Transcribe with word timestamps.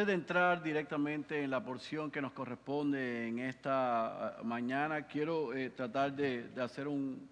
Antes 0.00 0.14
de 0.14 0.22
entrar 0.22 0.62
directamente 0.62 1.44
en 1.44 1.50
la 1.50 1.62
porción 1.62 2.10
que 2.10 2.22
nos 2.22 2.32
corresponde 2.32 3.28
en 3.28 3.38
esta 3.38 4.38
ah, 4.38 4.42
mañana, 4.42 5.02
quiero 5.02 5.52
eh, 5.52 5.68
tratar 5.68 6.16
de, 6.16 6.48
hacer 6.58 6.88
un, 6.88 7.28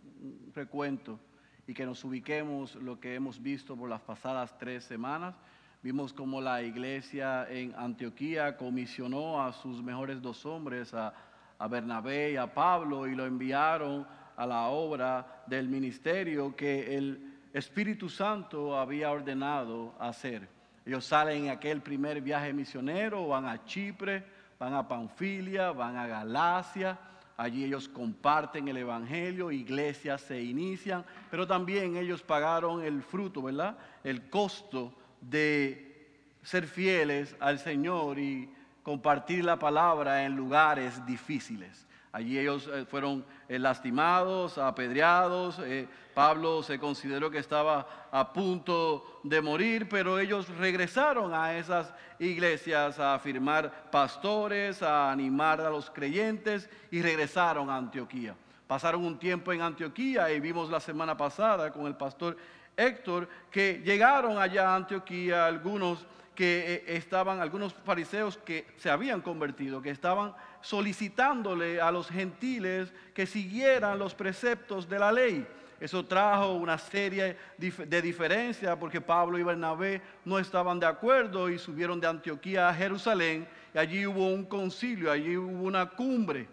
recuento 0.54 1.18
y 1.66 1.72
que 1.72 1.86
nos 1.86 2.04
ubiquemos 2.04 2.74
lo 2.74 3.00
que 3.00 3.14
hemos 3.14 3.40
visto 3.40 3.74
por 3.74 3.88
las 3.88 4.02
pasadas 4.02 4.58
tres 4.58 4.84
semanas. 4.84 5.34
Vimos 5.82 6.12
cómo 6.12 6.42
la 6.42 6.62
iglesia 6.62 7.48
en 7.48 7.74
Antioquía 7.74 8.58
comisionó 8.58 9.42
a 9.42 9.50
sus 9.54 9.82
mejores 9.82 10.20
dos 10.20 10.44
hombres, 10.44 10.92
a, 10.92 11.14
a 11.58 11.68
Bernabé 11.68 12.32
y 12.32 12.36
a 12.36 12.52
Pablo, 12.52 13.06
y 13.06 13.14
lo 13.14 13.24
enviaron 13.24 14.06
a 14.36 14.44
la 14.44 14.66
obra 14.66 15.42
del 15.46 15.70
ministerio 15.70 16.54
que 16.54 16.98
el 16.98 17.32
Espíritu 17.54 18.10
Santo 18.10 18.78
había 18.78 19.10
ordenado 19.10 19.94
hacer. 19.98 20.57
Ellos 20.88 21.04
salen 21.04 21.44
en 21.44 21.50
aquel 21.50 21.82
primer 21.82 22.22
viaje 22.22 22.50
misionero, 22.54 23.28
van 23.28 23.44
a 23.44 23.62
Chipre, 23.66 24.24
van 24.58 24.72
a 24.72 24.88
Panfilia, 24.88 25.70
van 25.70 25.98
a 25.98 26.06
Galacia. 26.06 26.98
Allí 27.36 27.62
ellos 27.64 27.90
comparten 27.90 28.68
el 28.68 28.78
Evangelio, 28.78 29.50
iglesias 29.50 30.22
se 30.22 30.42
inician, 30.42 31.04
pero 31.30 31.46
también 31.46 31.94
ellos 31.98 32.22
pagaron 32.22 32.82
el 32.82 33.02
fruto, 33.02 33.42
¿verdad? 33.42 33.76
El 34.02 34.30
costo 34.30 34.94
de 35.20 36.08
ser 36.42 36.66
fieles 36.66 37.36
al 37.38 37.58
Señor 37.58 38.18
y 38.18 38.50
compartir 38.82 39.44
la 39.44 39.58
palabra 39.58 40.24
en 40.24 40.36
lugares 40.36 41.04
difíciles. 41.04 41.86
Allí 42.12 42.38
ellos 42.38 42.68
eh, 42.72 42.86
fueron 42.88 43.24
eh, 43.48 43.58
lastimados, 43.58 44.56
apedreados. 44.56 45.58
Eh, 45.60 45.86
Pablo 46.14 46.62
se 46.62 46.78
consideró 46.78 47.30
que 47.30 47.38
estaba 47.38 48.08
a 48.10 48.32
punto 48.32 49.20
de 49.22 49.40
morir, 49.42 49.88
pero 49.88 50.18
ellos 50.18 50.48
regresaron 50.56 51.34
a 51.34 51.56
esas 51.56 51.92
iglesias 52.18 52.98
a 52.98 53.18
firmar 53.18 53.90
pastores, 53.90 54.82
a 54.82 55.12
animar 55.12 55.60
a 55.60 55.70
los 55.70 55.90
creyentes 55.90 56.68
y 56.90 57.02
regresaron 57.02 57.68
a 57.68 57.76
Antioquía. 57.76 58.34
Pasaron 58.66 59.04
un 59.04 59.18
tiempo 59.18 59.52
en 59.52 59.62
Antioquía 59.62 60.30
y 60.32 60.40
vimos 60.40 60.70
la 60.70 60.80
semana 60.80 61.16
pasada 61.16 61.72
con 61.72 61.86
el 61.86 61.94
pastor 61.94 62.36
Héctor 62.76 63.28
que 63.50 63.82
llegaron 63.84 64.38
allá 64.38 64.70
a 64.70 64.76
Antioquía 64.76 65.46
algunos 65.46 66.06
que 66.34 66.84
estaban, 66.86 67.40
algunos 67.40 67.74
fariseos 67.74 68.38
que 68.38 68.64
se 68.76 68.88
habían 68.88 69.20
convertido, 69.20 69.82
que 69.82 69.90
estaban 69.90 70.34
solicitándole 70.60 71.80
a 71.80 71.90
los 71.90 72.08
gentiles 72.08 72.92
que 73.14 73.26
siguieran 73.26 73.98
los 73.98 74.14
preceptos 74.14 74.88
de 74.88 74.98
la 74.98 75.12
ley. 75.12 75.46
Eso 75.80 76.04
trajo 76.04 76.54
una 76.54 76.76
serie 76.76 77.36
de 77.56 78.02
diferencias 78.02 78.76
porque 78.78 79.00
Pablo 79.00 79.38
y 79.38 79.44
Bernabé 79.44 80.02
no 80.24 80.38
estaban 80.38 80.80
de 80.80 80.86
acuerdo 80.86 81.48
y 81.48 81.58
subieron 81.58 82.00
de 82.00 82.08
Antioquía 82.08 82.68
a 82.68 82.74
Jerusalén 82.74 83.46
y 83.72 83.78
allí 83.78 84.06
hubo 84.06 84.26
un 84.26 84.44
concilio, 84.44 85.12
allí 85.12 85.36
hubo 85.36 85.62
una 85.62 85.90
cumbre 85.90 86.48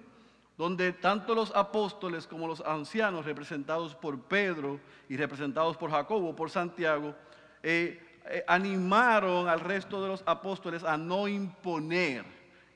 donde 0.58 0.94
tanto 0.94 1.36
los 1.36 1.54
apóstoles 1.56 2.28
como 2.28 2.48
los 2.48 2.62
ancianos 2.62 3.26
representados 3.26 3.96
por 3.96 4.20
Pedro 4.22 4.80
y 5.10 5.18
representados 5.18 5.76
por 5.76 5.92
Jacobo, 5.92 6.36
por 6.36 6.50
Santiago, 6.50 7.14
eh, 7.62 8.00
eh, 8.28 8.44
animaron 8.48 9.50
al 9.50 9.60
resto 9.60 10.02
de 10.02 10.08
los 10.08 10.24
apóstoles 10.26 10.84
a 10.84 10.98
no 10.98 11.28
imponer 11.28 12.24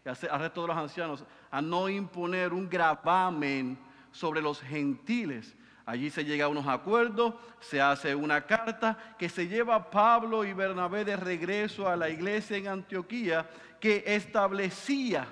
al 0.09 0.39
resto 0.39 0.61
de 0.61 0.67
los 0.67 0.77
ancianos 0.77 1.25
a 1.51 1.61
no 1.61 1.89
imponer 1.89 2.53
un 2.53 2.69
gravamen 2.69 3.77
sobre 4.11 4.41
los 4.41 4.61
gentiles. 4.61 5.55
Allí 5.85 6.09
se 6.09 6.23
llega 6.23 6.45
a 6.45 6.49
unos 6.49 6.67
acuerdos, 6.67 7.33
se 7.59 7.81
hace 7.81 8.13
una 8.13 8.45
carta 8.45 9.15
que 9.17 9.27
se 9.27 9.47
lleva 9.47 9.89
Pablo 9.89 10.45
y 10.45 10.53
Bernabé 10.53 11.03
de 11.03 11.17
regreso 11.17 11.87
a 11.87 11.95
la 11.95 12.09
iglesia 12.09 12.57
en 12.57 12.67
Antioquía 12.67 13.49
que 13.79 14.03
establecía 14.05 15.27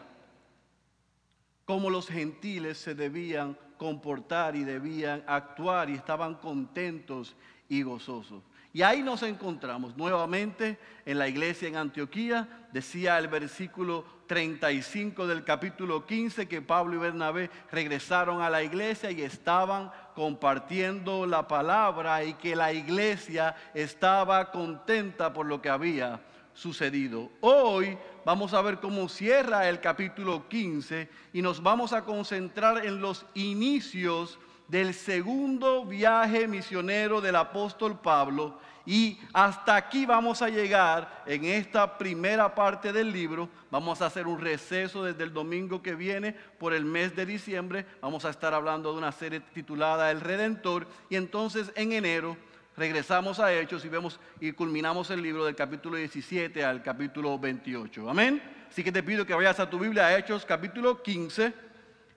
cómo 1.65 1.89
los 1.89 2.07
gentiles 2.07 2.77
se 2.77 2.95
debían 2.95 3.57
comportar 3.77 4.55
y 4.55 4.63
debían 4.63 5.23
actuar 5.27 5.89
y 5.89 5.93
estaban 5.93 6.35
contentos 6.35 7.35
y 7.69 7.83
gozosos. 7.83 8.41
Y 8.77 8.83
ahí 8.83 9.01
nos 9.01 9.23
encontramos 9.23 9.97
nuevamente 9.97 10.77
en 11.03 11.17
la 11.17 11.27
iglesia 11.27 11.67
en 11.67 11.77
Antioquía. 11.77 12.67
Decía 12.71 13.17
el 13.17 13.27
versículo 13.27 14.05
35 14.27 15.25
del 15.25 15.43
capítulo 15.43 16.05
15 16.05 16.47
que 16.47 16.61
Pablo 16.61 16.93
y 16.93 16.99
Bernabé 16.99 17.49
regresaron 17.71 18.39
a 18.39 18.51
la 18.51 18.61
iglesia 18.61 19.09
y 19.09 19.23
estaban 19.23 19.89
compartiendo 20.13 21.25
la 21.25 21.47
palabra 21.47 22.23
y 22.23 22.35
que 22.35 22.55
la 22.55 22.71
iglesia 22.71 23.55
estaba 23.73 24.51
contenta 24.51 25.33
por 25.33 25.47
lo 25.47 25.59
que 25.59 25.69
había 25.69 26.21
sucedido. 26.53 27.31
Hoy 27.41 27.97
vamos 28.25 28.53
a 28.53 28.61
ver 28.61 28.77
cómo 28.77 29.09
cierra 29.09 29.67
el 29.67 29.81
capítulo 29.81 30.47
15 30.47 31.09
y 31.33 31.41
nos 31.41 31.63
vamos 31.63 31.93
a 31.93 32.05
concentrar 32.05 32.85
en 32.85 33.01
los 33.01 33.25
inicios 33.33 34.37
del 34.67 34.93
segundo 34.93 35.85
viaje 35.85 36.47
misionero 36.47 37.21
del 37.21 37.37
apóstol 37.37 37.99
Pablo 37.99 38.59
y 38.87 39.19
hasta 39.33 39.75
aquí 39.75 40.05
vamos 40.05 40.41
a 40.41 40.47
llegar 40.47 41.23
en 41.25 41.43
esta 41.43 41.97
primera 41.97 42.55
parte 42.55 42.93
del 42.93 43.11
libro. 43.11 43.49
Vamos 43.69 44.01
a 44.01 44.05
hacer 44.05 44.27
un 44.27 44.39
receso 44.39 45.03
desde 45.03 45.25
el 45.25 45.33
domingo 45.33 45.81
que 45.81 45.93
viene 45.93 46.31
por 46.31 46.73
el 46.73 46.85
mes 46.85 47.13
de 47.13 47.25
diciembre. 47.25 47.85
Vamos 48.01 48.23
a 48.23 48.29
estar 48.29 48.53
hablando 48.53 48.93
de 48.93 48.97
una 48.97 49.11
serie 49.11 49.41
titulada 49.41 50.09
El 50.09 50.21
Redentor 50.21 50.87
y 51.09 51.17
entonces 51.17 51.69
en 51.75 51.91
enero 51.91 52.37
regresamos 52.77 53.41
a 53.41 53.53
Hechos 53.53 53.83
y 53.83 53.89
vemos 53.89 54.21
y 54.39 54.53
culminamos 54.53 55.11
el 55.11 55.21
libro 55.21 55.43
del 55.43 55.55
capítulo 55.55 55.97
17 55.97 56.63
al 56.63 56.81
capítulo 56.81 57.37
28. 57.37 58.09
Amén. 58.09 58.41
Así 58.69 58.85
que 58.85 58.93
te 58.93 59.03
pido 59.03 59.25
que 59.25 59.33
vayas 59.33 59.59
a 59.59 59.69
tu 59.69 59.79
Biblia 59.79 60.07
a 60.07 60.17
Hechos 60.17 60.45
capítulo 60.45 61.03
15 61.03 61.67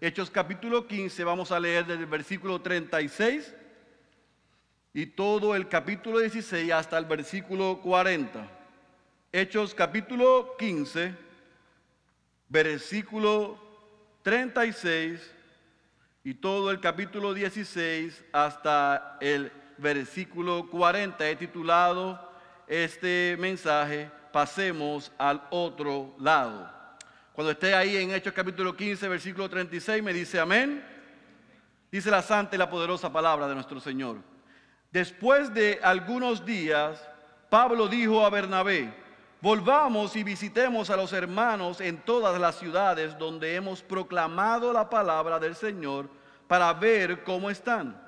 Hechos 0.03 0.30
capítulo 0.30 0.86
15, 0.86 1.25
vamos 1.25 1.53
a 1.53 1.60
leer 1.60 1.84
desde 1.84 2.04
el 2.04 2.06
versículo 2.06 2.62
36 2.62 3.54
y 4.92 5.06
todo 5.06 5.54
el 5.54 5.68
capítulo 5.68 6.18
16 6.18 6.72
hasta 6.72 6.98
el 6.98 7.04
versículo 7.04 7.80
40. 7.82 8.48
Hechos 9.32 9.74
capítulo 9.74 10.56
15, 10.58 11.14
versículo 12.48 13.58
36 14.22 15.20
y 16.24 16.34
todo 16.34 16.70
el 16.70 16.80
capítulo 16.80 17.32
16 17.32 18.24
hasta 18.32 19.16
el 19.20 19.52
versículo 19.78 20.68
40. 20.68 21.28
He 21.28 21.36
titulado 21.36 22.32
este 22.66 23.36
mensaje, 23.38 24.10
Pasemos 24.32 25.10
al 25.18 25.42
otro 25.50 26.14
lado. 26.20 26.70
Cuando 27.32 27.50
esté 27.50 27.74
ahí 27.74 27.96
en 27.96 28.12
Hechos 28.12 28.32
capítulo 28.32 28.76
15, 28.76 29.08
versículo 29.08 29.48
36, 29.48 30.02
me 30.02 30.12
dice 30.12 30.38
amén. 30.38 30.84
Dice 31.90 32.10
la 32.12 32.22
santa 32.22 32.54
y 32.54 32.58
la 32.58 32.70
poderosa 32.70 33.12
palabra 33.12 33.48
de 33.48 33.54
nuestro 33.54 33.80
Señor. 33.80 34.18
Después 34.92 35.54
de 35.54 35.78
algunos 35.82 36.44
días, 36.44 37.00
Pablo 37.48 37.86
dijo 37.86 38.24
a 38.24 38.30
Bernabé, 38.30 38.92
volvamos 39.40 40.16
y 40.16 40.24
visitemos 40.24 40.90
a 40.90 40.96
los 40.96 41.12
hermanos 41.12 41.80
en 41.80 41.98
todas 41.98 42.40
las 42.40 42.56
ciudades 42.56 43.16
donde 43.16 43.54
hemos 43.54 43.82
proclamado 43.82 44.72
la 44.72 44.90
palabra 44.90 45.38
del 45.38 45.54
Señor 45.54 46.10
para 46.48 46.72
ver 46.72 47.22
cómo 47.22 47.50
están. 47.50 48.00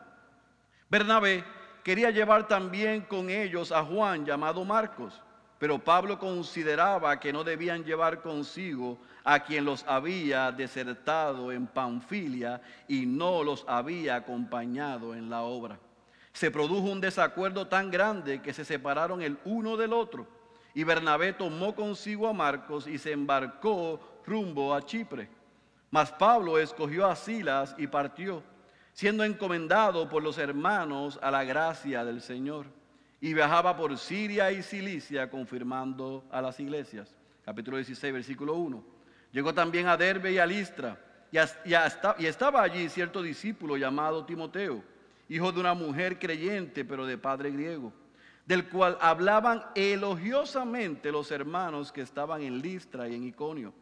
Bernabé 0.91 1.45
quería 1.85 2.11
llevar 2.11 2.49
también 2.49 3.03
con 3.03 3.31
ellos 3.31 3.71
a 3.71 3.85
Juan 3.85 4.27
llamado 4.27 4.65
Marcos, 4.65 5.23
pero 5.61 5.79
Pablo 5.79 6.19
consideraba 6.19 7.21
que 7.21 7.33
no 7.33 7.45
debían 7.45 7.85
llevar 7.85 8.21
consigo 8.23 8.99
a 9.23 9.39
quien 9.39 9.65
los 9.65 9.85
había 9.87 10.51
desertado 10.51 11.53
en 11.53 11.69
Panfilia 11.69 12.61
y 12.89 13.07
no 13.07 13.45
los 13.45 13.65
había 13.69 14.17
acompañado 14.17 15.15
en 15.15 15.31
la 15.31 15.43
obra. 15.43 15.79
Se 16.33 16.51
produjo 16.51 16.91
un 16.91 17.01
desacuerdo 17.01 17.69
tan 17.69 17.91
grande 17.91 18.41
que 18.41 18.53
se 18.53 18.65
separaron 18.65 19.23
el 19.23 19.39
uno 19.45 19.77
del 19.77 19.93
otro. 19.93 20.27
Y 20.75 20.85
Bernabé 20.85 21.33
tomó 21.33 21.75
consigo 21.75 22.27
a 22.27 22.33
Marcos 22.33 22.87
y 22.87 22.99
se 22.99 23.13
embarcó 23.13 24.01
rumbo 24.27 24.75
a 24.75 24.83
Chipre. 24.83 25.29
Mas 25.91 26.11
Pablo 26.11 26.59
escogió 26.59 27.07
a 27.07 27.15
Silas 27.17 27.75
y 27.77 27.87
partió, 27.87 28.43
siendo 28.95 29.25
encomendado 29.25 30.09
por 30.09 30.23
los 30.23 30.39
hermanos 30.39 31.19
a 31.23 31.31
la 31.31 31.45
gracia 31.45 32.05
del 32.05 32.23
Señor. 32.23 32.67
Y 33.21 33.35
viajaba 33.35 33.77
por 33.77 33.97
Siria 33.99 34.51
y 34.51 34.63
Cilicia 34.63 35.29
confirmando 35.31 36.25
a 36.31 36.41
las 36.41 36.59
iglesias. 36.59 37.15
Capítulo 37.45 37.77
16, 37.77 38.13
versículo 38.13 38.55
1. 38.55 38.83
Llegó 39.33 39.53
también 39.53 39.87
a 39.87 39.97
Derbe 39.97 40.33
y 40.33 40.39
a 40.39 40.47
Listra, 40.47 40.99
y, 41.31 41.39
y 41.39 42.27
estaba 42.27 42.63
allí 42.63 42.89
cierto 42.89 43.23
discípulo 43.23 43.77
llamado 43.77 44.25
Timoteo, 44.25 44.83
hijo 45.33 45.51
de 45.51 45.61
una 45.61 45.73
mujer 45.73 46.19
creyente, 46.19 46.85
pero 46.85 47.07
de 47.07 47.17
padre 47.17 47.51
griego, 47.51 47.91
del 48.45 48.69
cual 48.69 48.99
hablaban 49.01 49.65
elogiosamente 49.75 51.11
los 51.11 51.31
hermanos 51.31 51.91
que 51.91 52.03
estaban 52.03 52.43
en 52.43 52.61
Listra 52.61 53.09
y 53.09 53.15
en 53.15 53.25
Iconio. 53.25 53.73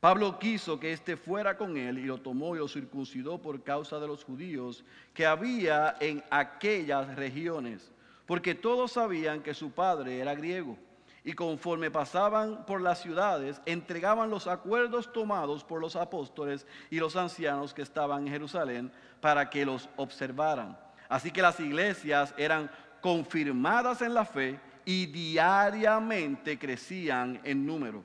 Pablo 0.00 0.38
quiso 0.38 0.78
que 0.78 0.92
éste 0.92 1.16
fuera 1.16 1.56
con 1.56 1.78
él 1.78 1.98
y 1.98 2.02
lo 2.02 2.18
tomó 2.18 2.54
y 2.54 2.58
lo 2.58 2.68
circuncidó 2.68 3.40
por 3.40 3.62
causa 3.62 3.98
de 4.00 4.06
los 4.06 4.22
judíos 4.22 4.84
que 5.14 5.24
había 5.24 5.96
en 5.98 6.22
aquellas 6.28 7.16
regiones, 7.16 7.90
porque 8.26 8.54
todos 8.54 8.92
sabían 8.92 9.42
que 9.42 9.54
su 9.54 9.70
padre 9.70 10.18
era 10.18 10.34
griego 10.34 10.76
Y 11.24 11.34
conforme 11.34 11.90
pasaban 11.90 12.66
por 12.66 12.80
las 12.80 13.00
ciudades, 13.00 13.60
entregaban 13.64 14.30
los 14.30 14.46
acuerdos 14.46 15.12
tomados 15.12 15.62
por 15.62 15.80
los 15.80 15.94
apóstoles 15.94 16.66
y 16.90 16.98
los 16.98 17.14
ancianos 17.14 17.72
que 17.72 17.82
estaban 17.82 18.26
en 18.26 18.32
Jerusalén 18.32 18.92
para 19.20 19.48
que 19.48 19.64
los 19.64 19.88
observaran. 19.96 20.76
Así 21.08 21.30
que 21.30 21.42
las 21.42 21.60
iglesias 21.60 22.34
eran 22.36 22.70
confirmadas 23.00 24.02
en 24.02 24.14
la 24.14 24.24
fe 24.24 24.58
y 24.84 25.06
diariamente 25.06 26.58
crecían 26.58 27.40
en 27.44 27.66
número. 27.66 28.04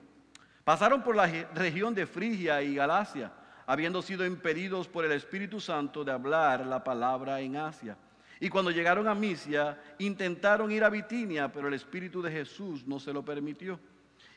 Pasaron 0.63 1.01
por 1.01 1.15
la 1.15 1.27
región 1.55 1.95
de 1.95 2.05
Frigia 2.05 2.61
y 2.61 2.75
Galacia, 2.75 3.31
habiendo 3.65 4.01
sido 4.01 4.25
impedidos 4.25 4.87
por 4.87 5.05
el 5.05 5.13
Espíritu 5.13 5.59
Santo 5.59 6.03
de 6.03 6.11
hablar 6.11 6.65
la 6.65 6.83
palabra 6.83 7.39
en 7.39 7.55
Asia. 7.55 7.97
Y 8.39 8.49
cuando 8.49 8.71
llegaron 8.71 9.07
a 9.07 9.15
Misia, 9.15 9.81
intentaron 9.99 10.71
ir 10.71 10.83
a 10.83 10.89
Bitinia, 10.89 11.51
pero 11.51 11.67
el 11.67 11.73
Espíritu 11.73 12.21
de 12.21 12.31
Jesús 12.31 12.85
no 12.85 12.99
se 12.99 13.11
lo 13.11 13.25
permitió. 13.25 13.79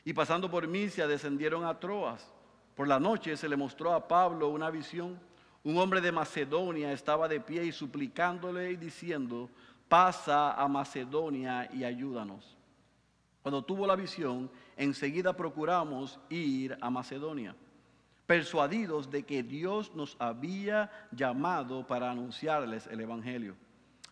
Y 0.03 0.13
pasando 0.13 0.49
por 0.49 0.67
Misia, 0.67 1.07
descendieron 1.07 1.65
a 1.65 1.79
Troas. 1.79 2.33
Por 2.75 2.87
la 2.87 2.99
noche 2.99 3.37
se 3.37 3.47
le 3.47 3.55
mostró 3.55 3.93
a 3.93 4.07
Pablo 4.07 4.49
una 4.49 4.71
visión. 4.71 5.19
Un 5.63 5.77
hombre 5.77 6.01
de 6.01 6.11
Macedonia 6.11 6.91
estaba 6.91 7.27
de 7.27 7.39
pie 7.39 7.65
y 7.65 7.71
suplicándole 7.71 8.71
y 8.71 8.77
diciendo, 8.77 9.49
pasa 9.87 10.53
a 10.53 10.67
Macedonia 10.67 11.69
y 11.71 11.83
ayúdanos. 11.83 12.57
Cuando 13.43 13.63
tuvo 13.63 13.85
la 13.85 13.95
visión, 13.95 14.49
enseguida 14.77 15.35
procuramos 15.35 16.19
ir 16.29 16.77
a 16.81 16.89
Macedonia, 16.89 17.55
persuadidos 18.25 19.11
de 19.11 19.23
que 19.23 19.43
Dios 19.43 19.93
nos 19.95 20.15
había 20.19 20.89
llamado 21.11 21.85
para 21.85 22.09
anunciarles 22.09 22.87
el 22.87 23.01
Evangelio. 23.01 23.55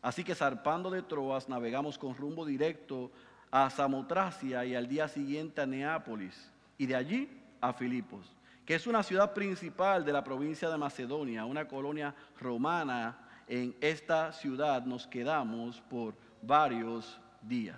Así 0.01 0.23
que 0.23 0.35
zarpando 0.35 0.89
de 0.89 1.01
Troas, 1.01 1.49
navegamos 1.49 1.97
con 1.97 2.15
rumbo 2.15 2.45
directo 2.45 3.11
a 3.51 3.69
Samotracia 3.69 4.65
y 4.65 4.75
al 4.75 4.87
día 4.87 5.07
siguiente 5.07 5.61
a 5.61 5.65
Neápolis, 5.65 6.51
y 6.77 6.85
de 6.85 6.95
allí 6.95 7.29
a 7.59 7.73
Filipos, 7.73 8.35
que 8.65 8.75
es 8.75 8.87
una 8.87 9.03
ciudad 9.03 9.33
principal 9.33 10.05
de 10.05 10.13
la 10.13 10.23
provincia 10.23 10.69
de 10.69 10.77
Macedonia, 10.77 11.45
una 11.45 11.67
colonia 11.67 12.13
romana 12.39 13.29
en 13.49 13.75
esta 13.81 14.31
ciudad 14.31 14.85
nos 14.85 15.07
quedamos 15.07 15.81
por 15.81 16.13
varios 16.41 17.19
días. 17.41 17.77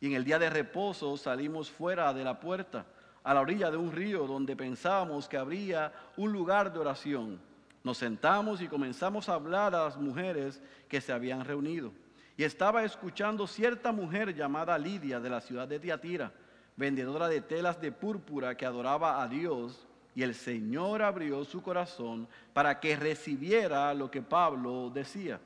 Y 0.00 0.08
en 0.08 0.14
el 0.14 0.24
día 0.24 0.38
de 0.38 0.50
reposo 0.50 1.16
salimos 1.16 1.70
fuera 1.70 2.12
de 2.12 2.24
la 2.24 2.40
puerta, 2.40 2.84
a 3.22 3.32
la 3.32 3.40
orilla 3.40 3.70
de 3.70 3.76
un 3.76 3.92
río 3.92 4.26
donde 4.26 4.56
pensábamos 4.56 5.28
que 5.28 5.36
habría 5.36 5.92
un 6.16 6.32
lugar 6.32 6.72
de 6.72 6.80
oración. 6.80 7.40
Nos 7.88 7.96
sentamos 7.96 8.60
y 8.60 8.68
comenzamos 8.68 9.30
a 9.30 9.32
hablar 9.32 9.74
a 9.74 9.84
las 9.84 9.96
mujeres 9.96 10.60
que 10.90 11.00
se 11.00 11.10
habían 11.10 11.42
reunido. 11.42 11.90
Y 12.36 12.44
estaba 12.44 12.84
escuchando 12.84 13.46
cierta 13.46 13.92
mujer 13.92 14.34
llamada 14.34 14.76
Lidia 14.76 15.20
de 15.20 15.30
la 15.30 15.40
ciudad 15.40 15.66
de 15.66 15.80
Tiatira, 15.80 16.30
vendedora 16.76 17.28
de 17.28 17.40
telas 17.40 17.80
de 17.80 17.90
púrpura 17.90 18.54
que 18.58 18.66
adoraba 18.66 19.22
a 19.22 19.26
Dios 19.26 19.86
y 20.14 20.22
el 20.22 20.34
Señor 20.34 21.00
abrió 21.00 21.46
su 21.46 21.62
corazón 21.62 22.28
para 22.52 22.78
que 22.78 22.94
recibiera 22.94 23.94
lo 23.94 24.10
que 24.10 24.20
Pablo 24.20 24.90
decía. 24.92 25.40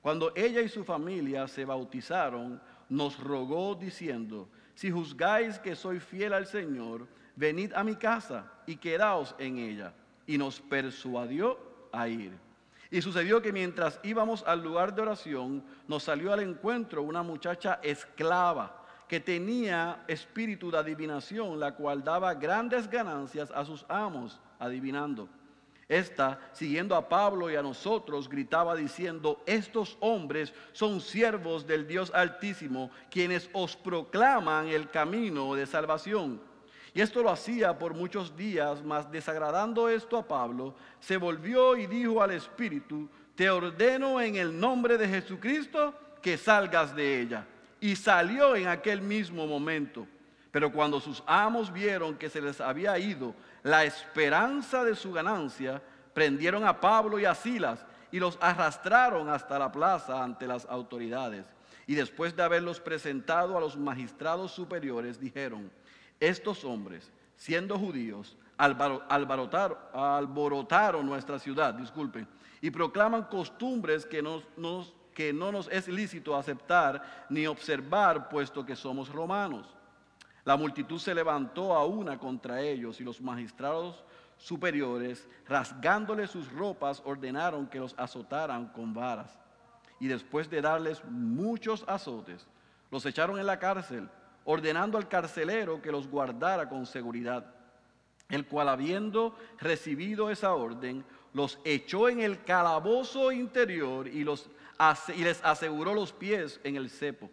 Cuando 0.00 0.32
ella 0.34 0.62
y 0.62 0.70
su 0.70 0.84
familia 0.84 1.46
se 1.46 1.66
bautizaron, 1.66 2.58
nos 2.88 3.20
rogó 3.20 3.74
diciendo, 3.74 4.48
si 4.74 4.90
juzgáis 4.90 5.58
que 5.58 5.76
soy 5.76 6.00
fiel 6.00 6.32
al 6.32 6.46
Señor, 6.46 7.06
venid 7.36 7.74
a 7.74 7.84
mi 7.84 7.96
casa 7.96 8.50
y 8.66 8.76
quedaos 8.76 9.34
en 9.38 9.58
ella. 9.58 9.92
Y 10.26 10.38
nos 10.38 10.58
persuadió 10.58 11.71
a 11.92 12.08
ir. 12.08 12.32
Y 12.90 13.00
sucedió 13.00 13.40
que 13.40 13.52
mientras 13.52 14.00
íbamos 14.02 14.42
al 14.46 14.62
lugar 14.62 14.94
de 14.94 15.02
oración, 15.02 15.64
nos 15.88 16.02
salió 16.02 16.32
al 16.32 16.40
encuentro 16.40 17.02
una 17.02 17.22
muchacha 17.22 17.80
esclava 17.82 18.82
que 19.08 19.20
tenía 19.20 20.04
espíritu 20.08 20.70
de 20.70 20.78
adivinación, 20.78 21.60
la 21.60 21.74
cual 21.74 22.02
daba 22.02 22.34
grandes 22.34 22.88
ganancias 22.88 23.50
a 23.50 23.64
sus 23.64 23.84
amos 23.88 24.40
adivinando. 24.58 25.28
Esta, 25.88 26.38
siguiendo 26.52 26.96
a 26.96 27.06
Pablo 27.06 27.50
y 27.50 27.56
a 27.56 27.62
nosotros, 27.62 28.28
gritaba 28.28 28.74
diciendo, 28.74 29.42
estos 29.44 29.98
hombres 30.00 30.54
son 30.72 31.02
siervos 31.02 31.66
del 31.66 31.86
Dios 31.86 32.10
Altísimo, 32.14 32.90
quienes 33.10 33.50
os 33.52 33.76
proclaman 33.76 34.68
el 34.68 34.88
camino 34.88 35.54
de 35.54 35.66
salvación. 35.66 36.40
Y 36.94 37.00
esto 37.00 37.22
lo 37.22 37.30
hacía 37.30 37.78
por 37.78 37.94
muchos 37.94 38.36
días, 38.36 38.82
mas 38.82 39.10
desagradando 39.10 39.88
esto 39.88 40.18
a 40.18 40.26
Pablo, 40.26 40.74
se 41.00 41.16
volvió 41.16 41.76
y 41.76 41.86
dijo 41.86 42.22
al 42.22 42.32
Espíritu, 42.32 43.08
te 43.34 43.48
ordeno 43.48 44.20
en 44.20 44.36
el 44.36 44.58
nombre 44.58 44.98
de 44.98 45.08
Jesucristo 45.08 45.94
que 46.20 46.36
salgas 46.36 46.94
de 46.94 47.20
ella 47.20 47.46
y 47.80 47.96
salió 47.96 48.54
en 48.54 48.68
aquel 48.68 49.00
mismo 49.00 49.46
momento. 49.46 50.06
Pero 50.50 50.70
cuando 50.70 51.00
sus 51.00 51.22
amos 51.26 51.72
vieron 51.72 52.16
que 52.16 52.28
se 52.28 52.42
les 52.42 52.60
había 52.60 52.98
ido 52.98 53.34
la 53.62 53.84
esperanza 53.84 54.84
de 54.84 54.94
su 54.94 55.12
ganancia, 55.12 55.82
prendieron 56.12 56.64
a 56.66 56.78
Pablo 56.78 57.18
y 57.18 57.24
a 57.24 57.34
Silas 57.34 57.84
y 58.10 58.20
los 58.20 58.36
arrastraron 58.40 59.30
hasta 59.30 59.58
la 59.58 59.72
plaza 59.72 60.22
ante 60.22 60.46
las 60.46 60.66
autoridades. 60.66 61.46
Y 61.86 61.94
después 61.94 62.36
de 62.36 62.42
haberlos 62.42 62.80
presentado 62.80 63.56
a 63.56 63.60
los 63.60 63.76
magistrados 63.78 64.52
superiores, 64.52 65.18
dijeron, 65.18 65.70
estos 66.28 66.64
hombres, 66.64 67.10
siendo 67.36 67.78
judíos, 67.78 68.36
alborotaron 68.56 71.04
nuestra 71.04 71.38
ciudad, 71.38 71.74
disculpen, 71.74 72.26
y 72.60 72.70
proclaman 72.70 73.24
costumbres 73.24 74.06
que 74.06 74.22
no 74.22 75.52
nos 75.52 75.68
es 75.68 75.88
lícito 75.88 76.36
aceptar 76.36 77.26
ni 77.28 77.46
observar, 77.46 78.28
puesto 78.28 78.64
que 78.64 78.76
somos 78.76 79.08
romanos. 79.08 79.66
La 80.44 80.56
multitud 80.56 80.98
se 80.98 81.14
levantó 81.14 81.74
a 81.74 81.86
una 81.86 82.18
contra 82.18 82.60
ellos 82.60 83.00
y 83.00 83.04
los 83.04 83.20
magistrados 83.20 84.04
superiores, 84.38 85.28
rasgándole 85.48 86.26
sus 86.26 86.50
ropas, 86.52 87.02
ordenaron 87.04 87.66
que 87.66 87.80
los 87.80 87.94
azotaran 87.98 88.68
con 88.68 88.94
varas. 88.94 89.38
Y 89.98 90.08
después 90.08 90.50
de 90.50 90.60
darles 90.60 91.02
muchos 91.04 91.84
azotes, 91.86 92.46
los 92.90 93.06
echaron 93.06 93.38
en 93.38 93.46
la 93.46 93.60
cárcel, 93.60 94.08
ordenando 94.44 94.98
al 94.98 95.08
carcelero 95.08 95.80
que 95.80 95.92
los 95.92 96.08
guardara 96.08 96.68
con 96.68 96.86
seguridad, 96.86 97.46
el 98.28 98.46
cual 98.46 98.68
habiendo 98.68 99.36
recibido 99.60 100.30
esa 100.30 100.54
orden, 100.54 101.04
los 101.32 101.58
echó 101.64 102.08
en 102.08 102.20
el 102.20 102.42
calabozo 102.44 103.32
interior 103.32 104.06
y 104.08 104.24
les 104.24 105.44
aseguró 105.44 105.94
los 105.94 106.12
pies 106.12 106.60
en 106.64 106.76
el 106.76 106.90
cepo. 106.90 107.30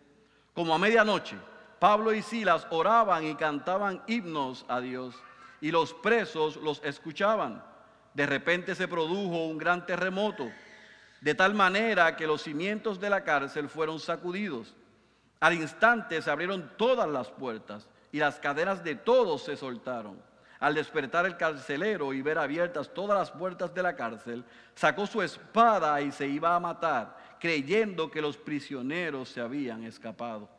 Como 0.53 0.73
a 0.73 0.77
medianoche, 0.77 1.35
Pablo 1.79 2.13
y 2.13 2.21
Silas 2.21 2.67
oraban 2.69 3.25
y 3.25 3.35
cantaban 3.35 4.01
himnos 4.07 4.65
a 4.67 4.81
Dios, 4.81 5.15
y 5.61 5.71
los 5.71 5.93
presos 5.93 6.57
los 6.57 6.81
escuchaban. 6.83 7.63
De 8.13 8.25
repente 8.25 8.75
se 8.75 8.87
produjo 8.87 9.45
un 9.45 9.57
gran 9.57 9.85
terremoto, 9.85 10.49
de 11.21 11.35
tal 11.35 11.53
manera 11.53 12.15
que 12.15 12.27
los 12.27 12.43
cimientos 12.43 12.99
de 12.99 13.09
la 13.09 13.23
cárcel 13.23 13.69
fueron 13.69 13.99
sacudidos. 13.99 14.75
Al 15.39 15.53
instante 15.53 16.21
se 16.21 16.29
abrieron 16.29 16.71
todas 16.77 17.07
las 17.07 17.29
puertas 17.29 17.87
y 18.11 18.19
las 18.19 18.39
cadenas 18.39 18.83
de 18.83 18.95
todos 18.95 19.43
se 19.43 19.55
soltaron. 19.55 20.21
Al 20.59 20.75
despertar 20.75 21.25
el 21.25 21.37
carcelero 21.37 22.13
y 22.13 22.21
ver 22.21 22.37
abiertas 22.37 22.93
todas 22.93 23.17
las 23.17 23.31
puertas 23.31 23.73
de 23.73 23.81
la 23.81 23.95
cárcel, 23.95 24.43
sacó 24.75 25.07
su 25.07 25.21
espada 25.21 26.01
y 26.01 26.11
se 26.11 26.27
iba 26.27 26.53
a 26.53 26.59
matar 26.59 27.17
creyendo 27.39 28.11
que 28.11 28.21
los 28.21 28.37
prisioneros 28.37 29.29
se 29.29 29.41
habían 29.41 29.83
escapado. 29.83 30.49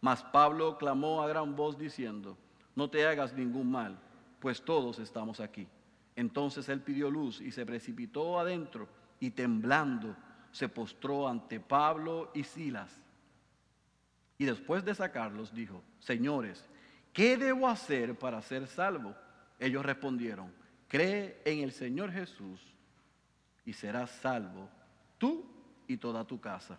Mas 0.00 0.22
Pablo 0.22 0.78
clamó 0.78 1.22
a 1.22 1.28
gran 1.28 1.56
voz 1.56 1.76
diciendo, 1.76 2.38
no 2.76 2.88
te 2.88 3.04
hagas 3.06 3.34
ningún 3.34 3.70
mal, 3.70 3.98
pues 4.38 4.62
todos 4.62 5.00
estamos 5.00 5.40
aquí. 5.40 5.66
Entonces 6.14 6.68
él 6.68 6.80
pidió 6.80 7.10
luz 7.10 7.40
y 7.40 7.50
se 7.50 7.66
precipitó 7.66 8.38
adentro 8.38 8.88
y 9.18 9.30
temblando 9.30 10.16
se 10.52 10.68
postró 10.68 11.28
ante 11.28 11.58
Pablo 11.58 12.30
y 12.34 12.44
Silas. 12.44 13.00
Y 14.38 14.44
después 14.44 14.84
de 14.84 14.94
sacarlos 14.94 15.52
dijo, 15.52 15.82
señores, 15.98 16.64
¿qué 17.12 17.36
debo 17.36 17.68
hacer 17.68 18.16
para 18.16 18.40
ser 18.40 18.68
salvo? 18.68 19.14
Ellos 19.58 19.84
respondieron, 19.84 20.52
cree 20.86 21.42
en 21.44 21.60
el 21.60 21.72
Señor 21.72 22.12
Jesús 22.12 22.60
y 23.64 23.72
serás 23.72 24.10
salvo 24.10 24.68
tú 25.18 25.44
y 25.88 25.96
toda 25.96 26.24
tu 26.24 26.40
casa. 26.40 26.78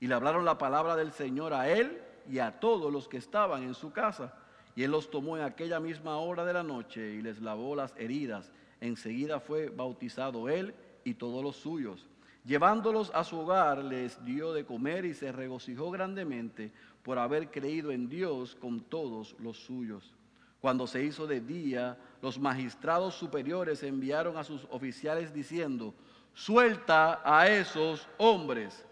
Y 0.00 0.06
le 0.06 0.14
hablaron 0.14 0.44
la 0.44 0.58
palabra 0.58 0.94
del 0.94 1.12
Señor 1.12 1.54
a 1.54 1.68
él 1.68 2.00
y 2.28 2.38
a 2.38 2.60
todos 2.60 2.92
los 2.92 3.08
que 3.08 3.16
estaban 3.16 3.62
en 3.62 3.74
su 3.74 3.90
casa. 3.90 4.34
Y 4.76 4.84
él 4.84 4.90
los 4.90 5.10
tomó 5.10 5.36
en 5.36 5.42
aquella 5.42 5.80
misma 5.80 6.18
hora 6.18 6.44
de 6.44 6.52
la 6.52 6.62
noche 6.62 7.14
y 7.14 7.22
les 7.22 7.40
lavó 7.40 7.74
las 7.74 7.94
heridas. 7.96 8.52
Enseguida 8.80 9.40
fue 9.40 9.70
bautizado 9.70 10.48
él 10.48 10.74
y 11.04 11.14
todos 11.14 11.42
los 11.42 11.56
suyos. 11.56 12.06
Llevándolos 12.44 13.10
a 13.14 13.24
su 13.24 13.40
hogar 13.40 13.84
les 13.84 14.24
dio 14.24 14.52
de 14.52 14.64
comer 14.64 15.04
y 15.04 15.14
se 15.14 15.32
regocijó 15.32 15.90
grandemente 15.90 16.72
por 17.08 17.18
haber 17.18 17.50
creído 17.50 17.90
en 17.90 18.06
Dios 18.06 18.54
con 18.54 18.80
todos 18.80 19.34
los 19.38 19.56
suyos. 19.56 20.12
Cuando 20.60 20.86
se 20.86 21.02
hizo 21.02 21.26
de 21.26 21.40
día, 21.40 21.96
los 22.20 22.38
magistrados 22.38 23.14
superiores 23.14 23.82
enviaron 23.82 24.36
a 24.36 24.44
sus 24.44 24.66
oficiales 24.70 25.32
diciendo, 25.32 25.94
suelta 26.34 27.22
a 27.24 27.48
esos 27.48 28.06
hombres. 28.18 28.84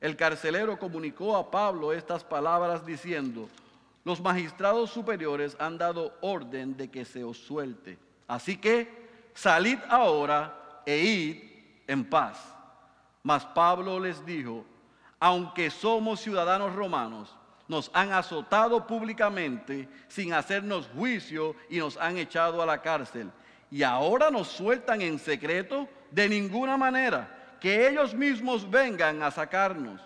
El 0.00 0.16
carcelero 0.16 0.76
comunicó 0.76 1.36
a 1.36 1.52
Pablo 1.52 1.92
estas 1.92 2.24
palabras 2.24 2.84
diciendo, 2.84 3.48
los 4.02 4.20
magistrados 4.20 4.90
superiores 4.90 5.56
han 5.60 5.78
dado 5.78 6.18
orden 6.20 6.76
de 6.76 6.90
que 6.90 7.04
se 7.04 7.22
os 7.22 7.38
suelte. 7.38 7.96
Así 8.26 8.56
que 8.56 8.88
salid 9.34 9.78
ahora 9.88 10.82
e 10.84 10.98
id 10.98 11.36
en 11.86 12.10
paz. 12.10 12.44
Mas 13.22 13.46
Pablo 13.46 14.00
les 14.00 14.26
dijo, 14.26 14.64
aunque 15.20 15.70
somos 15.70 16.18
ciudadanos 16.18 16.74
romanos, 16.74 17.36
nos 17.72 17.90
han 17.94 18.12
azotado 18.12 18.86
públicamente 18.86 19.88
sin 20.06 20.34
hacernos 20.34 20.88
juicio 20.94 21.56
y 21.70 21.78
nos 21.78 21.96
han 21.96 22.18
echado 22.18 22.62
a 22.62 22.66
la 22.66 22.82
cárcel. 22.82 23.30
Y 23.70 23.82
ahora 23.82 24.30
nos 24.30 24.48
sueltan 24.48 25.00
en 25.00 25.18
secreto 25.18 25.88
de 26.10 26.28
ninguna 26.28 26.76
manera, 26.76 27.56
que 27.58 27.88
ellos 27.88 28.14
mismos 28.14 28.70
vengan 28.70 29.22
a 29.22 29.30
sacarnos. 29.30 30.02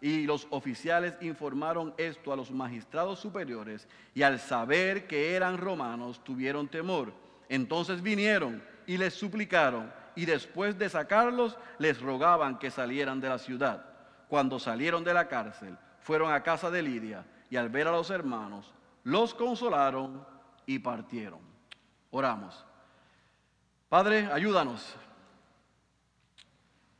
Y 0.00 0.22
los 0.22 0.46
oficiales 0.48 1.14
informaron 1.20 1.92
esto 1.98 2.32
a 2.32 2.36
los 2.36 2.50
magistrados 2.50 3.20
superiores 3.20 3.86
y 4.14 4.22
al 4.22 4.40
saber 4.40 5.06
que 5.06 5.36
eran 5.36 5.58
romanos 5.58 6.24
tuvieron 6.24 6.68
temor. 6.68 7.12
Entonces 7.50 8.00
vinieron 8.00 8.62
y 8.86 8.96
les 8.96 9.12
suplicaron 9.12 9.92
y 10.16 10.24
después 10.24 10.78
de 10.78 10.88
sacarlos 10.88 11.58
les 11.78 12.00
rogaban 12.00 12.58
que 12.58 12.70
salieran 12.70 13.20
de 13.20 13.28
la 13.28 13.38
ciudad. 13.38 13.84
Cuando 14.28 14.58
salieron 14.58 15.04
de 15.04 15.12
la 15.12 15.28
cárcel, 15.28 15.76
fueron 16.10 16.32
a 16.32 16.42
casa 16.42 16.72
de 16.72 16.82
Lidia 16.82 17.24
y 17.50 17.54
al 17.54 17.68
ver 17.68 17.86
a 17.86 17.92
los 17.92 18.10
hermanos, 18.10 18.74
los 19.04 19.32
consolaron 19.32 20.26
y 20.66 20.80
partieron. 20.80 21.38
Oramos. 22.10 22.66
Padre, 23.88 24.26
ayúdanos 24.26 24.96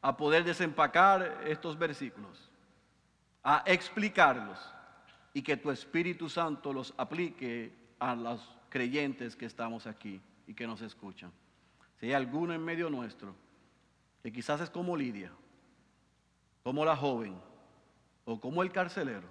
a 0.00 0.17
poder 0.17 0.45
desempacar 0.45 1.43
estos 1.45 1.76
versículos, 1.76 2.52
a 3.43 3.64
explicarlos 3.67 4.61
y 5.35 5.43
que 5.43 5.57
tu 5.57 5.73
Espíritu 5.73 6.29
Santo 6.29 6.73
los 6.73 6.95
aplique 6.97 7.75
a 7.99 8.14
los 8.14 8.57
creyentes 8.69 9.35
que 9.35 9.47
estamos 9.47 9.88
aquí 9.88 10.21
y 10.47 10.55
que 10.55 10.69
nos 10.69 10.83
escuchan. 10.83 11.33
Si 11.99 12.07
hay 12.07 12.12
alguno 12.12 12.55
en 12.55 12.64
medio 12.64 12.88
nuestro 12.88 13.35
que 14.23 14.31
quizás 14.31 14.61
es 14.61 14.71
como 14.71 14.97
Lidia, 14.97 15.33
como 16.62 16.85
la 16.85 16.95
joven 16.95 17.50
o 18.25 18.41
como 18.41 18.62
el 18.62 18.73
carcelero, 18.73 19.29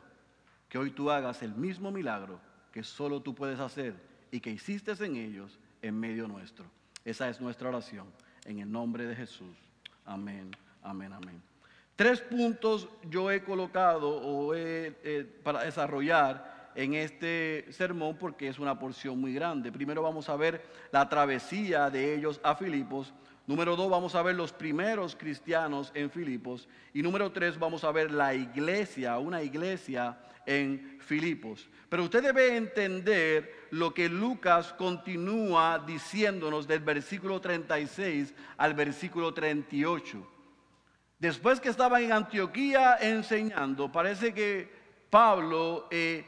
que 0.68 0.78
hoy 0.78 0.92
tú 0.92 1.10
hagas 1.10 1.42
el 1.42 1.54
mismo 1.54 1.92
milagro 1.92 2.40
que 2.72 2.84
solo 2.84 3.22
tú 3.22 3.34
puedes 3.34 3.60
hacer 3.60 3.96
y 4.32 4.40
que 4.40 4.52
hiciste 4.52 4.92
en 5.04 5.16
ellos 5.16 5.60
en 5.82 6.00
medio 6.00 6.28
nuestro. 6.28 6.66
Esa 7.04 7.30
es 7.30 7.42
nuestra 7.42 7.70
oración. 7.70 8.08
En 8.46 8.60
el 8.60 8.72
nombre 8.72 9.06
de 9.06 9.16
Jesús. 9.16 9.58
Amén, 10.06 10.52
amén, 10.84 11.14
amén. 11.14 11.42
Tres 11.96 12.22
puntos 12.22 12.88
yo 13.10 13.30
he 13.32 13.44
colocado 13.44 14.10
o 14.10 14.54
para 15.44 15.64
desarrollar 15.64 16.72
en 16.76 16.94
este 16.94 17.66
sermón 17.72 18.16
porque 18.18 18.48
es 18.48 18.60
una 18.60 18.80
porción 18.80 19.20
muy 19.20 19.34
grande. 19.34 19.72
Primero 19.72 20.02
vamos 20.02 20.30
a 20.30 20.36
ver 20.38 20.64
la 20.92 21.10
travesía 21.10 21.90
de 21.90 22.16
ellos 22.16 22.40
a 22.44 22.56
Filipos. 22.56 23.14
Número 23.50 23.76
dos, 23.76 23.90
vamos 23.90 24.14
a 24.14 24.22
ver 24.22 24.36
los 24.36 24.54
primeros 24.54 25.16
cristianos 25.16 25.92
en 25.96 26.12
Filipos. 26.12 26.68
Y 26.94 27.02
número 27.02 27.32
tres, 27.32 27.58
vamos 27.58 27.84
a 27.84 27.92
ver 27.92 28.12
la 28.12 28.32
iglesia, 28.32 29.18
una 29.18 29.42
iglesia 29.42 30.20
en 30.46 31.00
Filipos. 31.02 31.68
Pero 31.90 32.04
usted 32.04 32.22
debe 32.22 32.56
entender 32.56 33.70
lo 33.72 33.92
que 33.92 34.08
Lucas 34.08 34.72
continúa 34.74 35.80
diciéndonos 35.80 36.68
del 36.68 36.82
versículo 36.82 37.42
36 37.42 38.36
al 38.56 38.76
versículo 38.76 39.34
38. 39.34 40.32
Después 41.18 41.60
que 41.60 41.70
estaba 41.70 42.00
en 42.02 42.12
Antioquía 42.12 42.98
enseñando, 43.02 43.92
parece 43.92 44.32
que 44.32 44.72
Pablo 45.10 45.88
eh, 45.90 46.24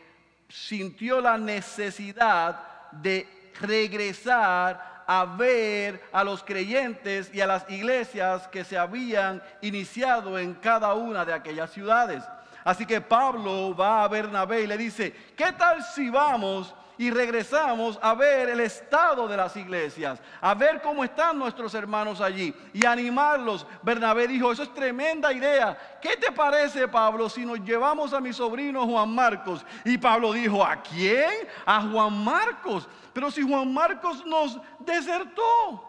sintió 0.50 1.22
la 1.22 1.38
necesidad 1.38 2.90
de 2.94 3.28
regresar 3.62 4.90
a 5.13 5.25
ver 5.25 6.01
a 6.13 6.24
los 6.24 6.41
creyentes 6.41 7.30
y 7.34 7.41
a 7.41 7.46
las 7.46 7.70
iglesias 7.70 8.48
que 8.48 8.63
se 8.63 8.77
habían 8.77 9.44
iniciado 9.60 10.39
en 10.39 10.53
cada 10.53 10.94
una 10.94 11.25
de 11.25 11.34
aquellas 11.34 11.70
ciudades. 11.70 12.24
Así 12.63 12.86
que 12.86 13.01
Pablo 13.01 13.75
va 13.75 14.06
a 14.06 14.08
Bernabé 14.08 14.62
y 14.62 14.68
le 14.68 14.77
dice, 14.77 15.13
¿qué 15.36 15.51
tal 15.51 15.84
si 15.84 16.10
vamos 16.10 16.74
y 17.01 17.10
regresamos 17.10 17.98
a 18.00 18.13
ver 18.13 18.50
el 18.50 18.60
estado 18.60 19.27
de 19.27 19.36
las 19.36 19.58
iglesias, 19.58 20.22
a 20.39 20.53
ver 20.53 20.84
cómo 20.84 21.03
están 21.03 21.36
nuestros 21.39 21.74
hermanos 21.74 22.22
allí 22.22 22.53
y 22.74 22.86
animarlos. 22.86 23.65
Bernabé 23.81 24.27
dijo, 24.27 24.51
eso 24.51 24.62
es 24.62 24.72
tremenda 24.72 25.34
idea. 25.34 25.75
¿Qué 26.00 26.15
te 26.15 26.31
parece, 26.31 26.88
Pablo, 26.88 27.27
si 27.27 27.43
nos 27.43 27.60
llevamos 27.62 28.13
a 28.13 28.22
mi 28.22 28.31
sobrino 28.31 28.86
Juan 28.86 29.10
Marcos? 29.15 29.65
Y 29.84 29.98
Pablo 29.98 30.31
dijo, 30.31 30.63
¿a 30.63 30.79
quién? 30.79 31.31
A 31.65 31.81
Juan 31.81 32.24
Marcos. 32.24 32.88
Pero 33.13 33.31
si 33.31 33.41
Juan 33.41 33.74
Marcos 33.74 34.24
nos 34.24 34.60
desertó, 34.77 35.84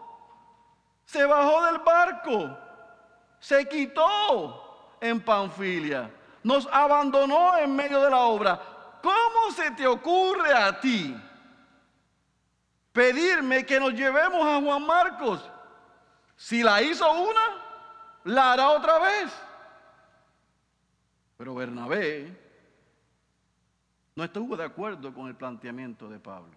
se 1.05 1.23
bajó 1.25 1.63
del 1.67 1.77
barco, 1.77 2.57
se 3.39 3.69
quitó 3.69 4.97
en 4.99 5.21
Panfilia 5.21 6.09
nos 6.43 6.67
abandonó 6.71 7.57
en 7.57 7.75
medio 7.75 8.01
de 8.01 8.09
la 8.09 8.19
obra. 8.19 8.61
¿Cómo 9.43 9.55
se 9.55 9.71
te 9.71 9.85
ocurre 9.85 10.53
a 10.53 10.79
ti 10.79 11.13
pedirme 12.93 13.65
que 13.65 13.77
nos 13.77 13.93
llevemos 13.93 14.41
a 14.41 14.61
Juan 14.61 14.85
Marcos? 14.85 15.49
Si 16.37 16.63
la 16.63 16.81
hizo 16.81 17.11
una, 17.11 18.21
la 18.23 18.53
hará 18.53 18.69
otra 18.69 18.99
vez. 18.99 19.33
Pero 21.35 21.55
Bernabé 21.55 22.39
no 24.15 24.23
estuvo 24.23 24.55
de 24.55 24.63
acuerdo 24.63 25.13
con 25.13 25.27
el 25.27 25.35
planteamiento 25.35 26.07
de 26.07 26.19
Pablo. 26.19 26.55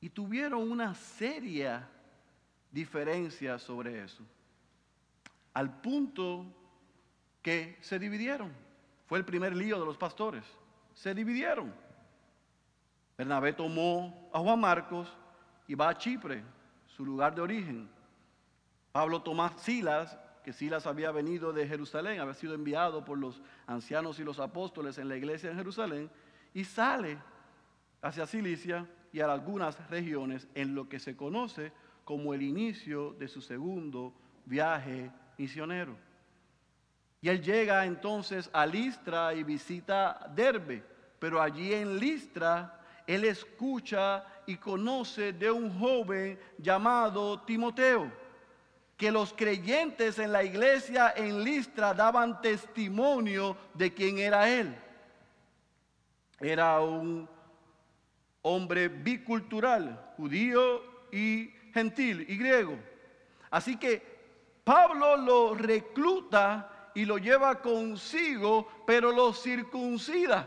Y 0.00 0.08
tuvieron 0.10 0.68
una 0.68 0.96
seria 0.96 1.88
diferencia 2.72 3.56
sobre 3.60 4.02
eso. 4.02 4.24
Al 5.54 5.80
punto 5.80 6.44
que 7.40 7.78
se 7.82 8.00
dividieron. 8.00 8.52
Fue 9.06 9.18
el 9.18 9.24
primer 9.24 9.54
lío 9.54 9.78
de 9.78 9.86
los 9.86 9.96
pastores. 9.96 10.44
Se 11.00 11.14
dividieron. 11.14 11.72
Bernabé 13.16 13.54
tomó 13.54 14.28
a 14.34 14.38
Juan 14.38 14.60
Marcos 14.60 15.08
y 15.66 15.74
va 15.74 15.88
a 15.88 15.96
Chipre, 15.96 16.44
su 16.88 17.06
lugar 17.06 17.34
de 17.34 17.40
origen. 17.40 17.88
Pablo 18.92 19.22
tomó 19.22 19.44
a 19.44 19.56
Silas, 19.56 20.18
que 20.44 20.52
Silas 20.52 20.86
había 20.86 21.10
venido 21.10 21.54
de 21.54 21.66
Jerusalén, 21.66 22.20
había 22.20 22.34
sido 22.34 22.52
enviado 22.54 23.02
por 23.02 23.16
los 23.16 23.40
ancianos 23.66 24.18
y 24.18 24.24
los 24.24 24.40
apóstoles 24.40 24.98
en 24.98 25.08
la 25.08 25.16
iglesia 25.16 25.50
en 25.50 25.56
Jerusalén, 25.56 26.10
y 26.52 26.64
sale 26.64 27.16
hacia 28.02 28.26
Cilicia 28.26 28.86
y 29.10 29.20
a 29.20 29.32
algunas 29.32 29.88
regiones 29.88 30.48
en 30.54 30.74
lo 30.74 30.90
que 30.90 30.98
se 30.98 31.16
conoce 31.16 31.72
como 32.04 32.34
el 32.34 32.42
inicio 32.42 33.14
de 33.14 33.26
su 33.26 33.40
segundo 33.40 34.12
viaje 34.44 35.10
misionero. 35.38 36.09
Y 37.22 37.28
él 37.28 37.42
llega 37.42 37.84
entonces 37.84 38.48
a 38.52 38.64
Listra 38.64 39.34
y 39.34 39.42
visita 39.42 40.30
Derbe, 40.34 40.82
pero 41.18 41.40
allí 41.40 41.74
en 41.74 41.98
Listra 41.98 42.80
él 43.06 43.24
escucha 43.24 44.24
y 44.46 44.56
conoce 44.56 45.32
de 45.32 45.50
un 45.50 45.78
joven 45.78 46.38
llamado 46.58 47.40
Timoteo, 47.42 48.10
que 48.96 49.10
los 49.10 49.32
creyentes 49.32 50.18
en 50.18 50.32
la 50.32 50.44
iglesia 50.44 51.12
en 51.16 51.44
Listra 51.44 51.92
daban 51.92 52.40
testimonio 52.40 53.56
de 53.74 53.92
quién 53.92 54.18
era 54.18 54.48
él. 54.48 54.74
Era 56.38 56.80
un 56.80 57.28
hombre 58.42 58.88
bicultural, 58.88 60.12
judío 60.16 60.82
y 61.12 61.50
gentil 61.74 62.24
y 62.28 62.36
griego. 62.36 62.78
Así 63.50 63.76
que 63.76 64.02
Pablo 64.64 65.16
lo 65.16 65.54
recluta 65.54 66.79
y 67.00 67.06
lo 67.06 67.16
lleva 67.16 67.62
consigo, 67.62 68.68
pero 68.86 69.10
lo 69.10 69.32
circuncida 69.32 70.46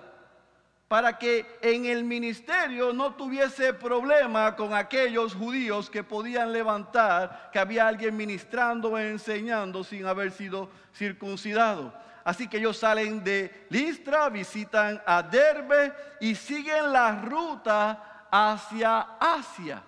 para 0.87 1.17
que 1.17 1.57
en 1.63 1.87
el 1.87 2.03
ministerio 2.03 2.93
no 2.93 3.15
tuviese 3.15 3.73
problema 3.73 4.55
con 4.55 4.75
aquellos 4.75 5.33
judíos 5.33 5.89
que 5.89 6.03
podían 6.03 6.53
levantar 6.53 7.49
que 7.51 7.57
había 7.57 7.87
alguien 7.87 8.15
ministrando 8.15 8.89
o 8.89 8.99
enseñando 8.99 9.83
sin 9.83 10.05
haber 10.05 10.31
sido 10.31 10.69
circuncidado. 10.93 11.91
Así 12.23 12.47
que 12.47 12.57
ellos 12.57 12.77
salen 12.77 13.23
de 13.23 13.65
Listra, 13.69 14.29
visitan 14.29 15.01
a 15.07 15.23
Derbe 15.23 15.91
y 16.21 16.35
siguen 16.35 16.93
la 16.93 17.19
ruta 17.19 18.27
hacia 18.31 19.17
Asia. 19.19 19.81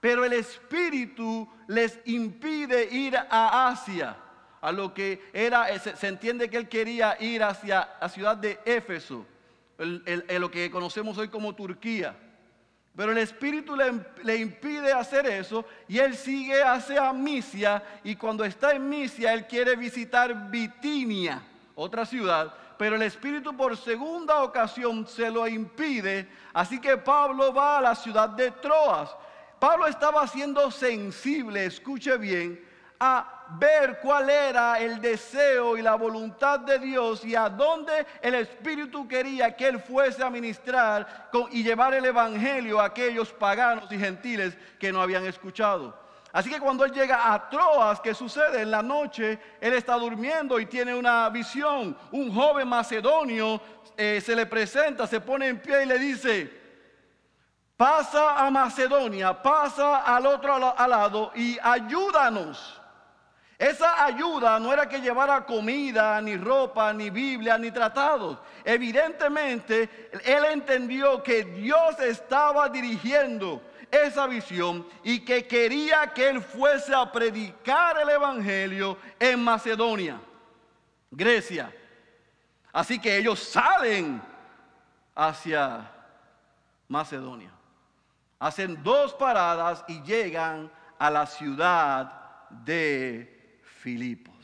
Pero 0.00 0.24
el 0.24 0.32
Espíritu 0.32 1.46
les 1.66 2.00
impide 2.06 2.84
ir 2.84 3.18
a 3.18 3.68
Asia 3.68 4.16
a 4.66 4.72
lo 4.72 4.92
que 4.92 5.30
era, 5.32 5.70
eh, 5.70 5.78
se, 5.78 6.08
entiende 6.08 6.50
que 6.50 6.56
él 6.56 6.68
quería 6.68 7.16
ir 7.20 7.40
hacia 7.44 7.88
la 8.00 8.08
ciudad 8.08 8.36
de 8.36 8.58
Éfeso, 8.64 9.24
lo 9.78 10.50
que 10.50 10.68
conocemos 10.72 11.16
hoy 11.18 11.28
como 11.28 11.54
Turquía. 11.54 12.16
Pero 12.96 13.12
el 13.12 13.18
Espíritu 13.18 13.76
le, 13.76 13.92
le, 14.24 14.36
impide 14.38 14.92
hacer 14.92 15.24
eso 15.26 15.64
y 15.86 15.98
él 15.98 16.16
sigue 16.16 16.64
hacia 16.64 17.12
Misia 17.12 17.80
y 18.02 18.16
cuando 18.16 18.44
está 18.44 18.72
en 18.72 18.88
Misia 18.88 19.34
él 19.34 19.46
quiere 19.46 19.76
visitar 19.76 20.50
Bitinia, 20.50 21.40
otra 21.76 22.04
ciudad, 22.04 22.52
pero 22.76 22.96
el 22.96 23.02
Espíritu 23.02 23.56
por 23.56 23.76
segunda 23.76 24.42
ocasión 24.42 25.06
se 25.06 25.30
lo 25.30 25.46
impide, 25.46 26.28
así 26.52 26.80
que 26.80 26.96
Pablo 26.96 27.54
va 27.54 27.78
a 27.78 27.82
la 27.82 27.94
ciudad 27.94 28.30
de 28.30 28.50
Troas. 28.50 29.14
Pablo 29.60 29.86
estaba 29.86 30.26
siendo 30.26 30.72
sensible, 30.72 31.66
escuche 31.66 32.16
bien, 32.16 32.60
a 32.98 33.35
ver 33.50 34.00
cuál 34.00 34.28
era 34.30 34.78
el 34.80 35.00
deseo 35.00 35.76
y 35.76 35.82
la 35.82 35.94
voluntad 35.94 36.60
de 36.60 36.78
Dios 36.78 37.24
y 37.24 37.34
a 37.34 37.48
dónde 37.48 38.06
el 38.20 38.34
Espíritu 38.34 39.06
quería 39.06 39.54
que 39.54 39.68
él 39.68 39.80
fuese 39.80 40.22
a 40.22 40.30
ministrar 40.30 41.28
y 41.50 41.62
llevar 41.62 41.94
el 41.94 42.04
Evangelio 42.04 42.80
a 42.80 42.86
aquellos 42.86 43.32
paganos 43.32 43.90
y 43.90 43.98
gentiles 43.98 44.56
que 44.78 44.92
no 44.92 45.00
habían 45.00 45.24
escuchado. 45.26 46.06
Así 46.32 46.50
que 46.50 46.60
cuando 46.60 46.84
él 46.84 46.92
llega 46.92 47.32
a 47.32 47.48
Troas, 47.48 47.98
¿qué 48.00 48.12
sucede? 48.12 48.60
En 48.60 48.70
la 48.70 48.82
noche 48.82 49.38
él 49.58 49.72
está 49.72 49.94
durmiendo 49.94 50.60
y 50.60 50.66
tiene 50.66 50.94
una 50.94 51.30
visión. 51.30 51.96
Un 52.12 52.34
joven 52.34 52.68
macedonio 52.68 53.58
eh, 53.96 54.20
se 54.22 54.36
le 54.36 54.44
presenta, 54.44 55.06
se 55.06 55.20
pone 55.20 55.48
en 55.48 55.60
pie 55.60 55.84
y 55.84 55.86
le 55.86 55.98
dice, 55.98 56.52
pasa 57.74 58.44
a 58.44 58.50
Macedonia, 58.50 59.40
pasa 59.42 60.02
al 60.02 60.26
otro 60.26 60.58
lado 60.58 61.32
y 61.34 61.58
ayúdanos. 61.62 62.82
Esa 63.58 64.04
ayuda 64.04 64.60
no 64.60 64.70
era 64.72 64.86
que 64.86 65.00
llevara 65.00 65.46
comida, 65.46 66.20
ni 66.20 66.36
ropa, 66.36 66.92
ni 66.92 67.08
Biblia, 67.08 67.56
ni 67.56 67.70
tratados. 67.70 68.38
Evidentemente, 68.62 70.10
él 70.24 70.44
entendió 70.44 71.22
que 71.22 71.44
Dios 71.44 71.98
estaba 72.00 72.68
dirigiendo 72.68 73.62
esa 73.90 74.26
visión 74.26 74.86
y 75.02 75.24
que 75.24 75.46
quería 75.46 76.12
que 76.12 76.28
él 76.28 76.42
fuese 76.42 76.94
a 76.94 77.10
predicar 77.10 77.98
el 77.98 78.10
Evangelio 78.10 78.98
en 79.18 79.42
Macedonia, 79.42 80.20
Grecia. 81.10 81.74
Así 82.72 82.98
que 82.98 83.16
ellos 83.16 83.40
salen 83.40 84.20
hacia 85.14 85.90
Macedonia. 86.88 87.52
Hacen 88.38 88.82
dos 88.82 89.14
paradas 89.14 89.82
y 89.88 90.02
llegan 90.02 90.70
a 90.98 91.10
la 91.10 91.24
ciudad 91.24 92.12
de 92.50 93.35
Filipos. 93.86 94.34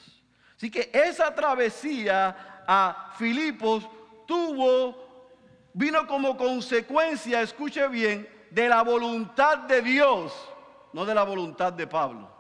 Así 0.57 0.71
que 0.71 0.89
esa 0.93 1.35
travesía 1.35 2.63
a 2.65 3.13
Filipos 3.19 3.89
tuvo, 4.25 5.67
vino 5.73 6.07
como 6.07 6.37
consecuencia, 6.37 7.43
escuche 7.43 7.89
bien, 7.89 8.29
de 8.53 8.69
la 8.69 8.83
voluntad 8.83 9.59
de 9.59 9.83
Dios, 9.83 10.33
no 10.93 11.05
de 11.05 11.13
la 11.13 11.25
voluntad 11.25 11.73
de 11.73 11.89
Pablo. 11.89 12.31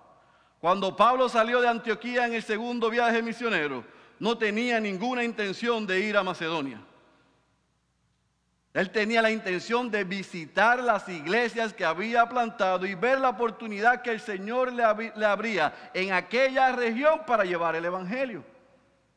Cuando 0.60 0.94
Pablo 0.94 1.28
salió 1.28 1.60
de 1.60 1.66
Antioquía 1.66 2.24
en 2.24 2.34
el 2.34 2.42
segundo 2.44 2.88
viaje 2.88 3.20
misionero, 3.20 3.84
no 4.20 4.38
tenía 4.38 4.78
ninguna 4.78 5.24
intención 5.24 5.84
de 5.84 5.98
ir 5.98 6.16
a 6.16 6.22
Macedonia. 6.22 6.80
Él 8.74 8.90
tenía 8.90 9.20
la 9.20 9.30
intención 9.30 9.90
de 9.90 10.04
visitar 10.04 10.78
las 10.78 11.06
iglesias 11.08 11.74
que 11.74 11.84
había 11.84 12.26
plantado 12.26 12.86
y 12.86 12.94
ver 12.94 13.20
la 13.20 13.28
oportunidad 13.28 14.00
que 14.00 14.10
el 14.10 14.20
Señor 14.20 14.72
le, 14.72 15.12
le 15.14 15.26
abría 15.26 15.90
en 15.92 16.12
aquella 16.12 16.72
región 16.72 17.20
para 17.26 17.44
llevar 17.44 17.76
el 17.76 17.84
Evangelio. 17.84 18.42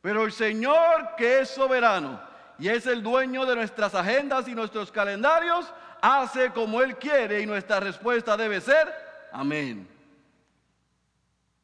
Pero 0.02 0.24
el 0.24 0.32
Señor 0.32 1.14
que 1.16 1.40
es 1.40 1.48
soberano 1.48 2.20
y 2.58 2.68
es 2.68 2.86
el 2.86 3.02
dueño 3.02 3.46
de 3.46 3.56
nuestras 3.56 3.94
agendas 3.94 4.46
y 4.46 4.54
nuestros 4.54 4.92
calendarios, 4.92 5.72
hace 6.02 6.50
como 6.50 6.82
Él 6.82 6.96
quiere 6.96 7.40
y 7.40 7.46
nuestra 7.46 7.80
respuesta 7.80 8.36
debe 8.36 8.60
ser 8.60 8.94
amén. 9.32 9.88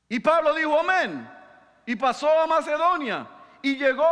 Y 0.09 0.19
Pablo 0.19 0.55
dijo 0.55 0.79
amén 0.79 1.29
y 1.85 1.95
pasó 1.97 2.41
a 2.41 2.47
Macedonia 2.47 3.27
y 3.61 3.77
llegó 3.77 4.05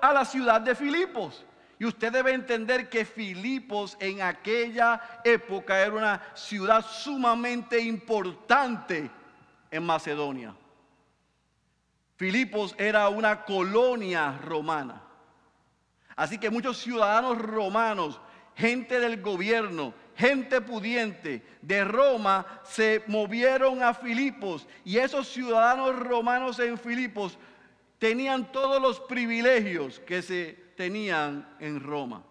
a 0.00 0.12
la 0.12 0.24
ciudad 0.24 0.60
de 0.60 0.74
Filipos. 0.74 1.44
Y 1.78 1.84
usted 1.84 2.12
debe 2.12 2.32
entender 2.32 2.88
que 2.88 3.04
Filipos 3.04 3.96
en 4.00 4.22
aquella 4.22 5.20
época 5.24 5.78
era 5.78 5.92
una 5.92 6.22
ciudad 6.34 6.84
sumamente 6.84 7.78
importante 7.80 9.10
en 9.70 9.82
Macedonia. 9.84 10.54
Filipos 12.16 12.74
era 12.78 13.08
una 13.10 13.44
colonia 13.44 14.38
romana. 14.42 15.02
Así 16.14 16.38
que 16.38 16.48
muchos 16.48 16.78
ciudadanos 16.78 17.36
romanos 17.36 18.20
gente 18.56 18.98
del 18.98 19.20
gobierno, 19.20 19.92
gente 20.16 20.62
pudiente 20.62 21.42
de 21.60 21.84
Roma 21.84 22.60
se 22.64 23.02
movieron 23.06 23.82
a 23.82 23.92
Filipos 23.92 24.66
y 24.82 24.96
esos 24.96 25.28
ciudadanos 25.28 25.94
romanos 25.98 26.58
en 26.58 26.78
Filipos 26.78 27.38
tenían 27.98 28.50
todos 28.50 28.80
los 28.80 28.98
privilegios 29.00 30.00
que 30.00 30.22
se 30.22 30.65
tenían 30.76 31.56
en 31.58 31.80
Roma. 31.80 32.22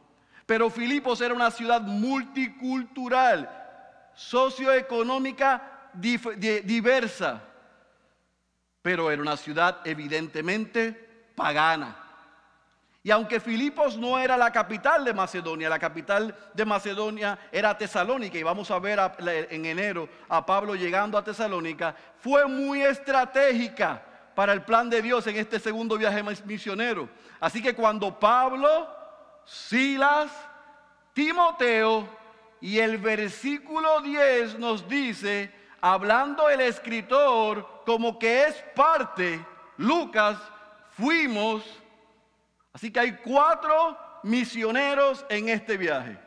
Pero 0.45 0.69
Filipos 0.69 1.19
era 1.21 1.33
una 1.33 1.51
ciudad 1.51 1.81
multicultural, 1.81 3.49
socioeconómica 4.13 5.89
diversa, 5.93 7.41
pero 8.81 9.09
era 9.09 9.21
una 9.21 9.35
ciudad 9.35 9.79
evidentemente 9.83 10.91
pagana. 11.35 11.97
Y 13.01 13.11
aunque 13.11 13.39
Filipos 13.39 13.97
no 13.97 14.17
era 14.17 14.35
la 14.35 14.51
capital 14.51 15.05
de 15.05 15.13
Macedonia, 15.13 15.69
la 15.69 15.77
capital 15.77 16.35
de 16.53 16.65
Macedonia 16.65 17.37
era 17.51 17.77
Tesalónica, 17.77 18.37
y 18.37 18.43
vamos 18.43 18.71
a 18.71 18.79
ver 18.79 18.99
en 19.19 19.65
enero 19.65 20.09
a 20.27 20.43
Pablo 20.45 20.73
llegando 20.73 21.17
a 21.17 21.23
Tesalónica, 21.23 21.95
fue 22.17 22.47
muy 22.47 22.81
estratégica 22.81 24.01
para 24.35 24.53
el 24.53 24.63
plan 24.63 24.89
de 24.89 25.01
Dios 25.01 25.25
en 25.27 25.37
este 25.37 25.59
segundo 25.59 25.97
viaje 25.97 26.21
misionero. 26.45 27.09
Así 27.39 27.61
que 27.61 27.73
cuando 27.73 28.19
Pablo, 28.19 28.87
Silas, 29.45 30.31
Timoteo 31.13 32.07
y 32.61 32.79
el 32.79 32.97
versículo 32.97 34.01
10 34.01 34.59
nos 34.59 34.87
dice, 34.87 35.51
hablando 35.81 36.49
el 36.49 36.61
escritor 36.61 37.83
como 37.85 38.19
que 38.19 38.47
es 38.47 38.63
parte, 38.75 39.43
Lucas, 39.77 40.37
fuimos 40.91 41.63
Así 42.75 42.91
que 42.91 42.99
hay 42.99 43.13
cuatro 43.23 43.97
misioneros 44.23 45.25
en 45.29 45.47
este 45.47 45.77
viaje. 45.77 46.19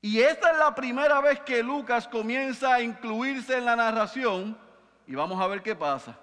Y 0.00 0.20
esta 0.20 0.52
es 0.52 0.58
la 0.58 0.74
primera 0.74 1.20
vez 1.20 1.38
que 1.40 1.62
Lucas 1.62 2.08
comienza 2.08 2.72
a 2.72 2.80
incluirse 2.80 3.58
en 3.58 3.66
la 3.66 3.76
narración 3.76 4.56
y 5.06 5.14
vamos 5.14 5.38
a 5.38 5.46
ver 5.46 5.62
qué 5.62 5.76
pasa. 5.76 6.18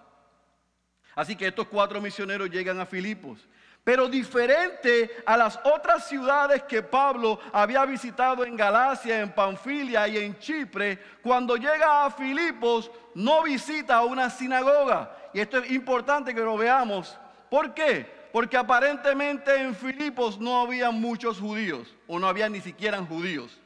Así 1.16 1.36
que 1.36 1.48
estos 1.48 1.68
cuatro 1.68 2.00
misioneros 2.02 2.50
llegan 2.50 2.80
a 2.80 2.86
Filipos. 2.86 3.48
Pero 3.84 4.08
diferente 4.08 5.24
a 5.26 5.36
las 5.36 5.60
otras 5.64 6.08
ciudades 6.08 6.64
que 6.64 6.84
Pablo 6.84 7.40
había 7.52 7.84
visitado 7.86 8.46
en 8.46 8.56
Galacia, 8.56 9.22
en 9.22 9.34
Panfilia 9.34 10.08
y 10.08 10.18
en 10.18 10.38
Chipre, 10.38 11.00
cuando 11.24 11.56
llega 11.56 12.06
a 12.06 12.12
Filipos 12.12 12.92
no 13.16 13.44
visita 13.44 14.02
una 14.02 14.30
sinagoga. 14.30 15.16
Y 15.34 15.40
esto 15.40 15.58
es 15.58 15.72
importante 15.72 16.36
que 16.36 16.42
lo 16.42 16.58
veamos. 16.58 17.18
¿Por 17.50 17.74
qué? 17.74 18.22
porque 18.32 18.58
aparentemente 18.58 19.54
en 19.56 19.76
Filipos 19.76 20.40
no 20.40 20.62
había 20.62 20.92
muchos 20.92 21.40
judíos, 21.40 21.94
o 22.08 22.18
no 22.18 22.28
había 22.28 22.50
ni 22.50 22.62
siquiera 22.62 22.98
judíos. 23.04 23.58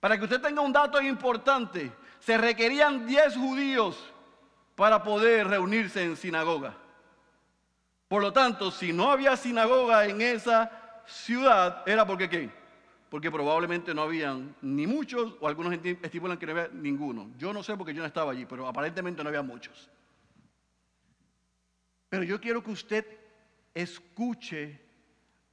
Para 0.00 0.18
que 0.18 0.24
usted 0.24 0.40
tenga 0.40 0.60
un 0.60 0.72
dato 0.72 1.00
importante, 1.00 1.92
se 2.18 2.36
requerían 2.36 3.06
10 3.06 3.36
judíos 3.36 4.12
para 4.74 5.02
poder 5.02 5.46
reunirse 5.46 6.02
en 6.02 6.16
sinagoga. 6.16 6.76
Por 8.08 8.22
lo 8.22 8.32
tanto, 8.32 8.70
si 8.70 8.92
no 8.92 9.10
había 9.10 9.36
sinagoga 9.36 10.06
en 10.06 10.20
esa 10.20 11.02
ciudad, 11.06 11.82
era 11.86 12.06
porque 12.06 12.28
qué? 12.28 12.50
Porque 13.08 13.30
probablemente 13.30 13.94
no 13.94 14.02
habían 14.02 14.54
ni 14.60 14.86
muchos, 14.86 15.34
o 15.40 15.48
algunos 15.48 15.72
estipulan 15.72 16.38
que 16.38 16.46
no 16.46 16.52
había 16.52 16.68
ninguno. 16.72 17.30
Yo 17.38 17.52
no 17.52 17.62
sé 17.62 17.76
porque 17.76 17.94
yo 17.94 18.02
no 18.02 18.06
estaba 18.06 18.32
allí, 18.32 18.46
pero 18.46 18.66
aparentemente 18.66 19.22
no 19.22 19.28
había 19.28 19.42
muchos. 19.42 19.90
Pero 22.08 22.24
yo 22.24 22.40
quiero 22.40 22.62
que 22.62 22.70
usted 22.70 23.06
escuche 23.74 24.80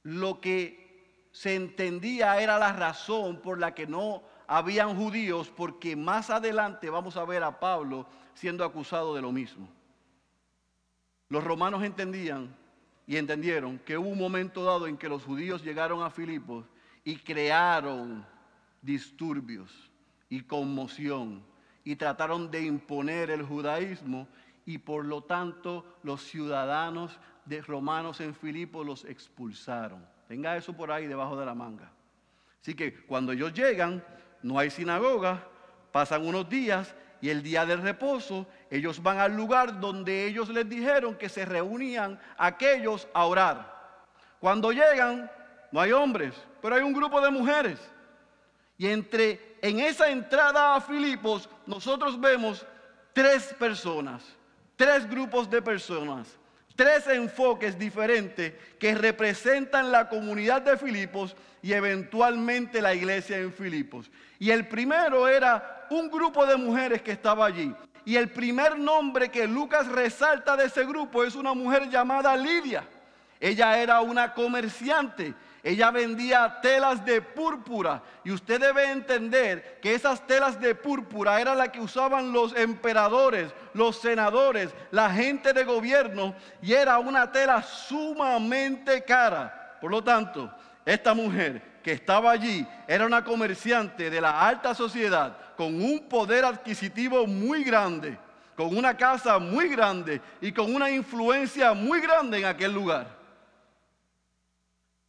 lo 0.02 0.40
que 0.40 1.28
se 1.32 1.54
entendía 1.54 2.40
era 2.40 2.58
la 2.58 2.72
razón 2.72 3.40
por 3.40 3.58
la 3.58 3.74
que 3.74 3.86
no 3.86 4.22
habían 4.46 4.96
judíos, 4.96 5.52
porque 5.54 5.96
más 5.96 6.30
adelante 6.30 6.90
vamos 6.90 7.16
a 7.16 7.24
ver 7.24 7.42
a 7.42 7.58
Pablo 7.58 8.06
siendo 8.34 8.64
acusado 8.64 9.14
de 9.14 9.22
lo 9.22 9.32
mismo. 9.32 9.68
Los 11.28 11.44
romanos 11.44 11.82
entendían 11.82 12.54
y 13.06 13.16
entendieron 13.16 13.78
que 13.78 13.96
hubo 13.96 14.08
un 14.08 14.18
momento 14.18 14.64
dado 14.64 14.86
en 14.86 14.96
que 14.96 15.08
los 15.08 15.24
judíos 15.24 15.64
llegaron 15.64 16.02
a 16.02 16.10
Filipos 16.10 16.66
y 17.04 17.16
crearon 17.16 18.24
disturbios 18.80 19.90
y 20.28 20.42
conmoción 20.42 21.42
y 21.84 21.96
trataron 21.96 22.50
de 22.50 22.62
imponer 22.62 23.30
el 23.30 23.42
judaísmo 23.42 24.28
y 24.64 24.78
por 24.78 25.04
lo 25.04 25.22
tanto 25.22 25.98
los 26.02 26.22
ciudadanos 26.22 27.18
de 27.44 27.60
romanos 27.60 28.20
en 28.20 28.34
Filipo 28.34 28.84
los 28.84 29.04
expulsaron. 29.04 30.06
Tenga 30.28 30.56
eso 30.56 30.72
por 30.72 30.92
ahí 30.92 31.06
debajo 31.06 31.36
de 31.36 31.46
la 31.46 31.54
manga. 31.54 31.90
Así 32.60 32.74
que 32.74 32.94
cuando 33.04 33.32
ellos 33.32 33.52
llegan, 33.52 34.04
no 34.42 34.58
hay 34.58 34.70
sinagoga, 34.70 35.46
pasan 35.90 36.26
unos 36.26 36.48
días 36.48 36.94
y 37.20 37.30
el 37.30 37.42
día 37.42 37.64
del 37.64 37.82
reposo, 37.82 38.46
ellos 38.70 39.02
van 39.02 39.18
al 39.18 39.36
lugar 39.36 39.78
donde 39.78 40.26
ellos 40.26 40.48
les 40.48 40.68
dijeron 40.68 41.14
que 41.14 41.28
se 41.28 41.44
reunían 41.44 42.18
aquellos 42.36 43.06
a 43.14 43.24
orar. 43.26 43.72
Cuando 44.40 44.72
llegan, 44.72 45.30
no 45.70 45.80
hay 45.80 45.92
hombres, 45.92 46.34
pero 46.60 46.74
hay 46.74 46.82
un 46.82 46.92
grupo 46.92 47.20
de 47.20 47.30
mujeres. 47.30 47.78
Y 48.76 48.88
entre 48.88 49.56
en 49.62 49.78
esa 49.78 50.08
entrada 50.10 50.74
a 50.74 50.80
Filipos, 50.80 51.48
nosotros 51.66 52.20
vemos 52.20 52.66
tres 53.12 53.54
personas, 53.54 54.24
tres 54.74 55.08
grupos 55.08 55.48
de 55.48 55.62
personas, 55.62 56.36
tres 56.74 57.06
enfoques 57.06 57.78
diferentes 57.78 58.52
que 58.78 58.94
representan 58.94 59.92
la 59.92 60.08
comunidad 60.08 60.62
de 60.62 60.76
Filipos 60.76 61.36
y 61.62 61.72
eventualmente 61.72 62.82
la 62.82 62.94
iglesia 62.94 63.38
en 63.38 63.52
Filipos. 63.52 64.10
Y 64.38 64.50
el 64.50 64.66
primero 64.66 65.28
era 65.28 65.86
un 65.90 66.10
grupo 66.10 66.44
de 66.46 66.56
mujeres 66.56 67.02
que 67.02 67.12
estaba 67.12 67.46
allí. 67.46 67.72
Y 68.04 68.16
el 68.16 68.30
primer 68.30 68.78
nombre 68.78 69.30
que 69.30 69.46
Lucas 69.46 69.86
resalta 69.86 70.56
de 70.56 70.66
ese 70.66 70.84
grupo 70.84 71.22
es 71.22 71.34
una 71.36 71.54
mujer 71.54 71.88
llamada 71.88 72.36
Lidia. 72.36 72.84
Ella 73.38 73.78
era 73.78 74.00
una 74.00 74.34
comerciante. 74.34 75.34
Ella 75.62 75.92
vendía 75.92 76.60
telas 76.60 77.04
de 77.04 77.22
púrpura. 77.22 78.02
Y 78.24 78.32
usted 78.32 78.60
debe 78.60 78.90
entender 78.90 79.78
que 79.80 79.94
esas 79.94 80.26
telas 80.26 80.60
de 80.60 80.74
púrpura 80.74 81.40
eran 81.40 81.58
las 81.58 81.68
que 81.68 81.80
usaban 81.80 82.32
los 82.32 82.54
emperadores, 82.56 83.54
los 83.72 84.00
senadores, 84.00 84.74
la 84.90 85.10
gente 85.10 85.52
de 85.52 85.64
gobierno. 85.64 86.34
Y 86.60 86.72
era 86.72 86.98
una 86.98 87.30
tela 87.30 87.62
sumamente 87.62 89.04
cara. 89.04 89.78
Por 89.80 89.92
lo 89.92 90.02
tanto, 90.02 90.52
esta 90.84 91.14
mujer 91.14 91.80
que 91.82 91.92
estaba 91.92 92.32
allí 92.32 92.66
era 92.88 93.06
una 93.06 93.22
comerciante 93.22 94.10
de 94.10 94.20
la 94.20 94.46
alta 94.46 94.74
sociedad 94.74 95.36
con 95.56 95.80
un 95.80 96.08
poder 96.08 96.44
adquisitivo 96.44 97.24
muy 97.26 97.62
grande, 97.62 98.18
con 98.56 98.76
una 98.76 98.96
casa 98.96 99.38
muy 99.38 99.68
grande 99.68 100.20
y 100.40 100.50
con 100.50 100.74
una 100.74 100.90
influencia 100.90 101.72
muy 101.72 102.00
grande 102.00 102.38
en 102.38 102.46
aquel 102.46 102.72
lugar. 102.72 103.21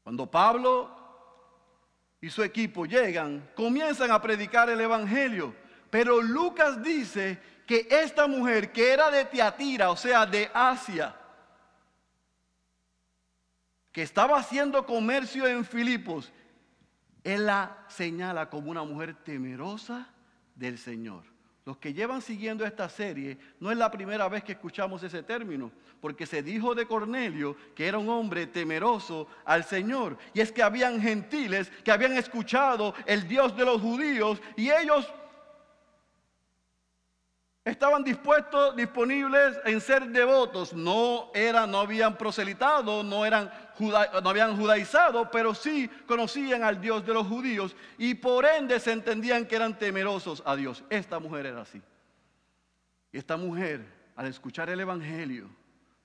Cuando 0.04 0.30
Pablo 0.30 0.92
y 2.20 2.30
su 2.30 2.44
equipo 2.44 2.86
llegan, 2.86 3.50
comienzan 3.56 4.12
a 4.12 4.22
predicar 4.22 4.70
el 4.70 4.82
Evangelio. 4.82 5.56
Pero 5.90 6.22
Lucas 6.22 6.82
dice 6.84 7.40
que 7.66 7.88
esta 7.90 8.28
mujer 8.28 8.72
que 8.72 8.92
era 8.92 9.10
de 9.10 9.26
Tiatira, 9.26 9.90
o 9.90 9.96
sea, 9.96 10.26
de 10.26 10.50
Asia, 10.54 11.16
que 13.92 14.02
estaba 14.02 14.38
haciendo 14.38 14.86
comercio 14.86 15.48
en 15.48 15.64
Filipos, 15.64 16.32
él 17.24 17.46
la 17.46 17.86
señala 17.88 18.50
como 18.50 18.72
una 18.72 18.84
mujer 18.84 19.16
temerosa 19.24 20.10
del 20.56 20.78
Señor. 20.78 21.33
Los 21.66 21.78
que 21.78 21.94
llevan 21.94 22.22
siguiendo 22.22 22.66
esta 22.66 22.90
serie, 22.90 23.38
no 23.60 23.72
es 23.72 23.78
la 23.78 23.90
primera 23.90 24.28
vez 24.28 24.44
que 24.44 24.52
escuchamos 24.52 25.02
ese 25.02 25.24
término, 25.24 25.72
porque 26.02 26.26
se 26.26 26.44
dijo 26.44 26.76
de 26.76 26.86
Cornelio 26.86 27.56
que 27.74 27.88
era 27.88 27.98
un 27.98 28.10
hombre 28.10 28.48
temeroso 28.48 29.28
al 29.46 29.64
Señor. 29.64 30.18
Y 30.34 30.42
es 30.42 30.52
que 30.52 30.62
habían 30.62 31.02
gentiles 31.02 31.72
que 31.86 31.92
habían 31.92 32.18
escuchado 32.18 32.94
el 33.06 33.26
Dios 33.30 33.56
de 33.56 33.64
los 33.64 33.82
judíos 33.82 34.42
y 34.58 34.70
ellos 34.72 35.08
estaban 37.64 38.04
dispuestos, 38.04 38.76
disponibles 38.76 39.58
en 39.64 39.80
ser 39.80 40.08
devotos. 40.08 40.74
No 40.74 41.32
eran, 41.34 41.72
no 41.72 41.80
habían 41.80 42.18
proselitado, 42.18 43.04
no 43.04 43.26
eran 43.26 43.50
no 43.80 44.30
habían 44.30 44.58
judaizado, 44.58 45.30
pero 45.32 45.54
sí 45.54 45.90
conocían 46.08 46.64
al 46.64 46.80
Dios 46.80 47.06
de 47.06 47.14
los 47.14 47.28
judíos 47.28 47.76
y 47.98 48.16
por 48.16 48.46
ende 48.46 48.80
se 48.80 48.92
entendían 48.92 49.46
que 49.46 49.56
eran 49.56 49.78
temerosos 49.78 50.44
a 50.46 50.56
Dios. 50.56 50.84
Esta 50.90 51.20
mujer 51.20 51.48
era 51.48 51.62
así. 51.62 51.82
Esta 53.12 53.38
mujer, 53.38 53.86
al 54.16 54.28
escuchar 54.28 54.70
el 54.70 54.80
evangelio 54.80 55.50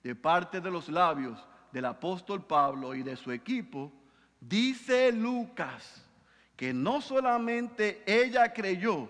de 0.02 0.14
parte 0.14 0.60
de 0.60 0.70
los 0.70 0.88
labios 0.88 1.38
del 1.72 1.84
apóstol 1.84 2.44
Pablo 2.44 2.94
y 2.94 3.02
de 3.02 3.16
su 3.16 3.32
equipo, 3.32 3.92
dice 4.40 5.12
Lucas 5.12 6.04
que 6.56 6.74
no 6.74 7.00
solamente 7.00 8.02
ella 8.04 8.52
creyó, 8.52 9.08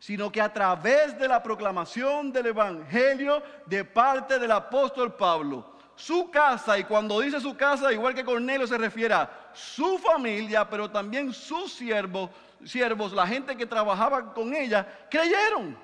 sino 0.00 0.32
que 0.32 0.40
a 0.40 0.52
través 0.52 1.16
de 1.18 1.28
la 1.28 1.42
proclamación 1.42 2.32
del 2.32 2.46
Evangelio 2.46 3.40
de 3.66 3.84
parte 3.84 4.38
del 4.38 4.50
apóstol 4.50 5.14
Pablo, 5.14 5.77
su 5.98 6.30
casa, 6.30 6.78
y 6.78 6.84
cuando 6.84 7.20
dice 7.20 7.40
su 7.40 7.56
casa, 7.56 7.92
igual 7.92 8.14
que 8.14 8.24
Cornelio 8.24 8.66
se 8.68 8.78
refiere 8.78 9.14
a 9.14 9.50
su 9.52 9.98
familia, 9.98 10.68
pero 10.70 10.88
también 10.88 11.32
sus 11.34 11.72
siervos, 11.72 12.30
siervos, 12.64 13.12
la 13.12 13.26
gente 13.26 13.56
que 13.56 13.66
trabajaba 13.66 14.32
con 14.32 14.54
ella, 14.54 14.86
creyeron. 15.10 15.76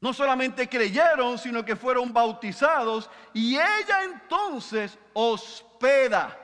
No 0.00 0.12
solamente 0.14 0.66
creyeron, 0.68 1.36
sino 1.36 1.64
que 1.64 1.76
fueron 1.76 2.12
bautizados 2.12 3.10
y 3.34 3.56
ella 3.56 4.04
entonces 4.04 4.98
hospeda 5.12 6.38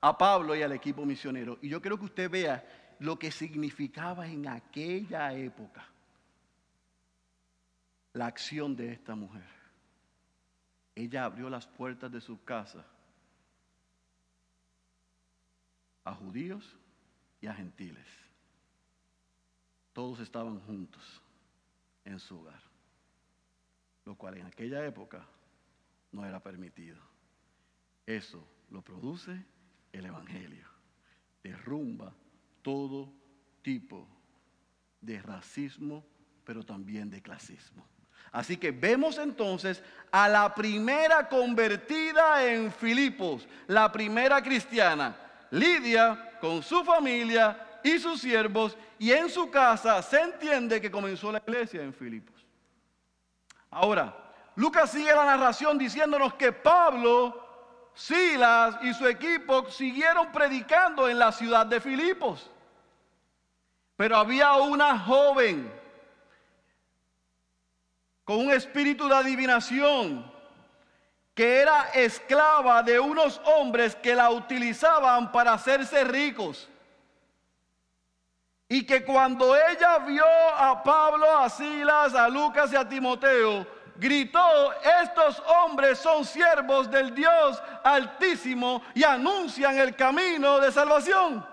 a 0.00 0.18
Pablo 0.18 0.54
y 0.54 0.62
al 0.62 0.72
equipo 0.72 1.06
misionero. 1.06 1.58
Y 1.62 1.70
yo 1.70 1.80
quiero 1.80 1.98
que 1.98 2.04
usted 2.04 2.30
vea 2.30 2.62
lo 2.98 3.18
que 3.18 3.30
significaba 3.30 4.26
en 4.26 4.46
aquella 4.46 5.32
época 5.32 5.86
la 8.12 8.26
acción 8.26 8.76
de 8.76 8.92
esta 8.92 9.14
mujer. 9.14 9.59
Ella 10.94 11.24
abrió 11.24 11.48
las 11.48 11.66
puertas 11.66 12.10
de 12.10 12.20
su 12.20 12.42
casa 12.44 12.84
a 16.04 16.14
judíos 16.14 16.76
y 17.40 17.46
a 17.46 17.54
gentiles. 17.54 18.06
Todos 19.92 20.20
estaban 20.20 20.60
juntos 20.60 21.22
en 22.04 22.18
su 22.18 22.38
hogar, 22.38 22.62
lo 24.04 24.14
cual 24.16 24.38
en 24.38 24.46
aquella 24.46 24.84
época 24.84 25.26
no 26.12 26.24
era 26.24 26.42
permitido. 26.42 26.98
Eso 28.06 28.46
lo 28.70 28.82
produce 28.82 29.44
el 29.92 30.06
Evangelio. 30.06 30.66
Derrumba 31.42 32.12
todo 32.62 33.12
tipo 33.62 34.06
de 35.00 35.20
racismo, 35.22 36.04
pero 36.44 36.64
también 36.64 37.10
de 37.10 37.22
clasismo. 37.22 37.86
Así 38.32 38.56
que 38.56 38.70
vemos 38.70 39.18
entonces 39.18 39.82
a 40.12 40.28
la 40.28 40.54
primera 40.54 41.28
convertida 41.28 42.44
en 42.44 42.72
Filipos, 42.72 43.46
la 43.66 43.90
primera 43.90 44.42
cristiana, 44.42 45.16
Lidia, 45.50 46.38
con 46.40 46.62
su 46.62 46.84
familia 46.84 47.80
y 47.82 47.98
sus 47.98 48.20
siervos, 48.20 48.76
y 48.98 49.12
en 49.12 49.28
su 49.28 49.50
casa 49.50 50.00
se 50.02 50.20
entiende 50.20 50.80
que 50.80 50.90
comenzó 50.90 51.32
la 51.32 51.42
iglesia 51.44 51.82
en 51.82 51.92
Filipos. 51.92 52.44
Ahora, 53.70 54.14
Lucas 54.56 54.90
sigue 54.90 55.14
la 55.14 55.24
narración 55.24 55.78
diciéndonos 55.78 56.34
que 56.34 56.52
Pablo 56.52 57.48
Silas 57.94 58.76
y 58.82 58.94
su 58.94 59.06
equipo 59.06 59.68
siguieron 59.70 60.30
predicando 60.32 61.08
en 61.08 61.18
la 61.18 61.32
ciudad 61.32 61.66
de 61.66 61.80
Filipos. 61.80 62.50
Pero 63.96 64.16
había 64.16 64.54
una 64.54 64.98
joven 64.98 65.79
con 68.30 68.38
un 68.38 68.52
espíritu 68.52 69.08
de 69.08 69.16
adivinación 69.16 70.24
que 71.34 71.62
era 71.62 71.90
esclava 71.92 72.80
de 72.80 73.00
unos 73.00 73.40
hombres 73.44 73.96
que 73.96 74.14
la 74.14 74.30
utilizaban 74.30 75.32
para 75.32 75.54
hacerse 75.54 76.04
ricos. 76.04 76.68
Y 78.68 78.86
que 78.86 79.04
cuando 79.04 79.56
ella 79.56 79.98
vio 79.98 80.24
a 80.54 80.80
Pablo, 80.80 81.38
a 81.38 81.50
Silas, 81.50 82.14
a 82.14 82.28
Lucas 82.28 82.72
y 82.72 82.76
a 82.76 82.88
Timoteo, 82.88 83.66
gritó, 83.96 84.74
estos 85.02 85.42
hombres 85.64 85.98
son 85.98 86.24
siervos 86.24 86.88
del 86.88 87.12
Dios 87.12 87.60
altísimo 87.82 88.80
y 88.94 89.02
anuncian 89.02 89.76
el 89.76 89.96
camino 89.96 90.60
de 90.60 90.70
salvación. 90.70 91.44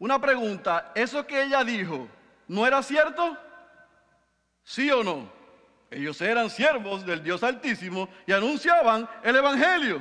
Una 0.00 0.20
pregunta, 0.20 0.90
¿eso 0.96 1.24
que 1.24 1.44
ella 1.44 1.62
dijo 1.62 2.08
no 2.48 2.66
era 2.66 2.82
cierto? 2.82 3.38
¿Sí 4.62 4.90
o 4.90 5.02
no? 5.02 5.30
Ellos 5.90 6.20
eran 6.20 6.48
siervos 6.48 7.04
del 7.04 7.22
Dios 7.22 7.42
altísimo 7.42 8.08
y 8.26 8.32
anunciaban 8.32 9.08
el 9.24 9.36
Evangelio. 9.36 10.00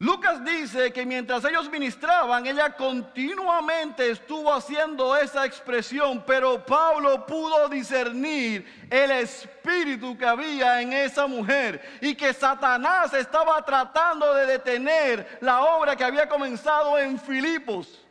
Lucas 0.00 0.44
dice 0.44 0.92
que 0.92 1.04
mientras 1.04 1.44
ellos 1.44 1.68
ministraban, 1.68 2.46
ella 2.46 2.76
continuamente 2.76 4.10
estuvo 4.10 4.54
haciendo 4.54 5.16
esa 5.16 5.44
expresión, 5.44 6.22
pero 6.24 6.64
Pablo 6.64 7.26
pudo 7.26 7.68
discernir 7.68 8.86
el 8.90 9.10
espíritu 9.10 10.16
que 10.16 10.24
había 10.24 10.80
en 10.80 10.92
esa 10.92 11.26
mujer 11.26 11.98
y 12.00 12.14
que 12.14 12.32
Satanás 12.32 13.12
estaba 13.12 13.64
tratando 13.64 14.34
de 14.34 14.46
detener 14.46 15.38
la 15.40 15.62
obra 15.62 15.96
que 15.96 16.04
había 16.04 16.28
comenzado 16.28 16.96
en 16.96 17.18
Filipos. 17.18 18.06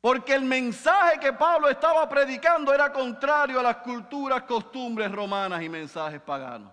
Porque 0.00 0.34
el 0.34 0.44
mensaje 0.44 1.20
que 1.20 1.32
Pablo 1.32 1.68
estaba 1.68 2.08
predicando 2.08 2.72
era 2.72 2.90
contrario 2.90 3.60
a 3.60 3.62
las 3.62 3.76
culturas, 3.76 4.42
costumbres 4.44 5.12
romanas 5.12 5.62
y 5.62 5.68
mensajes 5.68 6.20
paganos. 6.20 6.72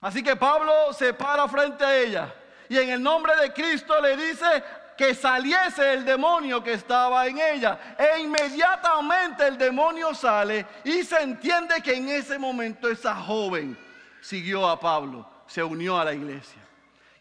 Así 0.00 0.22
que 0.22 0.36
Pablo 0.36 0.92
se 0.92 1.14
para 1.14 1.48
frente 1.48 1.82
a 1.82 1.96
ella 1.96 2.34
y 2.68 2.76
en 2.76 2.90
el 2.90 3.02
nombre 3.02 3.34
de 3.36 3.52
Cristo 3.54 3.98
le 4.02 4.16
dice 4.16 4.44
que 4.96 5.14
saliese 5.14 5.94
el 5.94 6.04
demonio 6.04 6.62
que 6.62 6.74
estaba 6.74 7.26
en 7.26 7.38
ella. 7.38 7.96
E 7.98 8.20
inmediatamente 8.20 9.46
el 9.46 9.56
demonio 9.56 10.14
sale 10.14 10.66
y 10.84 11.02
se 11.02 11.22
entiende 11.22 11.80
que 11.82 11.94
en 11.94 12.10
ese 12.10 12.38
momento 12.38 12.88
esa 12.90 13.14
joven 13.14 13.78
siguió 14.20 14.68
a 14.68 14.78
Pablo. 14.78 15.26
se 15.46 15.62
unió 15.62 15.98
a 15.98 16.04
la 16.04 16.12
iglesia. 16.12 16.60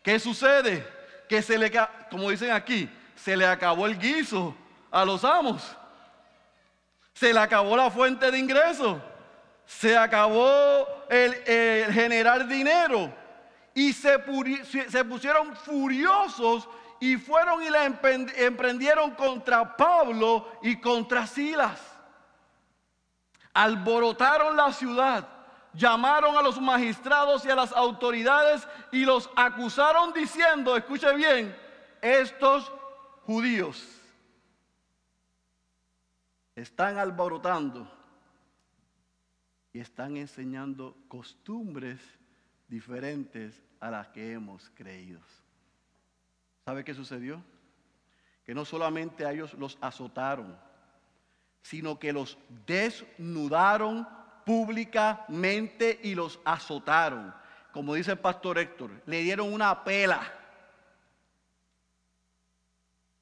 ¿Qué 0.02 0.20
sucede? 0.20 0.86
Que 1.30 1.42
se 1.42 1.58
le, 1.58 1.72
como 2.10 2.30
dicen 2.30 2.52
aquí, 2.52 2.90
se 3.16 3.36
le 3.38 3.46
acabó 3.46 3.86
el 3.86 3.98
guiso 3.98 4.56
a 4.94 5.04
los 5.04 5.26
amos. 5.26 5.76
Se 7.14 7.34
le 7.34 7.40
acabó 7.40 7.76
la 7.76 7.90
fuente 7.90 8.30
de 8.32 8.38
ingreso. 8.38 9.02
Se 9.66 9.98
acabó 9.98 10.88
el, 11.10 11.34
generar 11.92 12.48
dinero. 12.48 13.12
Y 13.74 13.92
se, 13.92 14.24
se 14.90 15.04
pusieron 15.04 15.56
furiosos 15.56 16.70
y 17.00 17.18
fueron 17.18 17.64
y 17.64 17.70
la 17.72 17.86
emprendieron 17.86 19.12
contra 19.12 19.76
Pablo 19.76 20.48
y 20.62 20.80
contra 20.80 21.26
Silas. 21.26 21.82
Alborotaron 23.52 24.56
la 24.56 24.72
ciudad, 24.72 25.28
llamaron 25.74 26.38
a 26.38 26.42
los 26.44 26.62
magistrados 26.62 27.46
y 27.46 27.50
a 27.50 27.56
las 27.56 27.72
autoridades 27.72 28.68
y 28.92 29.06
los 29.06 29.30
acusaron 29.36 30.14
diciendo, 30.14 30.78
escuche 30.78 31.12
bien, 31.16 31.56
estos 32.02 32.72
judíos 33.26 34.03
están 36.56 36.98
alborotando 36.98 37.92
y 39.72 39.80
están 39.80 40.18
enseñando 40.18 40.96
costumbres 41.08 42.00
diferentes 42.68 43.62
a 43.80 43.89
las 43.89 44.08
que 44.10 44.34
hemos 44.34 44.70
creído. 44.76 45.20
¿Sabe 46.66 46.84
qué 46.84 46.94
sucedió? 46.94 47.44
Que 48.46 48.54
no 48.54 48.66
solamente 48.66 49.26
a 49.26 49.32
ellos 49.32 49.54
los 49.56 49.78
azotaron, 49.82 50.58
sino 51.62 51.98
que 51.98 52.13
los 52.13 52.38
desnudaron 52.66 54.08
públicamente 54.46 56.00
y 56.04 56.13
los 56.13 56.39
azotaron. 56.46 57.34
Como 57.72 57.96
dice 57.96 58.12
el 58.12 58.20
pastor 58.20 58.60
Héctor, 58.60 59.02
le 59.06 59.22
dieron 59.22 59.52
una 59.52 59.84
pela 59.84 60.22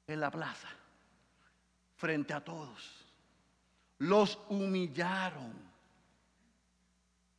en 0.06 0.20
la 0.20 0.30
plaza, 0.30 0.68
frente 1.96 2.34
a 2.34 2.44
todos. 2.44 3.01
Los 4.02 4.36
humillaron. 4.48 5.52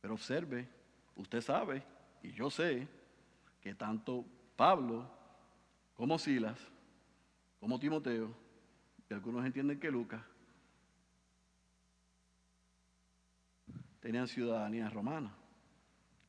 Pero 0.00 0.14
observe, 0.14 0.66
usted 1.14 1.42
sabe, 1.42 1.82
y 2.22 2.32
yo 2.32 2.48
sé, 2.48 2.88
que 3.60 3.74
tanto 3.74 4.24
Pablo 4.56 5.06
como 5.94 6.18
Silas, 6.18 6.58
como 7.60 7.78
Timoteo, 7.78 8.34
y 9.10 9.12
algunos 9.12 9.44
entienden 9.44 9.78
que 9.78 9.90
Lucas, 9.90 10.22
tenían 14.00 14.26
ciudadanía 14.26 14.88
romana. 14.88 15.34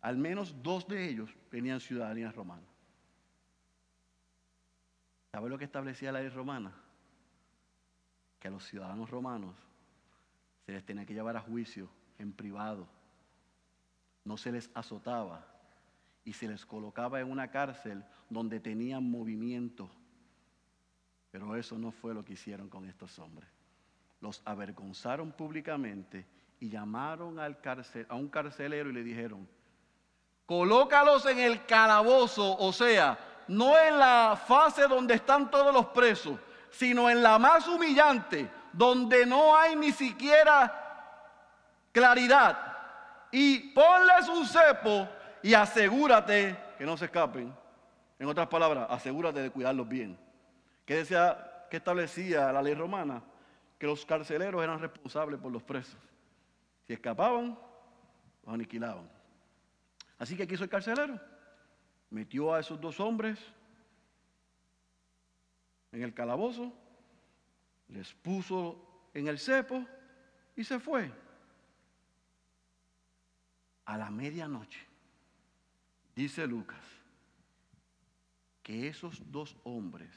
Al 0.02 0.18
menos 0.18 0.62
dos 0.62 0.86
de 0.86 1.08
ellos 1.08 1.30
tenían 1.50 1.80
ciudadanía 1.80 2.34
romana. 2.34 2.68
¿Sabe 5.32 5.50
lo 5.50 5.58
que 5.58 5.64
establecía 5.64 6.12
la 6.12 6.20
ley 6.20 6.28
romana? 6.28 6.74
Que 8.38 8.50
a 8.50 8.52
los 8.52 8.66
ciudadanos 8.66 9.10
romanos 9.10 9.56
se 10.66 10.72
les 10.72 10.86
tenía 10.86 11.06
que 11.06 11.14
llevar 11.14 11.38
a 11.38 11.42
juicio 11.42 11.90
en 12.18 12.34
privado. 12.34 12.88
No 14.24 14.38
se 14.38 14.52
les 14.52 14.70
azotaba 14.74 15.46
y 16.24 16.34
se 16.34 16.48
les 16.48 16.66
colocaba 16.66 17.20
en 17.20 17.30
una 17.30 17.52
cárcel 17.52 18.04
donde 18.30 18.60
tenían 18.60 19.10
movimiento. 19.10 19.90
Pero 21.32 21.56
eso 21.56 21.78
no 21.78 21.92
fue 21.92 22.14
lo 22.14 22.26
que 22.26 22.34
hicieron 22.34 22.68
con 22.70 22.86
estos 22.86 23.20
hombres. 23.20 23.48
Los 24.22 24.42
avergonzaron 24.46 25.32
públicamente 25.32 26.26
y 26.60 26.70
llamaron 26.70 27.38
al 27.38 27.60
a 28.10 28.16
un 28.16 28.30
carcelero 28.30 28.90
y 28.90 28.94
le 28.94 29.04
dijeron, 29.04 29.48
colócalos 30.48 31.26
en 31.28 31.40
el 31.40 31.66
calabozo, 31.66 32.58
o 32.58 32.74
sea, 32.74 33.20
no 33.48 33.78
en 33.78 34.00
la 34.00 34.42
fase 34.48 34.88
donde 34.88 35.16
están 35.16 35.52
todos 35.52 35.72
los 35.72 35.88
presos, 35.88 36.40
sino 36.72 37.10
en 37.10 37.22
la 37.22 37.38
más 37.38 37.68
humillante, 37.68 38.50
donde 38.76 39.26
no 39.26 39.56
hay 39.56 39.76
ni 39.76 39.92
siquiera 39.92 40.82
claridad. 41.92 42.58
Y 43.32 43.72
ponles 43.72 44.28
un 44.30 44.46
cepo 44.46 45.08
y 45.42 45.54
asegúrate 45.54 46.58
que 46.78 46.86
no 46.86 46.98
se 46.98 47.06
escapen. 47.06 47.54
En 48.20 48.28
otras 48.28 48.48
palabras, 48.48 48.88
asegúrate 48.90 49.42
de 49.42 49.50
cuidarlos 49.50 49.88
bien. 49.88 50.18
¿Qué 50.86 50.96
decía, 50.96 51.68
qué 51.70 51.78
establecía 51.78 52.52
la 52.52 52.62
ley 52.62 52.74
romana? 52.74 53.22
Que 53.80 53.88
los 53.88 54.06
carceleros 54.06 54.64
eran 54.64 54.80
responsables 54.80 55.40
por 55.40 55.52
los 55.52 55.64
presos. 55.64 56.00
Si 56.88 56.94
escapaban, 56.94 57.58
los 58.46 58.54
aniquilaban. 58.54 59.10
Así 60.18 60.38
que 60.38 60.44
aquí 60.44 60.56
el 60.56 60.70
carcelero. 60.70 61.20
Metió 62.10 62.54
a 62.54 62.60
esos 62.60 62.80
dos 62.80 63.00
hombres 63.00 63.40
en 65.92 66.04
el 66.04 66.14
calabozo, 66.14 66.72
les 67.90 68.14
puso 68.14 69.10
en 69.14 69.28
el 69.28 69.40
cepo 69.40 69.86
y 70.56 70.64
se 70.64 70.80
fue. 70.80 71.12
A 73.86 73.98
la 73.98 74.10
medianoche, 74.10 74.80
dice 76.16 76.48
Lucas, 76.48 76.84
que 78.64 78.88
esos 78.88 79.32
dos 79.32 79.56
hombres 79.64 80.10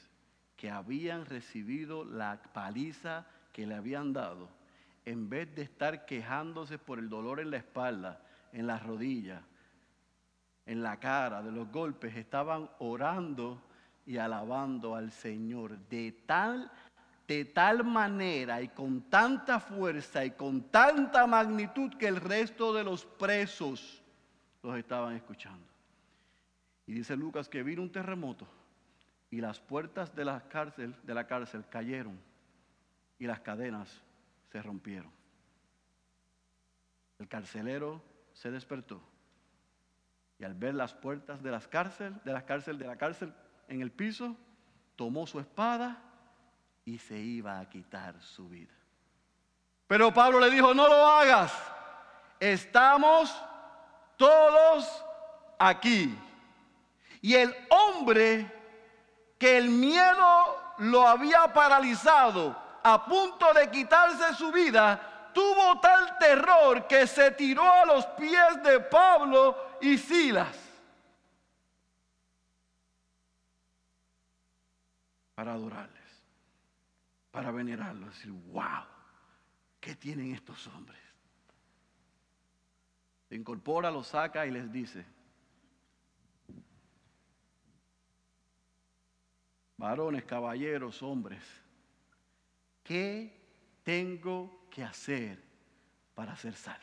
que 0.56 0.70
habían 0.70 1.26
recibido 1.26 2.04
la 2.04 2.42
paliza 2.54 3.26
que 3.52 3.66
le 3.66 3.74
habían 3.74 4.12
dado, 4.12 4.48
en 5.04 5.28
vez 5.28 5.54
de 5.54 5.62
estar 5.62 6.06
quejándose 6.06 6.78
por 6.78 6.98
el 6.98 7.08
dolor 7.08 7.40
en 7.40 7.50
la 7.50 7.58
espalda, 7.58 8.22
en 8.52 8.66
las 8.66 8.82
rodillas, 8.82 9.42
en 10.66 10.82
la 10.82 10.98
cara, 10.98 11.42
de 11.42 11.52
los 11.52 11.70
golpes, 11.70 12.16
estaban 12.16 12.70
orando 12.78 13.62
y 14.06 14.16
alabando 14.16 14.94
al 14.94 15.12
Señor 15.12 15.78
de 15.88 16.12
tal, 16.26 16.70
de 17.28 17.44
tal 17.44 17.84
manera 17.84 18.62
y 18.62 18.68
con 18.68 19.02
tanta 19.02 19.60
fuerza 19.60 20.24
y 20.24 20.30
con 20.30 20.70
tanta 20.70 21.26
magnitud 21.26 21.92
que 21.98 22.08
el 22.08 22.16
resto 22.16 22.72
de 22.72 22.82
los 22.82 23.04
presos 23.04 24.02
los 24.62 24.78
estaban 24.78 25.14
escuchando. 25.14 25.66
Y 26.86 26.94
dice 26.94 27.14
Lucas 27.14 27.50
que 27.50 27.62
vino 27.62 27.82
un 27.82 27.92
terremoto 27.92 28.48
y 29.30 29.42
las 29.42 29.60
puertas 29.60 30.16
de 30.16 30.24
la 30.24 30.48
cárcel, 30.48 30.96
de 31.02 31.14
la 31.14 31.26
cárcel 31.26 31.66
cayeron 31.68 32.18
y 33.18 33.26
las 33.26 33.40
cadenas 33.40 34.02
se 34.50 34.62
rompieron. 34.62 35.12
El 37.18 37.28
carcelero 37.28 38.02
se 38.32 38.50
despertó 38.50 39.02
y 40.38 40.44
al 40.44 40.54
ver 40.54 40.74
las 40.74 40.94
puertas 40.94 41.42
de, 41.42 41.50
las 41.50 41.68
cárcel, 41.68 42.14
de 42.24 42.32
la 42.32 42.46
cárcel, 42.46 42.78
de 42.78 42.86
la 42.86 42.96
cárcel 42.96 43.34
en 43.66 43.82
el 43.82 43.90
piso, 43.90 44.34
tomó 44.96 45.26
su 45.26 45.40
espada 45.40 46.07
y 46.88 46.98
se 46.98 47.18
iba 47.18 47.60
a 47.60 47.68
quitar 47.68 48.14
su 48.22 48.48
vida. 48.48 48.72
Pero 49.86 50.12
Pablo 50.12 50.40
le 50.40 50.50
dijo, 50.50 50.72
no 50.72 50.88
lo 50.88 51.06
hagas, 51.06 51.52
estamos 52.40 53.30
todos 54.16 55.04
aquí. 55.58 56.18
Y 57.20 57.34
el 57.34 57.54
hombre 57.68 58.50
que 59.38 59.58
el 59.58 59.68
miedo 59.68 60.74
lo 60.78 61.06
había 61.06 61.52
paralizado, 61.52 62.56
a 62.82 63.04
punto 63.04 63.52
de 63.52 63.70
quitarse 63.70 64.34
su 64.34 64.50
vida, 64.50 65.30
tuvo 65.34 65.80
tal 65.80 66.16
terror 66.16 66.86
que 66.86 67.06
se 67.06 67.32
tiró 67.32 67.70
a 67.70 67.84
los 67.84 68.06
pies 68.06 68.62
de 68.62 68.80
Pablo 68.80 69.76
y 69.82 69.98
Silas. 69.98 70.56
Para 75.34 75.52
adorarles, 75.52 75.97
para 77.38 77.52
venerarlos, 77.52 78.16
decir, 78.16 78.32
wow, 78.32 78.82
¿qué 79.78 79.94
tienen 79.94 80.34
estos 80.34 80.66
hombres? 80.66 80.98
Se 83.28 83.36
incorpora, 83.36 83.92
los 83.92 84.08
saca 84.08 84.44
y 84.44 84.50
les 84.50 84.72
dice, 84.72 85.06
varones, 89.76 90.24
caballeros, 90.24 91.00
hombres, 91.00 91.44
¿Qué 92.82 93.32
tengo 93.84 94.66
que 94.68 94.82
hacer 94.82 95.40
para 96.16 96.34
ser 96.34 96.56
salvo? 96.56 96.82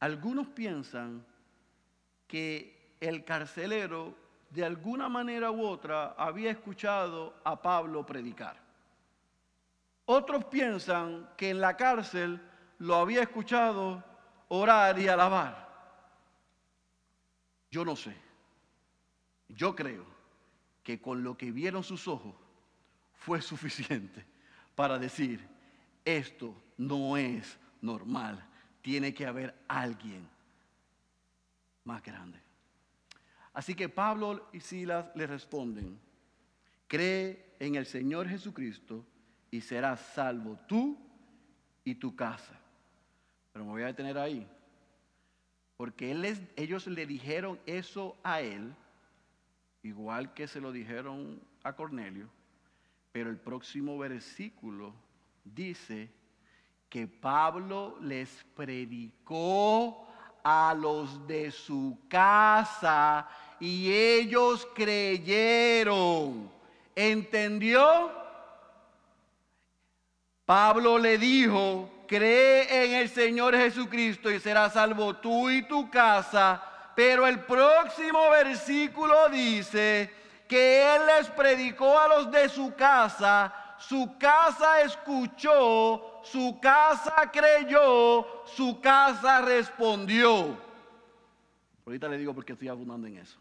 Algunos 0.00 0.48
piensan 0.48 1.24
que 2.26 2.96
el 2.98 3.24
carcelero 3.24 4.16
de 4.50 4.64
alguna 4.64 5.08
manera 5.08 5.50
u 5.50 5.66
otra 5.66 6.14
había 6.16 6.50
escuchado 6.50 7.34
a 7.44 7.60
Pablo 7.60 8.04
predicar. 8.04 8.56
Otros 10.06 10.44
piensan 10.46 11.28
que 11.36 11.50
en 11.50 11.60
la 11.60 11.76
cárcel 11.76 12.40
lo 12.78 12.96
había 12.96 13.22
escuchado 13.22 14.02
orar 14.48 14.98
y 14.98 15.08
alabar. 15.08 15.68
Yo 17.70 17.84
no 17.84 17.94
sé. 17.94 18.16
Yo 19.48 19.74
creo 19.74 20.06
que 20.82 21.00
con 21.00 21.22
lo 21.22 21.36
que 21.36 21.50
vieron 21.50 21.82
sus 21.82 22.08
ojos 22.08 22.34
fue 23.12 23.42
suficiente 23.42 24.24
para 24.74 24.98
decir, 24.98 25.46
esto 26.04 26.54
no 26.78 27.16
es 27.16 27.58
normal, 27.82 28.42
tiene 28.80 29.12
que 29.12 29.26
haber 29.26 29.54
alguien 29.68 30.26
más 31.84 32.02
grande. 32.02 32.47
Así 33.58 33.74
que 33.74 33.88
Pablo 33.88 34.46
y 34.52 34.60
Silas 34.60 35.10
le 35.16 35.26
responden, 35.26 35.98
cree 36.86 37.56
en 37.58 37.74
el 37.74 37.86
Señor 37.86 38.28
Jesucristo 38.28 39.04
y 39.50 39.62
serás 39.62 39.98
salvo 40.14 40.56
tú 40.68 40.96
y 41.82 41.96
tu 41.96 42.14
casa. 42.14 42.56
Pero 43.52 43.64
me 43.64 43.72
voy 43.72 43.82
a 43.82 43.86
detener 43.86 44.16
ahí, 44.16 44.46
porque 45.76 46.12
ellos 46.54 46.86
le 46.86 47.04
dijeron 47.04 47.58
eso 47.66 48.16
a 48.22 48.42
él, 48.42 48.72
igual 49.82 50.34
que 50.34 50.46
se 50.46 50.60
lo 50.60 50.70
dijeron 50.70 51.40
a 51.64 51.72
Cornelio, 51.72 52.28
pero 53.10 53.28
el 53.28 53.38
próximo 53.38 53.98
versículo 53.98 54.94
dice 55.44 56.08
que 56.88 57.08
Pablo 57.08 57.98
les 58.02 58.46
predicó 58.54 60.06
a 60.44 60.74
los 60.74 61.26
de 61.26 61.50
su 61.50 61.98
casa 62.08 63.28
y 63.60 63.92
ellos 63.92 64.66
creyeron. 64.74 66.50
¿Entendió? 66.94 68.10
Pablo 70.44 70.98
le 70.98 71.18
dijo, 71.18 71.90
cree 72.06 72.84
en 72.84 72.94
el 72.94 73.08
Señor 73.08 73.54
Jesucristo 73.56 74.30
y 74.30 74.40
serás 74.40 74.72
salvo 74.72 75.14
tú 75.16 75.50
y 75.50 75.62
tu 75.62 75.90
casa. 75.90 76.62
Pero 76.96 77.26
el 77.26 77.40
próximo 77.40 78.30
versículo 78.30 79.28
dice 79.28 80.10
que 80.48 80.96
Él 80.96 81.02
les 81.06 81.28
predicó 81.28 81.98
a 81.98 82.08
los 82.08 82.30
de 82.30 82.48
su 82.48 82.74
casa, 82.74 83.76
su 83.78 84.16
casa 84.18 84.80
escuchó, 84.80 86.22
su 86.24 86.58
casa 86.60 87.30
creyó, 87.32 88.44
su 88.46 88.80
casa 88.80 89.42
respondió. 89.42 90.56
Ahorita 91.86 92.08
le 92.08 92.18
digo 92.18 92.34
porque 92.34 92.54
estoy 92.54 92.68
abundando 92.68 93.06
en 93.06 93.18
eso. 93.18 93.38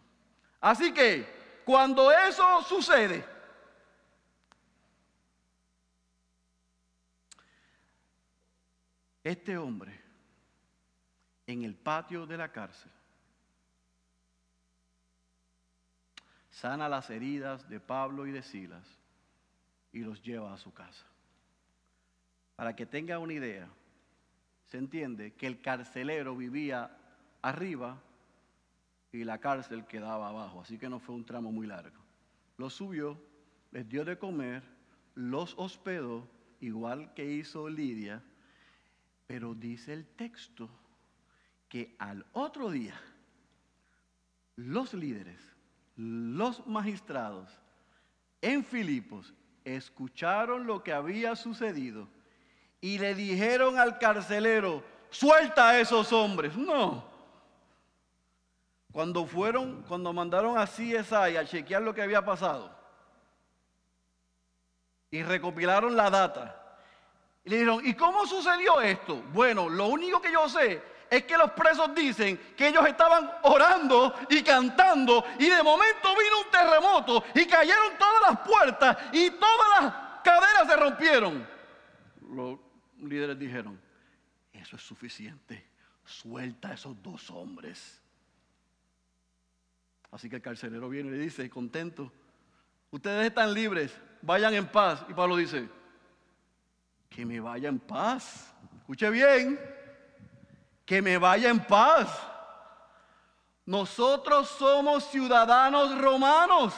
Así 0.60 0.94
que 0.94 1.62
cuando 1.66 2.12
eso 2.12 2.62
sucede, 2.64 3.24
este 9.24 9.58
hombre 9.58 10.00
en 11.46 11.64
el 11.64 11.76
patio 11.76 12.26
de 12.26 12.38
la 12.38 12.52
cárcel 12.52 12.92
sana 16.58 16.90
las 16.90 17.10
heridas 17.12 17.70
de 17.70 17.80
Pablo 17.80 18.26
y 18.26 18.32
de 18.32 18.42
Silas 18.42 18.84
y 19.94 20.00
los 20.00 20.24
lleva 20.24 20.54
a 20.54 20.58
su 20.58 20.74
casa. 20.74 21.06
Para 22.56 22.76
que 22.76 22.88
tenga 22.88 23.20
una 23.20 23.34
idea, 23.34 23.70
se 24.66 24.80
entiende 24.80 25.36
que 25.36 25.46
el 25.46 25.62
carcelero 25.62 26.36
vivía 26.36 26.98
arriba 27.44 28.02
y 29.18 29.24
la 29.24 29.40
cárcel 29.40 29.86
quedaba 29.86 30.30
abajo, 30.30 30.62
así 30.62 30.78
que 30.78 30.90
no 30.90 31.00
fue 31.00 31.16
un 31.16 31.26
tramo 31.26 31.52
muy 31.52 31.68
largo. 31.68 31.98
Los 32.58 32.74
subió, 32.74 33.20
les 33.72 33.88
dio 33.88 34.06
de 34.06 34.18
comer, 34.18 34.64
los 35.16 35.54
hospedó, 35.58 36.28
igual 36.60 37.14
que 37.14 37.26
hizo 37.26 37.70
Lidia, 37.70 38.24
pero 39.26 39.54
dice 39.54 39.94
el 39.94 40.06
texto 40.06 40.70
que 41.68 41.96
al 42.00 42.26
otro 42.34 42.72
día 42.72 43.00
los 44.56 44.94
líderes, 44.94 45.40
los 45.96 46.66
magistrados 46.66 47.50
en 48.42 48.64
Filipos 48.64 49.34
escucharon 49.66 50.66
lo 50.66 50.84
que 50.84 50.94
había 50.94 51.36
sucedido 51.36 52.08
y 52.80 52.98
le 52.98 53.16
dijeron 53.16 53.78
al 53.78 54.00
carcelero, 54.00 54.84
suelta 55.10 55.70
a 55.70 55.80
esos 55.80 56.14
hombres. 56.14 56.56
No. 56.56 57.07
Cuando 58.92 59.26
fueron, 59.26 59.84
cuando 59.84 60.14
mandaron 60.14 60.58
a 60.58 60.66
CSI 60.66 61.38
a 61.38 61.46
chequear 61.46 61.82
lo 61.82 61.94
que 61.94 62.02
había 62.02 62.24
pasado 62.24 62.76
y 65.12 65.24
recopilaron 65.24 65.96
la 65.96 66.10
data, 66.10 66.64
y 67.44 67.50
le 67.50 67.58
dijeron, 67.58 67.82
¿y 67.86 67.94
cómo 67.94 68.26
sucedió 68.26 68.82
esto? 68.82 69.22
Bueno, 69.32 69.70
lo 69.70 69.88
único 69.88 70.22
que 70.22 70.32
yo 70.32 70.50
sé 70.50 70.82
es 71.10 71.24
que 71.24 71.38
los 71.38 71.52
presos 71.52 71.94
dicen 71.96 72.38
que 72.56 72.68
ellos 72.68 72.86
estaban 72.86 73.32
orando 73.44 74.14
y 74.30 74.42
cantando 74.44 75.24
y 75.40 75.50
de 75.50 75.64
momento 75.64 76.10
vino 76.10 76.42
un 76.46 76.52
terremoto 76.52 77.24
y 77.34 77.46
cayeron 77.46 77.98
todas 77.98 78.22
las 78.30 78.40
puertas 78.42 78.98
y 79.14 79.30
todas 79.32 79.82
las 79.82 79.94
cadenas 80.24 80.68
se 80.68 80.76
rompieron. 80.76 81.48
Los 82.30 82.60
líderes 83.02 83.40
dijeron, 83.40 83.80
eso 84.52 84.76
es 84.76 84.82
suficiente, 84.82 85.66
suelta 86.04 86.70
a 86.70 86.74
esos 86.74 87.02
dos 87.02 87.30
hombres. 87.30 88.02
Así 90.12 90.30
que 90.30 90.38
el 90.38 90.42
carcelero 90.42 90.90
viene 90.90 91.10
y 91.10 91.12
le 91.14 91.18
dice, 91.20 91.50
contento, 91.50 92.12
ustedes 92.92 93.28
están 93.28 93.54
libres, 93.54 93.96
vayan 94.22 94.54
en 94.54 94.68
paz. 94.68 95.06
Y 95.10 95.14
Pablo 95.14 95.36
dice, 95.36 95.70
que 97.10 97.26
me 97.26 97.40
vaya 97.40 97.70
en 97.70 97.80
paz. 97.80 98.54
Escuche 98.80 99.10
bien 99.10 99.60
que 100.88 101.02
me 101.02 101.18
vaya 101.18 101.50
en 101.50 101.60
paz. 101.60 102.08
Nosotros 103.66 104.48
somos 104.48 105.04
ciudadanos 105.12 105.98
romanos 105.98 106.74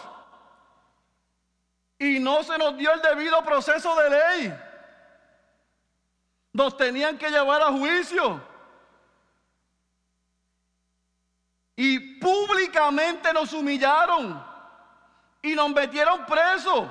y 1.99 2.19
no 2.19 2.41
se 2.43 2.57
nos 2.57 2.75
dio 2.75 2.91
el 2.91 3.01
debido 3.01 3.43
proceso 3.45 3.95
de 3.95 4.09
ley. 4.09 4.59
Nos 6.53 6.75
tenían 6.75 7.19
que 7.19 7.29
llevar 7.29 7.61
a 7.61 7.71
juicio. 7.71 8.41
Y 11.81 11.97
públicamente 12.19 13.31
nos 13.31 13.53
humillaron 13.53 14.43
y 15.41 15.55
nos 15.55 15.73
metieron 15.73 16.25
presos. 16.25 16.89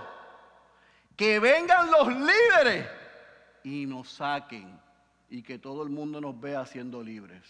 Que 1.14 1.38
vengan 1.38 1.90
los 1.90 2.08
líderes 2.08 2.88
y 3.64 3.84
nos 3.84 4.08
saquen 4.08 4.80
y 5.28 5.42
que 5.42 5.58
todo 5.58 5.82
el 5.82 5.90
mundo 5.90 6.22
nos 6.22 6.40
vea 6.40 6.64
siendo 6.64 7.02
libres. 7.02 7.42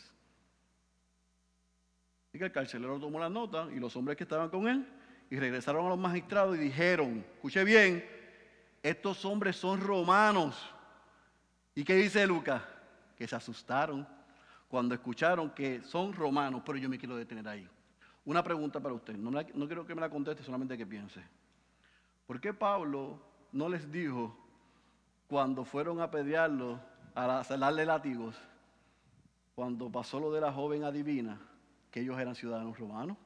Así 2.29 2.41
que 2.41 2.47
el 2.47 2.51
carcelero 2.51 2.99
tomó 2.99 3.21
la 3.21 3.31
nota 3.31 3.69
y 3.73 3.79
los 3.79 3.95
hombres 3.95 4.17
que 4.17 4.25
estaban 4.25 4.49
con 4.49 4.67
él 4.67 4.85
y 5.31 5.39
regresaron 5.39 5.87
a 5.87 5.91
los 5.91 5.99
magistrados 5.99 6.57
y 6.57 6.59
dijeron, 6.59 7.25
escuche 7.35 7.63
bien, 7.63 8.05
estos 8.83 9.25
hombres 9.25 9.55
son 9.55 9.81
romanos. 9.81 10.75
¿Y 11.77 11.85
qué 11.85 11.95
dice 11.95 12.27
Lucas? 12.27 12.63
Que 13.17 13.29
se 13.29 13.37
asustaron 13.37 14.18
cuando 14.69 14.95
escucharon 14.95 15.51
que 15.51 15.83
son 15.83 16.13
romanos, 16.13 16.63
pero 16.65 16.79
yo 16.79 16.89
me 16.89 16.99
quiero 16.99 17.17
detener 17.17 17.49
ahí. 17.49 17.69
Una 18.25 18.43
pregunta 18.43 18.79
para 18.79 18.95
usted, 18.95 19.15
no, 19.17 19.67
quiero 19.67 19.87
que 19.87 19.95
me 19.95 20.01
la 20.03 20.11
conteste, 20.11 20.43
solamente 20.43 20.77
que 20.77 20.87
piense. 20.87 21.23
¿Por 22.27 22.41
qué 22.41 22.53
Pablo 22.53 23.19
no 23.53 23.69
les 23.69 23.91
dijo 23.91 24.37
cuando 25.27 25.65
fueron 25.65 26.01
a 26.01 26.11
pelearlo 26.11 26.79
a 27.15 27.43
darle 27.49 27.85
látigos 27.85 28.37
cuando 29.55 29.91
pasó 29.91 30.21
lo 30.21 30.31
de 30.31 30.41
la 30.41 30.53
joven 30.53 30.85
adivina 30.85 31.39
que 31.91 32.01
ellos 32.01 32.19
eran 32.19 32.35
ciudadanos 32.35 32.79
romanos. 32.79 33.17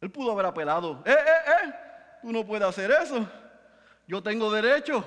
Él 0.00 0.10
pudo 0.10 0.32
haber 0.32 0.46
apelado, 0.46 1.02
eh, 1.04 1.10
eh, 1.10 1.50
eh, 1.50 1.74
tú 2.22 2.32
no 2.32 2.46
puedes 2.46 2.66
hacer 2.66 2.90
eso. 2.90 3.28
Yo 4.06 4.22
tengo 4.22 4.50
derecho. 4.50 5.04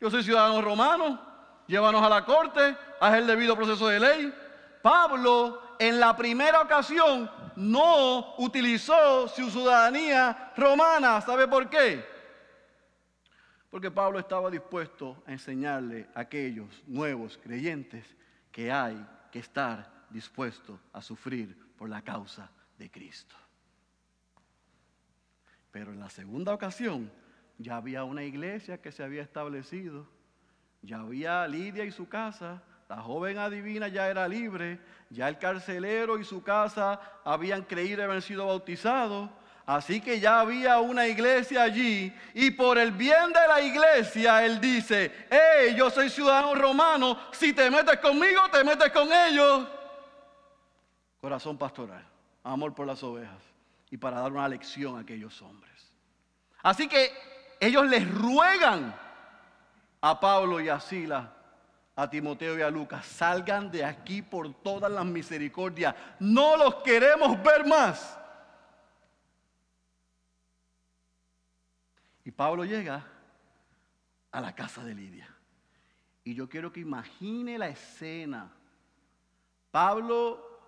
Yo 0.00 0.10
soy 0.10 0.22
ciudadano 0.22 0.60
romano. 0.60 1.20
Llévanos 1.66 2.02
a 2.02 2.08
la 2.08 2.24
corte, 2.24 2.76
haz 3.00 3.14
el 3.14 3.26
debido 3.26 3.56
proceso 3.56 3.88
de 3.88 4.00
ley. 4.00 4.34
Pablo 4.82 5.62
en 5.78 5.98
la 5.98 6.16
primera 6.16 6.60
ocasión 6.60 7.30
no 7.56 8.34
utilizó 8.38 9.28
su 9.28 9.50
ciudadanía 9.50 10.52
romana. 10.56 11.20
¿Sabe 11.20 11.48
por 11.48 11.68
qué? 11.68 12.04
Porque 13.70 13.90
Pablo 13.90 14.18
estaba 14.18 14.50
dispuesto 14.50 15.22
a 15.26 15.32
enseñarle 15.32 16.08
a 16.14 16.20
aquellos 16.20 16.82
nuevos 16.86 17.38
creyentes 17.42 18.06
que 18.52 18.70
hay 18.70 19.04
que 19.30 19.40
estar 19.40 19.90
dispuesto 20.08 20.80
a 20.92 21.02
sufrir 21.02 21.74
por 21.76 21.88
la 21.88 22.02
causa 22.02 22.50
de 22.78 22.90
Cristo. 22.90 23.34
Pero 25.70 25.92
en 25.92 26.00
la 26.00 26.08
segunda 26.08 26.54
ocasión 26.54 27.10
ya 27.58 27.76
había 27.76 28.04
una 28.04 28.24
iglesia 28.24 28.80
que 28.80 28.92
se 28.92 29.02
había 29.02 29.22
establecido, 29.22 30.08
ya 30.86 31.00
había 31.00 31.46
Lidia 31.46 31.84
y 31.84 31.90
su 31.90 32.08
casa, 32.08 32.62
la 32.88 33.02
joven 33.02 33.36
adivina 33.36 33.88
ya 33.88 34.08
era 34.08 34.26
libre, 34.26 34.80
ya 35.10 35.28
el 35.28 35.38
carcelero 35.38 36.18
y 36.18 36.24
su 36.24 36.42
casa 36.42 36.98
habían 37.24 37.62
creído 37.62 38.00
y 38.00 38.04
habían 38.04 38.22
sido 38.22 38.46
bautizados 38.46 39.28
Así 39.66 40.00
que 40.00 40.20
ya 40.20 40.40
había 40.40 40.78
una 40.78 41.08
iglesia 41.08 41.64
allí 41.64 42.14
y 42.34 42.52
por 42.52 42.78
el 42.78 42.92
bien 42.92 43.32
de 43.32 43.48
la 43.48 43.60
iglesia 43.60 44.44
él 44.46 44.60
dice, 44.60 45.26
hey, 45.28 45.74
yo 45.76 45.90
soy 45.90 46.08
ciudadano 46.08 46.54
romano, 46.54 47.18
si 47.32 47.52
te 47.52 47.68
metes 47.68 47.98
conmigo, 47.98 48.42
te 48.52 48.62
metes 48.62 48.92
con 48.92 49.12
ellos. 49.12 49.66
Corazón 51.20 51.58
pastoral, 51.58 52.06
amor 52.44 52.76
por 52.76 52.86
las 52.86 53.02
ovejas 53.02 53.42
y 53.90 53.96
para 53.96 54.20
dar 54.20 54.30
una 54.30 54.48
lección 54.48 54.96
a 54.96 55.00
aquellos 55.00 55.42
hombres. 55.42 55.92
Así 56.62 56.86
que 56.86 57.10
ellos 57.58 57.88
les 57.88 58.08
ruegan 58.08 58.94
a 60.00 60.18
Pablo 60.18 60.60
y 60.60 60.68
a 60.68 60.80
Sila 60.80 61.36
a 61.96 62.10
Timoteo 62.10 62.58
y 62.58 62.60
a 62.60 62.70
Lucas, 62.70 63.06
salgan 63.06 63.70
de 63.70 63.82
aquí 63.82 64.20
por 64.20 64.52
todas 64.62 64.92
las 64.92 65.06
misericordias. 65.06 65.94
No 66.20 66.54
los 66.58 66.76
queremos 66.82 67.42
ver 67.42 67.66
más. 67.66 68.18
Y 72.22 72.30
Pablo 72.30 72.66
llega 72.66 73.02
a 74.30 74.40
la 74.42 74.54
casa 74.54 74.84
de 74.84 74.94
Lidia. 74.94 75.34
Y 76.22 76.34
yo 76.34 76.50
quiero 76.50 76.70
que 76.70 76.80
imagine 76.80 77.56
la 77.56 77.68
escena. 77.68 78.52
Pablo 79.70 80.60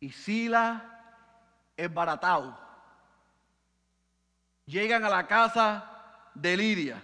y 0.00 0.10
Sila 0.10 0.90
baratao. 1.90 2.58
Llegan 4.66 5.02
a 5.04 5.08
la 5.08 5.26
casa 5.26 6.30
de 6.34 6.56
Lidia. 6.58 7.02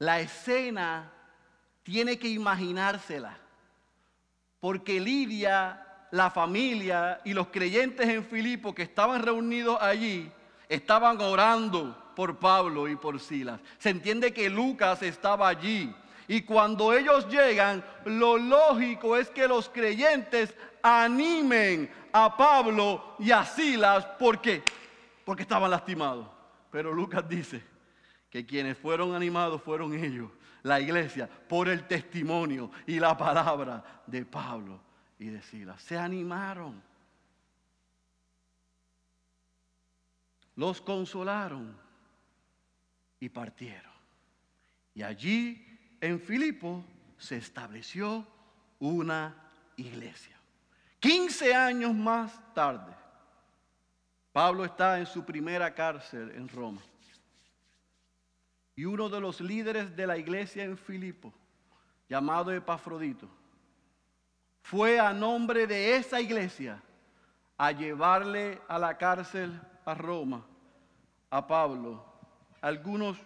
La 0.00 0.18
escena 0.18 1.12
tiene 1.82 2.18
que 2.18 2.28
imaginársela. 2.28 3.36
Porque 4.58 4.98
Lidia, 4.98 5.86
la 6.10 6.30
familia 6.30 7.20
y 7.24 7.34
los 7.34 7.48
creyentes 7.48 8.08
en 8.08 8.24
Filipo 8.24 8.74
que 8.74 8.82
estaban 8.82 9.22
reunidos 9.22 9.76
allí, 9.80 10.32
estaban 10.70 11.20
orando 11.20 12.12
por 12.16 12.38
Pablo 12.38 12.88
y 12.88 12.96
por 12.96 13.20
Silas. 13.20 13.60
Se 13.78 13.90
entiende 13.90 14.32
que 14.32 14.48
Lucas 14.48 15.02
estaba 15.02 15.48
allí. 15.48 15.94
Y 16.28 16.42
cuando 16.42 16.94
ellos 16.94 17.28
llegan, 17.28 17.84
lo 18.06 18.38
lógico 18.38 19.18
es 19.18 19.28
que 19.28 19.46
los 19.46 19.68
creyentes 19.68 20.54
animen 20.82 21.90
a 22.10 22.38
Pablo 22.38 23.16
y 23.18 23.32
a 23.32 23.44
Silas. 23.44 24.06
¿Por 24.18 24.40
qué? 24.40 24.62
Porque 25.26 25.42
estaban 25.42 25.70
lastimados. 25.70 26.26
Pero 26.70 26.90
Lucas 26.94 27.28
dice 27.28 27.69
que 28.30 28.46
quienes 28.46 28.78
fueron 28.78 29.14
animados 29.14 29.62
fueron 29.62 29.92
ellos, 29.92 30.30
la 30.62 30.80
iglesia, 30.80 31.28
por 31.48 31.68
el 31.68 31.86
testimonio 31.86 32.70
y 32.86 33.00
la 33.00 33.16
palabra 33.16 34.02
de 34.06 34.24
Pablo 34.24 34.80
y 35.18 35.26
de 35.26 35.42
Silas. 35.42 35.82
Se 35.82 35.98
animaron. 35.98 36.90
los 40.60 40.82
consolaron 40.82 41.74
y 43.18 43.30
partieron. 43.30 43.92
Y 44.94 45.02
allí 45.02 45.96
en 46.02 46.20
Filipo 46.20 46.84
se 47.16 47.38
estableció 47.38 48.26
una 48.78 49.34
iglesia. 49.78 50.36
15 50.98 51.54
años 51.54 51.94
más 51.94 52.38
tarde, 52.52 52.92
Pablo 54.32 54.66
está 54.66 54.98
en 54.98 55.06
su 55.06 55.24
primera 55.24 55.74
cárcel 55.74 56.30
en 56.34 56.46
Roma. 56.46 56.82
Y 58.80 58.86
uno 58.86 59.10
de 59.10 59.20
los 59.20 59.42
líderes 59.42 59.94
de 59.94 60.06
la 60.06 60.16
iglesia 60.16 60.64
en 60.64 60.78
Filipo, 60.78 61.34
llamado 62.08 62.50
Epafrodito, 62.50 63.28
fue 64.62 64.98
a 64.98 65.12
nombre 65.12 65.66
de 65.66 65.96
esa 65.96 66.18
iglesia 66.18 66.82
a 67.58 67.72
llevarle 67.72 68.58
a 68.68 68.78
la 68.78 68.96
cárcel 68.96 69.60
a 69.84 69.92
Roma 69.92 70.46
a 71.28 71.46
Pablo 71.46 72.02
algunos 72.62 73.18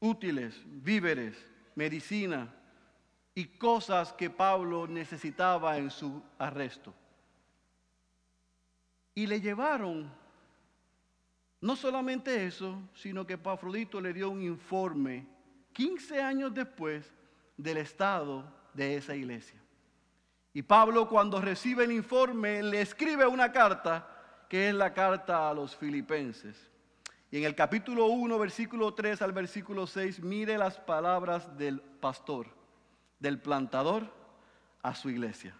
útiles, 0.00 0.58
víveres, 0.64 1.36
medicina 1.74 2.50
y 3.34 3.44
cosas 3.44 4.14
que 4.14 4.30
Pablo 4.30 4.86
necesitaba 4.86 5.76
en 5.76 5.90
su 5.90 6.22
arresto. 6.38 6.94
Y 9.14 9.26
le 9.26 9.38
llevaron 9.38 10.10
no 11.62 11.76
solamente 11.76 12.44
eso, 12.44 12.82
sino 12.92 13.26
que 13.26 13.38
Pafrodito 13.38 14.00
le 14.00 14.12
dio 14.12 14.28
un 14.28 14.42
informe 14.42 15.26
15 15.72 16.20
años 16.20 16.52
después 16.52 17.10
del 17.56 17.78
estado 17.78 18.44
de 18.74 18.96
esa 18.96 19.14
iglesia. 19.14 19.60
Y 20.52 20.62
Pablo 20.62 21.08
cuando 21.08 21.40
recibe 21.40 21.84
el 21.84 21.92
informe 21.92 22.62
le 22.64 22.82
escribe 22.82 23.26
una 23.26 23.52
carta 23.52 24.08
que 24.48 24.68
es 24.68 24.74
la 24.74 24.92
carta 24.92 25.48
a 25.48 25.54
los 25.54 25.76
filipenses. 25.76 26.68
Y 27.30 27.38
en 27.38 27.44
el 27.44 27.54
capítulo 27.54 28.06
1, 28.06 28.38
versículo 28.38 28.92
3 28.92 29.22
al 29.22 29.32
versículo 29.32 29.86
6, 29.86 30.20
mire 30.20 30.58
las 30.58 30.78
palabras 30.80 31.56
del 31.56 31.80
pastor, 31.80 32.48
del 33.20 33.40
plantador 33.40 34.12
a 34.82 34.94
su 34.96 35.08
iglesia. 35.08 35.56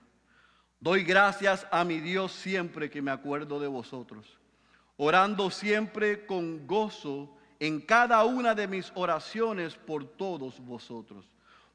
Doy 0.80 1.04
gracias 1.04 1.64
a 1.70 1.84
mi 1.84 2.00
Dios 2.00 2.32
siempre 2.32 2.90
que 2.90 3.00
me 3.00 3.12
acuerdo 3.12 3.60
de 3.60 3.68
vosotros, 3.68 4.36
orando 5.04 5.50
siempre 5.50 6.26
con 6.26 6.64
gozo 6.64 7.28
en 7.58 7.80
cada 7.80 8.24
una 8.24 8.54
de 8.54 8.68
mis 8.68 8.92
oraciones 8.94 9.74
por 9.74 10.04
todos 10.04 10.64
vosotros, 10.64 11.26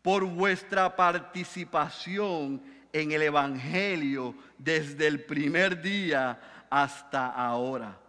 por 0.01 0.23
vuestra 0.23 0.95
participación 0.95 2.61
en 2.93 3.11
el 3.11 3.23
Evangelio 3.23 4.34
desde 4.57 5.07
el 5.07 5.25
primer 5.25 5.82
día 5.82 6.39
hasta 6.69 7.28
ahora 7.28 7.99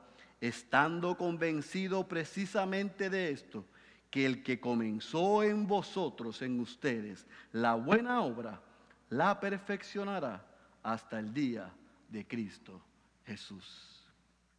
estando 0.40 1.16
convencido 1.16 2.06
precisamente 2.06 3.10
de 3.10 3.32
esto, 3.32 3.64
que 4.12 4.24
el 4.24 4.44
que 4.44 4.60
comenzó 4.60 5.42
en 5.42 5.66
vosotros, 5.66 6.42
en 6.42 6.60
ustedes, 6.60 7.26
la 7.50 7.74
buena 7.74 8.22
obra, 8.22 8.60
la 9.10 9.40
perfeccionará 9.40 10.46
hasta 10.84 11.18
el 11.18 11.34
día 11.34 11.72
de 12.08 12.24
Cristo 12.24 12.80
Jesús. 13.26 13.97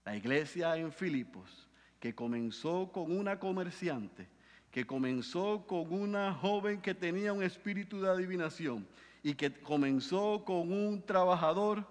La 0.09 0.15
iglesia 0.15 0.75
en 0.75 0.91
Filipos, 0.91 1.67
que 1.99 2.15
comenzó 2.15 2.91
con 2.91 3.15
una 3.15 3.37
comerciante, 3.37 4.27
que 4.71 4.83
comenzó 4.83 5.67
con 5.67 5.93
una 5.93 6.33
joven 6.33 6.81
que 6.81 6.95
tenía 6.95 7.31
un 7.31 7.43
espíritu 7.43 8.01
de 8.01 8.09
adivinación 8.09 8.87
y 9.21 9.35
que 9.35 9.53
comenzó 9.53 10.43
con 10.43 10.71
un 10.71 11.05
trabajador, 11.05 11.85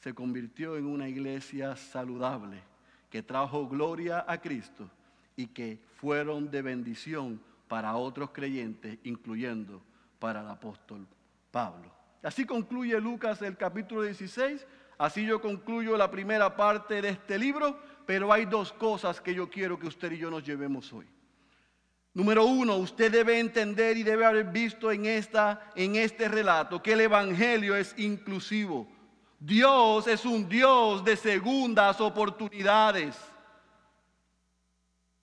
se 0.00 0.12
convirtió 0.12 0.76
en 0.76 0.86
una 0.86 1.08
iglesia 1.08 1.76
saludable 1.76 2.64
que 3.08 3.22
trajo 3.22 3.68
gloria 3.68 4.24
a 4.26 4.40
Cristo 4.40 4.90
y 5.36 5.46
que 5.46 5.78
fueron 6.00 6.50
de 6.50 6.62
bendición 6.62 7.40
para 7.68 7.94
otros 7.94 8.30
creyentes, 8.32 8.98
incluyendo 9.04 9.80
para 10.18 10.40
el 10.40 10.48
apóstol 10.48 11.06
Pablo. 11.52 11.92
Así 12.24 12.44
concluye 12.44 13.00
Lucas 13.00 13.40
el 13.42 13.56
capítulo 13.56 14.02
16, 14.02 14.66
así 15.00 15.24
yo 15.24 15.40
concluyo 15.40 15.96
la 15.96 16.10
primera 16.10 16.54
parte 16.54 17.00
de 17.00 17.08
este 17.08 17.38
libro, 17.38 17.80
pero 18.04 18.30
hay 18.30 18.44
dos 18.44 18.70
cosas 18.70 19.18
que 19.18 19.34
yo 19.34 19.48
quiero 19.48 19.78
que 19.78 19.86
usted 19.86 20.12
y 20.12 20.18
yo 20.18 20.30
nos 20.30 20.44
llevemos 20.44 20.92
hoy. 20.92 21.06
Número 22.12 22.44
uno, 22.44 22.76
usted 22.76 23.10
debe 23.10 23.38
entender 23.40 23.96
y 23.96 24.02
debe 24.02 24.26
haber 24.26 24.44
visto 24.44 24.92
en, 24.92 25.06
esta, 25.06 25.70
en 25.74 25.96
este 25.96 26.28
relato 26.28 26.82
que 26.82 26.92
el 26.92 27.00
Evangelio 27.00 27.74
es 27.76 27.94
inclusivo. 27.96 28.86
Dios 29.38 30.06
es 30.06 30.26
un 30.26 30.46
Dios 30.46 31.02
de 31.02 31.16
segundas 31.16 31.98
oportunidades. 31.98 33.16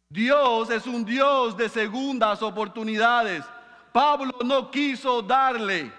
Dios 0.10 0.72
es 0.72 0.88
un 0.88 1.06
Dios 1.06 1.56
de 1.56 1.70
segundas 1.70 2.42
oportunidades. 2.42 3.46
Pablo 3.92 4.34
no 4.44 4.72
quiso 4.72 5.22
darle 5.22 5.92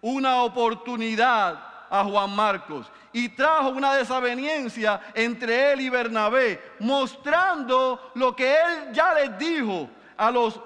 una 0.00 0.42
oportunidad 0.42 1.69
a 1.90 2.04
Juan 2.04 2.34
Marcos 2.34 2.90
y 3.12 3.28
trajo 3.28 3.70
una 3.70 3.94
desaveniencia 3.94 5.00
entre 5.14 5.72
él 5.72 5.80
y 5.80 5.88
Bernabé, 5.88 6.62
mostrando 6.78 8.12
lo 8.14 8.34
que 8.34 8.54
él 8.54 8.92
ya 8.92 9.12
les 9.14 9.36
dijo 9.36 9.90
a 10.16 10.30
los 10.30 10.60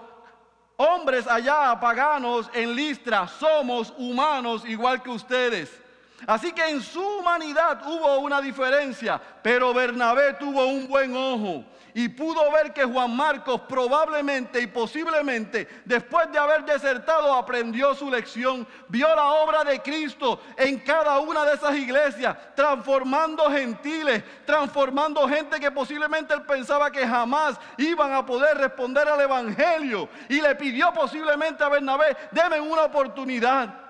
hombres 0.77 1.27
allá 1.27 1.79
paganos 1.81 2.51
en 2.53 2.75
Listra, 2.75 3.27
somos 3.27 3.93
humanos 3.97 4.65
igual 4.67 5.03
que 5.03 5.11
ustedes. 5.11 5.81
Así 6.27 6.53
que 6.53 6.69
en 6.69 6.81
su 6.81 7.01
humanidad 7.01 7.83
hubo 7.87 8.19
una 8.19 8.41
diferencia, 8.41 9.21
pero 9.43 9.75
Bernabé 9.75 10.35
tuvo 10.35 10.67
un 10.67 10.89
buen 10.89 11.15
ojo 11.17 11.65
y 11.95 12.09
pudo 12.09 12.51
ver 12.51 12.73
que 12.73 12.85
Juan 12.85 13.15
Marcos 13.15 13.63
probablemente 13.69 14.61
y 14.61 14.67
posiblemente 14.67 15.83
después 15.85 16.31
de 16.33 16.39
haber 16.39 16.65
desertado 16.65 17.33
aprendió 17.33 17.95
su 17.95 18.11
lección, 18.11 18.67
vio 18.89 19.15
la 19.15 19.29
obra 19.35 19.63
de 19.63 19.81
Cristo 19.81 20.41
en 20.57 20.81
cada 20.81 21.21
una 21.21 21.45
de 21.45 21.55
esas 21.55 21.77
iglesias, 21.77 22.37
transformando 22.57 23.49
gentiles, 23.49 24.25
transformando 24.45 25.29
gente 25.29 25.61
que 25.61 25.71
posiblemente 25.71 26.35
él 26.35 26.43
pensaba 26.43 26.91
que 26.91 27.07
jamás 27.07 27.57
iban 27.79 28.13
a 28.13 28.27
poder 28.27 28.59
responder 28.59 29.09
al 29.09 29.21
Evangelio 29.21 30.09
y 30.29 30.41
le 30.41 30.55
pidió 30.57 30.93
posiblemente 30.93 31.63
a 31.63 31.69
Bernabé, 31.69 32.17
deme 32.33 32.61
una 32.61 32.83
oportunidad. 32.83 33.84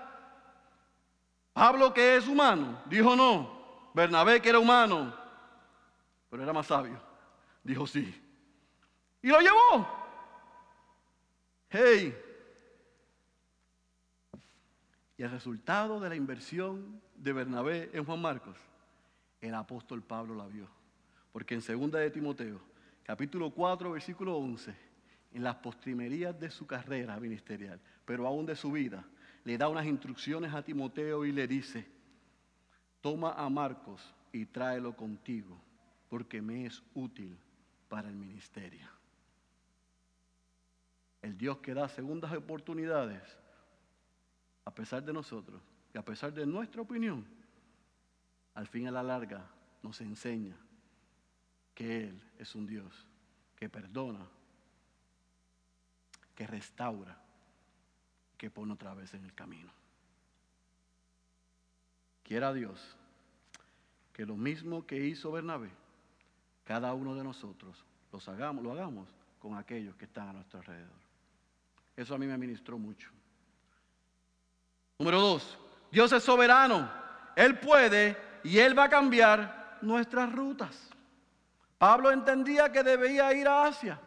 Pablo 1.55 1.95
que 1.95 2.17
es 2.17 2.27
humano, 2.27 2.83
dijo 2.87 3.17
no. 3.17 3.55
Bernabé 3.95 4.43
que 4.43 4.49
era 4.49 4.59
humano, 4.59 5.15
pero 6.29 6.43
era 6.43 6.53
más 6.53 6.67
sabio, 6.67 7.01
dijo 7.63 7.87
sí. 7.87 8.13
Y 9.23 9.29
lo 9.29 9.41
llevó. 9.41 9.89
Hey. 11.71 12.13
Y 15.17 15.23
el 15.23 15.31
resultado 15.31 16.01
de 16.01 16.09
la 16.09 16.17
inversión 16.17 17.01
de 17.15 17.33
Bernabé 17.33 17.89
en 17.93 18.05
Juan 18.05 18.21
Marcos, 18.21 18.59
el 19.41 19.55
apóstol 19.55 20.03
Pablo 20.03 20.35
la 20.35 20.49
vio. 20.49 20.69
Porque 21.31 21.55
en 21.55 21.63
segunda 21.63 22.01
de 22.01 22.11
Timoteo, 22.11 22.61
capítulo 23.05 23.51
4, 23.51 23.93
versículo 23.93 24.37
11, 24.39 24.75
en 25.33 25.45
las 25.45 25.55
postrimerías 25.57 26.39
de 26.39 26.51
su 26.51 26.67
carrera 26.67 27.21
ministerial, 27.21 27.81
pero 28.05 28.27
aún 28.27 28.45
de 28.45 28.57
su 28.57 28.73
vida, 28.73 29.05
le 29.45 29.59
da 29.59 29.69
unas 29.69 29.87
instrucciones 29.87 30.53
a 30.55 30.63
Timoteo 30.63 31.25
y 31.25 31.33
le 31.33 31.47
dice, 31.47 31.87
toma 33.01 33.33
a 33.33 33.49
Marcos 33.51 34.15
y 34.33 34.47
tráelo 34.47 34.97
contigo, 34.97 35.61
porque 36.09 36.41
me 36.41 36.67
es 36.67 36.83
útil 36.95 37.39
para 37.89 38.09
el 38.09 38.17
ministerio. 38.17 38.89
El 41.21 41.37
Dios 41.37 41.59
que 41.59 41.75
da 41.75 41.89
segundas 41.89 42.33
oportunidades, 42.33 43.23
a 44.65 44.75
pesar 44.75 45.03
de 45.05 45.13
nosotros 45.13 45.61
y 45.93 45.99
a 45.99 46.05
pesar 46.05 46.33
de 46.33 46.47
nuestra 46.47 46.81
opinión, 46.81 47.27
al 48.55 48.67
fin 48.67 48.89
a 48.89 48.91
la 48.91 49.03
larga 49.03 49.47
nos 49.83 50.01
enseña 50.01 50.57
que 51.75 52.05
Él 52.05 52.23
es 52.39 52.55
un 52.55 52.67
Dios 52.67 53.07
que 53.57 53.69
perdona, 53.69 54.27
que 56.35 56.47
restaura, 56.47 57.24
que 58.37 58.51
pone 58.51 58.73
otra 58.73 58.95
vez 58.95 59.15
en 59.15 59.25
el 59.25 59.35
camino. 59.35 59.71
Quiera 62.23 62.53
Dios 62.53 62.97
que 64.13 64.25
lo 64.25 64.37
mismo 64.37 64.87
que 64.87 65.05
hizo 65.07 65.33
Bernabé, 65.33 65.71
cada 66.65 66.95
uno 66.95 67.15
de 67.15 67.25
nosotros 67.25 67.85
hagamos, 68.29 68.63
lo 68.63 68.73
hagamos 68.73 69.09
con 69.39 69.57
aquellos 69.57 69.95
que 69.97 70.05
están 70.05 70.29
a 70.29 70.33
nuestro 70.33 70.61
alrededor. 70.61 71.05
Eso 71.97 72.15
a 72.15 72.19
mí 72.19 72.27
me 72.27 72.39
ministró 72.39 72.79
mucho. 72.79 73.11
Número 74.99 75.21
dos, 75.21 75.59
Dios 75.91 76.13
es 76.13 76.23
soberano. 76.23 76.91
Él 77.37 77.59
puede 77.59 78.17
y 78.45 78.59
Él 78.59 78.79
va 78.79 78.85
a 78.85 78.89
cambiar 78.89 79.79
nuestras 79.83 80.33
rutas. 80.33 80.91
Pablo 81.79 82.11
entendía 82.11 82.71
que 82.71 82.83
debía 82.83 83.33
ir 83.35 83.49
a 83.49 83.67
Asia. 83.67 84.01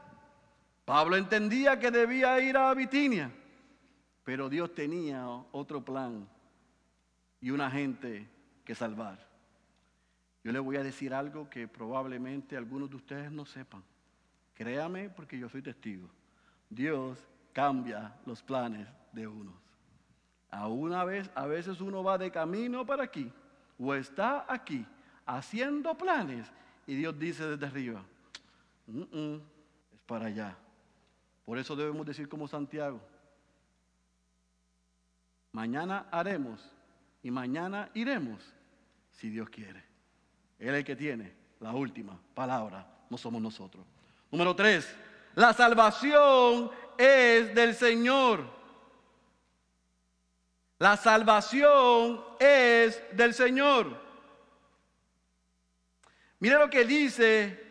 Pablo 0.86 1.17
entendía 1.17 1.78
que 1.78 1.91
debía 1.91 2.39
ir 2.39 2.57
a 2.57 2.73
Bitinia. 2.73 3.32
Pero 4.28 4.49
Dios 4.49 4.75
tenía 4.75 5.25
otro 5.53 5.86
plan 5.86 6.28
y 7.39 7.49
una 7.49 7.71
gente 7.71 8.28
que 8.65 8.75
salvar. 8.75 9.25
Yo 10.43 10.51
le 10.51 10.59
voy 10.59 10.75
a 10.75 10.84
decir 10.84 11.13
algo 11.13 11.49
que 11.49 11.65
probablemente 11.65 12.57
algunos 12.57 12.89
de 12.89 12.97
ustedes 12.97 13.32
no 13.32 13.45
sepan. 13.45 13.82
Créame 14.53 15.09
porque 15.09 15.39
yo 15.39 15.47
soy 15.47 15.61
testigo. 15.61 16.09
Dios 16.69 17.17
cambia 17.53 18.17
los 18.25 18.43
planes 18.43 18.86
de 19.13 19.28
unos. 19.28 19.55
A 20.51 20.67
una 20.67 21.05
vez, 21.05 21.32
a 21.34 21.45
veces 21.45 21.80
uno 21.80 22.03
va 22.03 22.17
de 22.17 22.30
camino 22.30 22.86
para 22.86 23.03
aquí 23.03 23.32
o 23.80 23.95
está 23.95 24.45
aquí 24.49 24.86
haciendo 25.25 25.97
planes 25.97 26.51
y 26.86 26.95
Dios 26.95 27.17
dice 27.17 27.45
desde 27.47 27.65
arriba, 27.65 28.03
es 29.95 30.01
para 30.05 30.25
allá. 30.25 30.57
Por 31.45 31.57
eso 31.57 31.78
debemos 31.78 32.05
decir 32.05 32.28
como 32.28 32.45
Santiago, 32.45 32.99
mañana 35.57 36.05
haremos 36.11 36.61
y 37.23 37.31
mañana 37.31 37.89
iremos 37.95 38.43
si 39.09 39.27
Dios 39.27 39.49
quiere. 39.49 39.83
Él 40.59 40.69
es 40.69 40.75
el 40.75 40.83
que 40.83 40.95
tiene 40.95 41.33
la 41.61 41.71
última 41.71 42.15
palabra, 42.35 42.85
no 43.09 43.17
somos 43.17 43.41
nosotros. 43.41 43.83
Número 44.29 44.55
tres, 44.55 44.95
la 45.33 45.53
salvación 45.53 46.69
es 46.95 47.55
del 47.55 47.73
Señor. 47.73 48.45
La 50.77 50.95
salvación 50.95 52.23
es 52.39 53.01
del 53.13 53.33
Señor. 53.33 53.99
Mire 56.37 56.59
lo 56.59 56.69
que 56.69 56.85
dice 56.85 57.65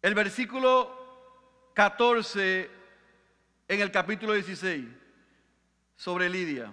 el 0.00 0.14
versículo 0.14 1.72
14 1.74 2.77
en 3.68 3.80
el 3.80 3.92
capítulo 3.92 4.32
16 4.32 4.86
sobre 5.94 6.28
Lidia. 6.28 6.72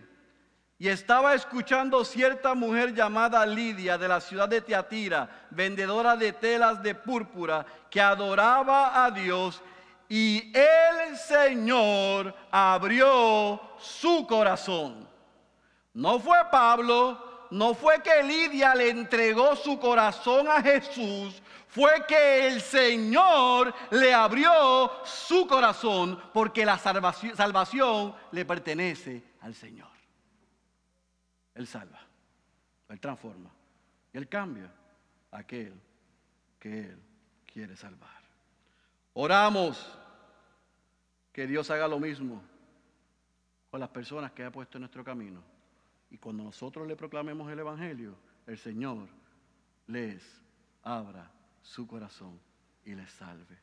Y 0.77 0.87
estaba 0.87 1.35
escuchando 1.35 2.03
cierta 2.03 2.53
mujer 2.53 2.93
llamada 2.93 3.45
Lidia 3.45 3.97
de 3.97 4.07
la 4.07 4.19
ciudad 4.19 4.49
de 4.49 4.61
Teatira, 4.61 5.47
vendedora 5.51 6.15
de 6.17 6.33
telas 6.33 6.81
de 6.81 6.95
púrpura, 6.95 7.65
que 7.89 8.01
adoraba 8.01 9.05
a 9.05 9.11
Dios 9.11 9.61
y 10.09 10.51
el 10.55 11.17
Señor 11.17 12.33
abrió 12.51 13.59
su 13.79 14.25
corazón. 14.27 15.07
No 15.93 16.19
fue 16.19 16.37
Pablo, 16.51 17.47
no 17.51 17.73
fue 17.73 18.01
que 18.01 18.23
Lidia 18.23 18.75
le 18.75 18.89
entregó 18.89 19.55
su 19.55 19.79
corazón 19.79 20.47
a 20.47 20.61
Jesús, 20.61 21.41
fue 21.75 22.05
que 22.07 22.47
el 22.47 22.61
Señor 22.61 23.73
le 23.91 24.13
abrió 24.13 25.03
su 25.03 25.45
corazón 25.45 26.17
porque 26.33 26.65
la 26.65 26.77
salvación, 26.77 28.15
le 28.31 28.45
pertenece 28.45 29.21
al 29.41 29.53
Señor. 29.53 29.89
Él 31.53 31.67
salva, 31.67 31.99
Él 32.87 32.97
transforma, 33.01 33.51
Él 34.13 34.29
cambia 34.29 34.71
a 35.31 35.39
aquel 35.39 35.73
que 36.57 36.79
Él 36.79 37.03
quiere 37.45 37.75
salvar. 37.75 38.21
Oramos 39.11 39.99
que 41.33 41.45
Dios 41.45 41.69
haga 41.71 41.89
lo 41.89 41.99
mismo 41.99 42.41
con 43.69 43.81
las 43.81 43.89
personas 43.89 44.31
que 44.31 44.45
ha 44.45 44.51
puesto 44.51 44.77
en 44.77 44.83
nuestro 44.83 45.03
camino. 45.03 45.43
Y 46.09 46.19
cuando 46.19 46.45
nosotros 46.45 46.87
le 46.87 46.95
proclamemos 46.95 47.51
el 47.51 47.59
Evangelio, 47.59 48.15
el 48.47 48.57
Señor 48.57 49.09
les 49.87 50.23
abra 50.81 51.34
su 51.65 51.87
corazón 51.87 52.39
y 52.85 52.95
les 52.95 53.11
salve. 53.11 53.57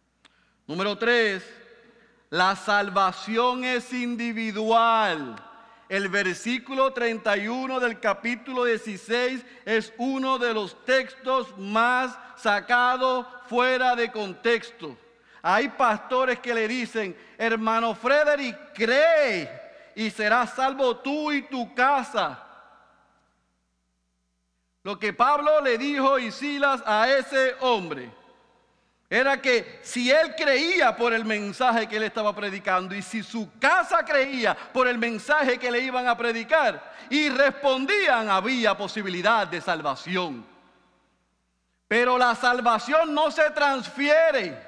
Número 0.66 0.98
tres, 0.98 1.44
la 2.30 2.56
salvación 2.56 3.64
es 3.64 3.92
individual. 3.92 5.36
El 5.88 6.08
versículo 6.08 6.92
31 6.92 7.78
del 7.78 8.00
capítulo 8.00 8.64
16 8.64 9.44
es 9.64 9.92
uno 9.98 10.38
de 10.38 10.54
los 10.54 10.84
textos 10.84 11.56
más 11.58 12.18
sacados 12.36 13.26
fuera 13.46 13.94
de 13.94 14.10
contexto. 14.10 14.96
Hay 15.42 15.68
pastores 15.68 16.38
que 16.38 16.54
le 16.54 16.66
dicen, 16.66 17.16
hermano 17.36 17.94
Frederick, 17.94 18.72
cree 18.74 19.50
y 19.94 20.10
serás 20.10 20.54
salvo 20.54 20.96
tú 20.96 21.30
y 21.30 21.42
tu 21.42 21.74
casa. 21.74 22.51
Lo 24.84 24.98
que 24.98 25.12
Pablo 25.12 25.60
le 25.60 25.78
dijo 25.78 26.18
y 26.18 26.32
Silas 26.32 26.82
a 26.84 27.08
ese 27.08 27.54
hombre 27.60 28.10
era 29.08 29.40
que 29.40 29.80
si 29.82 30.10
él 30.10 30.34
creía 30.34 30.96
por 30.96 31.12
el 31.12 31.24
mensaje 31.24 31.86
que 31.86 31.98
él 31.98 32.04
estaba 32.04 32.34
predicando 32.34 32.94
y 32.94 33.02
si 33.02 33.22
su 33.22 33.50
casa 33.60 34.04
creía 34.04 34.56
por 34.72 34.88
el 34.88 34.96
mensaje 34.96 35.58
que 35.58 35.70
le 35.70 35.80
iban 35.80 36.08
a 36.08 36.16
predicar 36.16 36.94
y 37.10 37.28
respondían, 37.28 38.30
había 38.30 38.76
posibilidad 38.76 39.46
de 39.46 39.60
salvación. 39.60 40.46
Pero 41.86 42.16
la 42.16 42.34
salvación 42.34 43.12
no 43.12 43.30
se 43.30 43.50
transfiere. 43.50 44.58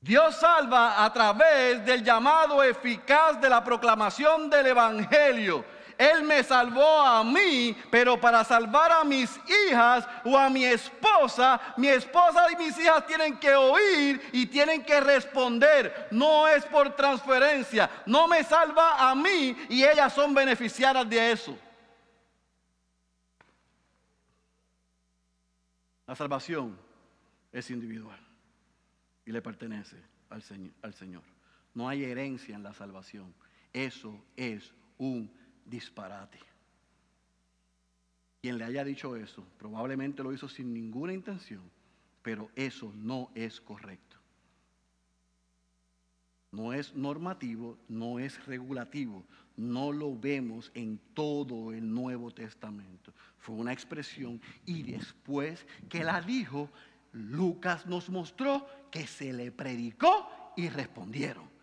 Dios 0.00 0.36
salva 0.36 1.04
a 1.04 1.12
través 1.12 1.84
del 1.84 2.04
llamado 2.04 2.62
eficaz 2.62 3.40
de 3.40 3.48
la 3.48 3.64
proclamación 3.64 4.48
del 4.48 4.66
Evangelio. 4.66 5.64
Él 5.98 6.22
me 6.22 6.42
salvó 6.42 7.00
a 7.00 7.22
mí, 7.22 7.76
pero 7.90 8.20
para 8.20 8.44
salvar 8.44 8.92
a 8.92 9.04
mis 9.04 9.38
hijas 9.68 10.06
o 10.24 10.36
a 10.36 10.50
mi 10.50 10.64
esposa, 10.64 11.60
mi 11.76 11.88
esposa 11.88 12.50
y 12.52 12.56
mis 12.56 12.78
hijas 12.78 13.06
tienen 13.06 13.38
que 13.38 13.54
oír 13.54 14.20
y 14.32 14.46
tienen 14.46 14.84
que 14.84 15.00
responder. 15.00 16.08
No 16.10 16.48
es 16.48 16.64
por 16.66 16.94
transferencia. 16.96 17.90
No 18.06 18.26
me 18.26 18.42
salva 18.44 19.10
a 19.10 19.14
mí 19.14 19.56
y 19.68 19.84
ellas 19.84 20.12
son 20.12 20.34
beneficiadas 20.34 21.08
de 21.08 21.32
eso. 21.32 21.58
La 26.06 26.14
salvación 26.14 26.78
es 27.52 27.70
individual 27.70 28.18
y 29.24 29.32
le 29.32 29.40
pertenece 29.40 29.96
al 30.30 30.42
Señor, 30.42 30.74
al 30.82 30.94
Señor. 30.94 31.22
No 31.72 31.88
hay 31.88 32.04
herencia 32.04 32.54
en 32.54 32.62
la 32.62 32.74
salvación. 32.74 33.34
Eso 33.72 34.22
es 34.36 34.72
un 34.98 35.30
disparate. 35.64 36.38
Quien 38.42 38.58
le 38.58 38.64
haya 38.64 38.84
dicho 38.84 39.16
eso, 39.16 39.44
probablemente 39.58 40.22
lo 40.22 40.32
hizo 40.32 40.48
sin 40.48 40.74
ninguna 40.74 41.12
intención, 41.12 41.62
pero 42.22 42.50
eso 42.54 42.92
no 42.96 43.30
es 43.34 43.60
correcto. 43.60 44.16
No 46.52 46.72
es 46.72 46.94
normativo, 46.94 47.78
no 47.88 48.18
es 48.18 48.44
regulativo, 48.46 49.24
no 49.56 49.92
lo 49.92 50.16
vemos 50.16 50.70
en 50.74 51.00
todo 51.14 51.72
el 51.72 51.92
Nuevo 51.92 52.30
Testamento. 52.30 53.12
Fue 53.38 53.56
una 53.56 53.72
expresión 53.72 54.40
y 54.66 54.82
después 54.82 55.66
que 55.88 56.04
la 56.04 56.20
dijo, 56.20 56.70
Lucas 57.12 57.86
nos 57.86 58.10
mostró 58.10 58.66
que 58.90 59.06
se 59.06 59.32
le 59.32 59.50
predicó 59.52 60.28
y 60.56 60.68
respondieron. 60.68 61.53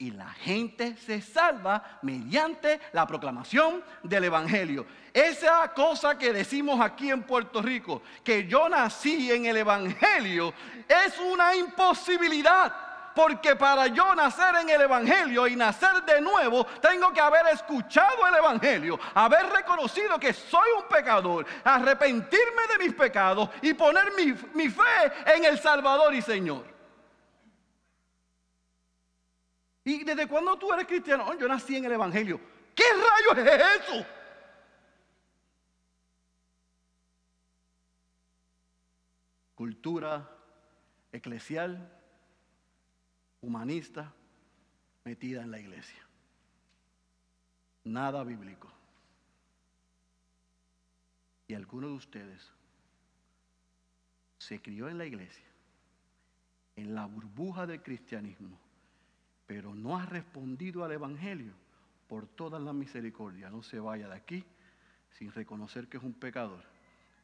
Y 0.00 0.10
la 0.12 0.30
gente 0.30 0.96
se 0.96 1.20
salva 1.20 1.98
mediante 2.02 2.80
la 2.92 3.06
proclamación 3.06 3.84
del 4.02 4.24
Evangelio. 4.24 4.86
Esa 5.12 5.72
cosa 5.74 6.16
que 6.16 6.32
decimos 6.32 6.80
aquí 6.80 7.10
en 7.10 7.22
Puerto 7.22 7.60
Rico, 7.60 8.00
que 8.24 8.46
yo 8.46 8.66
nací 8.70 9.30
en 9.30 9.44
el 9.44 9.58
Evangelio, 9.58 10.54
es 10.88 11.18
una 11.18 11.54
imposibilidad. 11.54 12.72
Porque 13.14 13.56
para 13.56 13.88
yo 13.88 14.14
nacer 14.14 14.54
en 14.62 14.70
el 14.70 14.80
Evangelio 14.82 15.46
y 15.46 15.54
nacer 15.54 16.02
de 16.06 16.20
nuevo, 16.22 16.64
tengo 16.80 17.12
que 17.12 17.20
haber 17.20 17.48
escuchado 17.48 18.26
el 18.26 18.36
Evangelio, 18.36 18.98
haber 19.12 19.50
reconocido 19.50 20.18
que 20.18 20.32
soy 20.32 20.70
un 20.78 20.88
pecador, 20.88 21.44
arrepentirme 21.62 22.62
de 22.68 22.84
mis 22.84 22.94
pecados 22.94 23.50
y 23.60 23.74
poner 23.74 24.12
mi, 24.16 24.32
mi 24.54 24.70
fe 24.70 25.12
en 25.26 25.44
el 25.44 25.58
Salvador 25.58 26.14
y 26.14 26.22
Señor. 26.22 26.69
¿Y 29.90 30.04
desde 30.04 30.28
cuándo 30.28 30.56
tú 30.56 30.72
eres 30.72 30.86
cristiano? 30.86 31.36
Yo 31.36 31.48
nací 31.48 31.74
en 31.74 31.84
el 31.84 31.90
Evangelio. 31.92 32.40
¿Qué 32.76 32.84
rayos 32.92 33.44
es 33.44 33.82
eso? 33.82 34.06
Cultura 39.56 40.30
eclesial, 41.10 41.92
humanista, 43.40 44.14
metida 45.02 45.42
en 45.42 45.50
la 45.50 45.58
iglesia. 45.58 46.06
Nada 47.82 48.22
bíblico. 48.22 48.70
Y 51.48 51.54
alguno 51.54 51.88
de 51.88 51.94
ustedes 51.94 52.48
se 54.38 54.62
crió 54.62 54.88
en 54.88 54.98
la 54.98 55.06
iglesia, 55.06 55.46
en 56.76 56.94
la 56.94 57.06
burbuja 57.06 57.66
del 57.66 57.82
cristianismo 57.82 58.69
pero 59.50 59.74
no 59.74 59.98
ha 59.98 60.06
respondido 60.06 60.84
al 60.84 60.92
Evangelio, 60.92 61.52
por 62.06 62.28
toda 62.28 62.60
la 62.60 62.72
misericordia, 62.72 63.50
no 63.50 63.64
se 63.64 63.80
vaya 63.80 64.06
de 64.06 64.14
aquí 64.14 64.44
sin 65.10 65.32
reconocer 65.32 65.88
que 65.88 65.96
es 65.96 66.04
un 66.04 66.12
pecador 66.12 66.62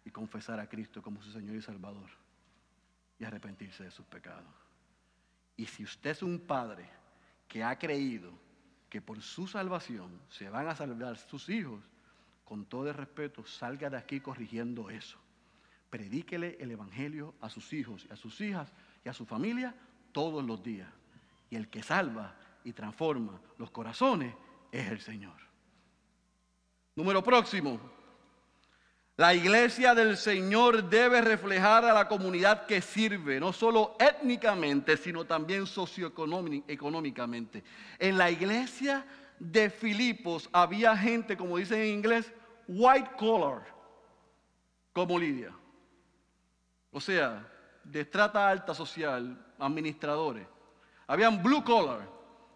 y 0.04 0.10
confesar 0.10 0.58
a 0.58 0.68
Cristo 0.68 1.00
como 1.00 1.22
su 1.22 1.30
Señor 1.30 1.54
y 1.54 1.62
Salvador 1.62 2.10
y 3.20 3.24
arrepentirse 3.24 3.84
de 3.84 3.92
sus 3.92 4.04
pecados. 4.06 4.52
Y 5.56 5.66
si 5.66 5.84
usted 5.84 6.10
es 6.10 6.22
un 6.24 6.40
padre 6.40 6.90
que 7.46 7.62
ha 7.62 7.78
creído 7.78 8.32
que 8.90 9.00
por 9.00 9.22
su 9.22 9.46
salvación 9.46 10.20
se 10.28 10.48
van 10.48 10.66
a 10.66 10.74
salvar 10.74 11.18
sus 11.18 11.48
hijos, 11.48 11.88
con 12.44 12.66
todo 12.66 12.88
el 12.88 12.94
respeto, 12.94 13.46
salga 13.46 13.88
de 13.88 13.98
aquí 13.98 14.18
corrigiendo 14.18 14.90
eso. 14.90 15.16
Predíquele 15.90 16.56
el 16.58 16.72
Evangelio 16.72 17.36
a 17.40 17.48
sus 17.48 17.72
hijos 17.72 18.04
y 18.10 18.12
a 18.12 18.16
sus 18.16 18.40
hijas 18.40 18.72
y 19.04 19.08
a 19.10 19.12
su 19.12 19.24
familia 19.26 19.76
todos 20.10 20.44
los 20.44 20.60
días. 20.60 20.95
Y 21.50 21.56
el 21.56 21.68
que 21.68 21.82
salva 21.82 22.36
y 22.64 22.72
transforma 22.72 23.40
los 23.58 23.70
corazones 23.70 24.34
es 24.72 24.90
el 24.90 25.00
Señor. 25.00 25.36
Número 26.96 27.22
próximo. 27.22 27.78
La 29.16 29.32
iglesia 29.32 29.94
del 29.94 30.16
Señor 30.18 30.90
debe 30.90 31.22
reflejar 31.22 31.84
a 31.86 31.94
la 31.94 32.06
comunidad 32.06 32.66
que 32.66 32.82
sirve, 32.82 33.40
no 33.40 33.52
solo 33.52 33.96
étnicamente, 33.98 34.96
sino 34.98 35.24
también 35.24 35.66
socioeconómicamente. 35.66 37.64
En 37.98 38.18
la 38.18 38.30
iglesia 38.30 39.06
de 39.38 39.70
Filipos 39.70 40.50
había 40.52 40.94
gente, 40.96 41.36
como 41.36 41.56
dicen 41.56 41.80
en 41.80 41.94
inglés, 41.94 42.30
white 42.68 43.10
collar, 43.16 43.66
como 44.92 45.18
Lidia. 45.18 45.52
O 46.90 47.00
sea, 47.00 47.46
de 47.84 48.00
estrata 48.00 48.48
alta 48.48 48.74
social, 48.74 49.54
administradores. 49.58 50.46
Habían 51.06 51.42
blue 51.42 51.62
collar, 51.62 52.08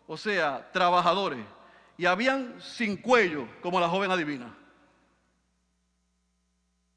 o 0.06 0.16
sea, 0.16 0.70
trabajadores. 0.72 1.44
Y 1.96 2.06
habían 2.06 2.60
sin 2.60 2.96
cuello, 2.96 3.46
como 3.60 3.78
la 3.78 3.88
joven 3.88 4.10
adivina. 4.10 4.54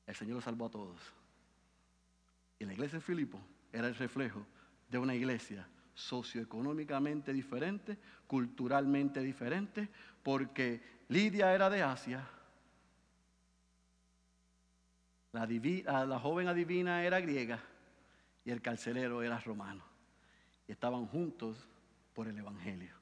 El 0.08 0.16
Señor 0.16 0.36
los 0.36 0.44
salvó 0.44 0.66
a 0.66 0.72
todos. 0.72 1.00
Y 2.58 2.66
la 2.66 2.74
iglesia 2.74 3.00
de 3.00 3.06
Filipo 3.06 3.40
era 3.72 3.88
el 3.88 3.96
reflejo 3.96 4.46
de 4.90 4.98
una 4.98 5.14
iglesia 5.14 5.68
socioeconómicamente 5.94 7.34
diferente, 7.34 7.98
culturalmente 8.26 9.22
diferente, 9.22 9.90
porque 10.24 10.82
Lidia 11.10 11.54
era 11.54 11.70
de 11.70 11.84
Asia, 11.84 12.28
la, 15.34 16.06
la, 16.06 16.20
joven 16.20 16.48
adivina 16.48 17.04
era 17.04 17.20
griega 17.20 17.60
y 18.46 18.52
el 18.52 18.62
carcelero 18.62 19.24
era 19.24 19.40
romano 19.40 19.93
estaban 20.74 21.08
juntos 21.08 21.68
por 22.14 22.28
el 22.28 22.38
Evangelio. 22.38 22.94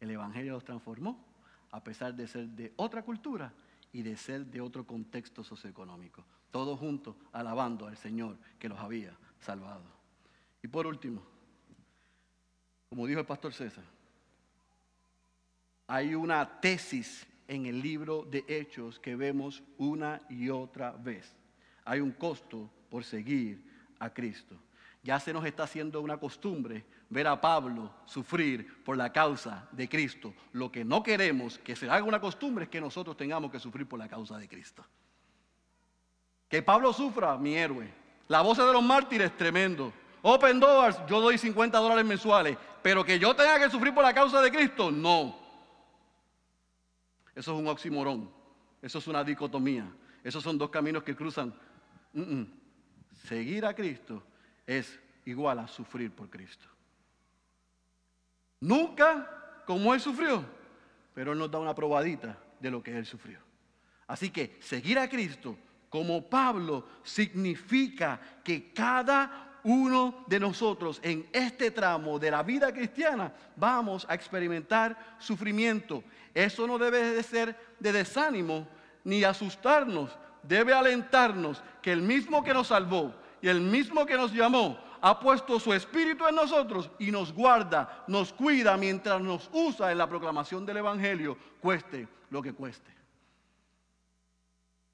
El 0.00 0.10
Evangelio 0.10 0.52
los 0.52 0.64
transformó 0.64 1.24
a 1.70 1.82
pesar 1.82 2.14
de 2.14 2.26
ser 2.26 2.46
de 2.48 2.72
otra 2.76 3.02
cultura 3.02 3.52
y 3.92 4.02
de 4.02 4.16
ser 4.16 4.46
de 4.46 4.60
otro 4.60 4.86
contexto 4.86 5.44
socioeconómico. 5.44 6.24
Todos 6.50 6.78
juntos 6.78 7.16
alabando 7.32 7.86
al 7.86 7.96
Señor 7.96 8.36
que 8.58 8.68
los 8.68 8.78
había 8.78 9.16
salvado. 9.40 9.84
Y 10.62 10.68
por 10.68 10.86
último, 10.86 11.22
como 12.88 13.06
dijo 13.06 13.20
el 13.20 13.26
pastor 13.26 13.52
César, 13.52 13.84
hay 15.88 16.14
una 16.14 16.60
tesis 16.60 17.26
en 17.48 17.66
el 17.66 17.80
libro 17.80 18.24
de 18.24 18.44
Hechos 18.48 18.98
que 18.98 19.16
vemos 19.16 19.62
una 19.78 20.20
y 20.28 20.48
otra 20.48 20.92
vez. 20.92 21.34
Hay 21.84 22.00
un 22.00 22.12
costo 22.12 22.70
por 22.90 23.04
seguir 23.04 23.62
a 23.98 24.10
Cristo. 24.10 24.56
Ya 25.06 25.20
se 25.20 25.32
nos 25.32 25.44
está 25.44 25.62
haciendo 25.62 26.00
una 26.00 26.18
costumbre 26.18 26.84
ver 27.10 27.28
a 27.28 27.40
Pablo 27.40 27.92
sufrir 28.06 28.82
por 28.82 28.96
la 28.96 29.12
causa 29.12 29.68
de 29.70 29.88
Cristo. 29.88 30.34
Lo 30.50 30.72
que 30.72 30.84
no 30.84 31.00
queremos 31.04 31.60
que 31.60 31.76
se 31.76 31.88
haga 31.88 32.02
una 32.02 32.20
costumbre 32.20 32.64
es 32.64 32.70
que 32.70 32.80
nosotros 32.80 33.16
tengamos 33.16 33.52
que 33.52 33.60
sufrir 33.60 33.88
por 33.88 34.00
la 34.00 34.08
causa 34.08 34.36
de 34.36 34.48
Cristo. 34.48 34.84
Que 36.48 36.60
Pablo 36.60 36.92
sufra, 36.92 37.36
mi 37.38 37.54
héroe. 37.54 37.88
La 38.26 38.40
voz 38.40 38.58
de 38.58 38.64
los 38.64 38.82
mártires, 38.82 39.36
tremendo. 39.36 39.92
Open 40.22 40.58
Doors, 40.58 40.98
yo 41.06 41.20
doy 41.20 41.38
50 41.38 41.78
dólares 41.78 42.04
mensuales. 42.04 42.58
Pero 42.82 43.04
que 43.04 43.16
yo 43.16 43.32
tenga 43.36 43.60
que 43.60 43.70
sufrir 43.70 43.94
por 43.94 44.02
la 44.02 44.12
causa 44.12 44.42
de 44.42 44.50
Cristo, 44.50 44.90
no. 44.90 45.38
Eso 47.32 47.54
es 47.54 47.60
un 47.60 47.68
oximorón. 47.68 48.28
Eso 48.82 48.98
es 48.98 49.06
una 49.06 49.22
dicotomía. 49.22 49.86
Esos 50.24 50.42
son 50.42 50.58
dos 50.58 50.70
caminos 50.70 51.04
que 51.04 51.14
cruzan. 51.14 51.54
Seguir 53.22 53.64
a 53.66 53.72
Cristo 53.72 54.24
es 54.66 54.98
igual 55.24 55.58
a 55.58 55.68
sufrir 55.68 56.10
por 56.10 56.28
Cristo. 56.28 56.66
Nunca 58.60 59.62
como 59.66 59.94
Él 59.94 60.00
sufrió, 60.00 60.44
pero 61.14 61.32
Él 61.32 61.38
nos 61.38 61.50
da 61.50 61.58
una 61.58 61.74
probadita 61.74 62.38
de 62.60 62.70
lo 62.70 62.82
que 62.82 62.96
Él 62.96 63.06
sufrió. 63.06 63.38
Así 64.06 64.30
que 64.30 64.56
seguir 64.60 64.98
a 64.98 65.08
Cristo 65.08 65.56
como 65.88 66.28
Pablo 66.28 66.86
significa 67.02 68.20
que 68.44 68.72
cada 68.72 69.60
uno 69.64 70.24
de 70.28 70.38
nosotros 70.38 71.00
en 71.02 71.28
este 71.32 71.72
tramo 71.72 72.18
de 72.18 72.30
la 72.30 72.44
vida 72.44 72.72
cristiana 72.72 73.32
vamos 73.56 74.06
a 74.08 74.14
experimentar 74.14 75.16
sufrimiento. 75.18 76.04
Eso 76.32 76.66
no 76.66 76.78
debe 76.78 77.02
de 77.12 77.22
ser 77.22 77.56
de 77.80 77.92
desánimo 77.92 78.68
ni 79.02 79.24
asustarnos, 79.24 80.16
debe 80.42 80.72
alentarnos 80.72 81.62
que 81.82 81.92
el 81.92 82.02
mismo 82.02 82.44
que 82.44 82.54
nos 82.54 82.68
salvó, 82.68 83.14
y 83.42 83.48
el 83.48 83.60
mismo 83.60 84.06
que 84.06 84.16
nos 84.16 84.32
llamó 84.32 84.78
ha 85.00 85.20
puesto 85.20 85.60
su 85.60 85.72
espíritu 85.72 86.26
en 86.26 86.34
nosotros 86.34 86.90
y 86.98 87.10
nos 87.10 87.32
guarda, 87.32 88.04
nos 88.08 88.32
cuida 88.32 88.76
mientras 88.76 89.20
nos 89.20 89.48
usa 89.52 89.92
en 89.92 89.98
la 89.98 90.08
proclamación 90.08 90.64
del 90.64 90.78
Evangelio, 90.78 91.36
cueste 91.60 92.08
lo 92.30 92.42
que 92.42 92.52
cueste. 92.52 92.90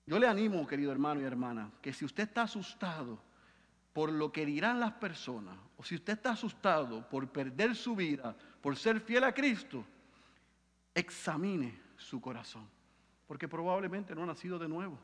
Yo 0.06 0.18
le 0.18 0.26
animo, 0.26 0.66
querido 0.66 0.90
hermano 0.90 1.20
y 1.20 1.24
hermana, 1.24 1.70
que 1.80 1.92
si 1.92 2.04
usted 2.04 2.24
está 2.24 2.42
asustado 2.42 3.18
por 3.92 4.10
lo 4.10 4.32
que 4.32 4.44
dirán 4.44 4.80
las 4.80 4.92
personas, 4.92 5.56
o 5.76 5.84
si 5.84 5.94
usted 5.94 6.14
está 6.14 6.32
asustado 6.32 7.08
por 7.08 7.28
perder 7.28 7.76
su 7.76 7.94
vida, 7.94 8.34
por 8.60 8.76
ser 8.76 9.00
fiel 9.00 9.24
a 9.24 9.32
Cristo, 9.32 9.84
examine 10.94 11.78
su 11.96 12.20
corazón, 12.20 12.68
porque 13.26 13.48
probablemente 13.48 14.14
no 14.14 14.24
ha 14.24 14.26
nacido 14.26 14.58
de 14.58 14.68
nuevo. 14.68 14.98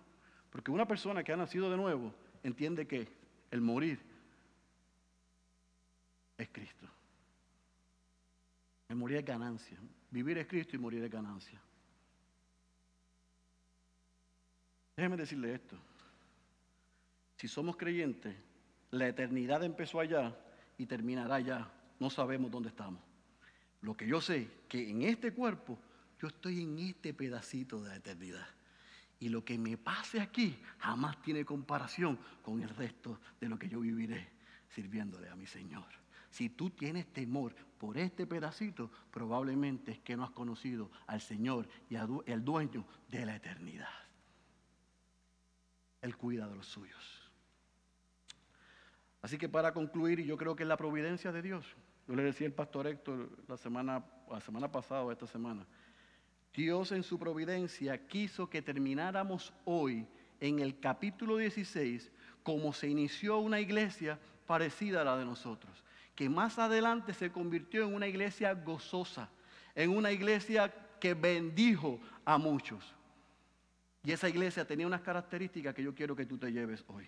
Porque 0.51 0.71
una 0.71 0.87
persona 0.87 1.23
que 1.23 1.33
ha 1.33 1.37
nacido 1.37 1.71
de 1.71 1.77
nuevo 1.77 2.15
entiende 2.43 2.87
que 2.87 3.18
el 3.51 3.61
morir 3.61 3.99
es 6.37 6.49
Cristo. 6.51 6.87
El 8.89 8.97
morir 8.97 9.19
es 9.19 9.25
ganancia. 9.25 9.79
Vivir 10.11 10.39
es 10.39 10.47
Cristo 10.47 10.77
y 10.77 10.79
morir 10.79 11.05
es 11.05 11.11
ganancia. 11.11 11.61
Déjeme 14.97 15.17
decirle 15.17 15.55
esto. 15.55 15.77
Si 17.37 17.47
somos 17.47 17.77
creyentes, 17.77 18.35
la 18.91 19.07
eternidad 19.07 19.63
empezó 19.63 20.01
allá 20.01 20.37
y 20.77 20.87
terminará 20.87 21.37
allá. 21.37 21.71
No 22.01 22.11
sabemos 22.11 22.51
dónde 22.51 22.71
estamos. 22.71 23.01
Lo 23.83 23.97
que 23.97 24.07
yo 24.07 24.21
sé, 24.21 24.49
que 24.69 24.91
en 24.91 25.03
este 25.03 25.33
cuerpo, 25.33 25.79
yo 26.21 26.29
estoy 26.29 26.63
en 26.63 26.79
este 26.81 27.15
pedacito 27.15 27.81
de 27.81 27.91
la 27.91 27.97
eternidad. 27.97 28.47
Y 29.21 29.29
lo 29.29 29.45
que 29.45 29.59
me 29.59 29.77
pase 29.77 30.21
aquí 30.21 30.59
jamás 30.79 31.21
tiene 31.23 31.45
comparación 31.45 32.19
con 32.43 32.63
el 32.63 32.69
resto 32.69 33.21
de 33.41 33.49
lo 33.49 33.59
que 33.59 33.69
yo 33.69 33.81
viviré 33.81 34.31
sirviéndole 34.69 35.29
a 35.29 35.37
mi 35.37 35.47
Señor. 35.47 35.87
Si 36.31 36.51
tú 36.51 36.71
tienes 36.71 37.13
temor 37.13 37.55
por 37.79 37.97
este 37.97 38.27
pedacito, 38.27 38.91
probablemente 39.11 39.93
es 39.93 39.99
que 40.01 40.17
no 40.17 40.25
has 40.25 40.31
conocido 40.31 40.91
al 41.07 41.21
Señor 41.21 41.69
y 41.89 41.97
al 41.97 42.45
dueño 42.45 42.87
de 43.09 43.25
la 43.25 43.37
eternidad. 43.37 43.89
Él 46.03 46.17
cuida 46.17 46.47
de 46.47 46.55
los 46.55 46.67
suyos. 46.67 47.31
Así 49.21 49.37
que 49.37 49.49
para 49.49 49.73
concluir, 49.73 50.21
y 50.21 50.27
yo 50.27 50.37
creo 50.37 50.55
que 50.55 50.63
es 50.63 50.69
la 50.69 50.77
providencia 50.77 51.33
de 51.33 51.43
Dios. 51.43 51.67
Yo 52.07 52.15
le 52.15 52.23
decía 52.23 52.47
al 52.47 52.53
pastor 52.53 52.87
Héctor 52.87 53.31
la 53.49 53.57
semana, 53.57 54.05
la 54.31 54.41
semana 54.41 54.71
pasada 54.71 55.03
o 55.03 55.11
esta 55.11 55.27
semana, 55.27 55.67
Dios 56.55 56.93
en 56.93 57.03
su 57.03 57.19
providencia 57.19 58.07
quiso 58.07 58.49
que 58.49 58.63
termináramos 58.63 59.53
hoy 59.65 60.07
en 60.41 60.59
el 60.59 60.79
capítulo 60.81 61.37
16 61.37 62.11
como 62.43 62.73
se 62.73 62.89
inició 62.89 63.39
una 63.39 63.61
iglesia 63.61 64.19
parecida 64.47 65.03
a 65.03 65.05
la 65.05 65.17
de 65.19 65.25
nosotros, 65.25 65.85
que 66.15 66.29
más 66.29 66.59
adelante 66.59 67.13
se 67.13 67.31
convirtió 67.31 67.85
en 67.85 67.95
una 67.95 68.07
iglesia 68.07 68.55
gozosa, 68.55 69.29
en 69.75 69.91
una 69.91 70.11
iglesia 70.11 70.73
que 70.99 71.15
bendijo 71.15 72.01
a 72.25 72.39
muchos. 72.39 72.95
Y 74.03 74.13
esa 74.13 74.29
iglesia 74.29 74.67
tenía 74.67 74.87
unas 74.87 75.03
características 75.03 75.75
que 75.75 75.83
yo 75.83 75.95
quiero 75.95 76.17
que 76.17 76.27
tú 76.27 76.39
te 76.39 76.51
lleves 76.51 76.85
hoy. 76.89 77.07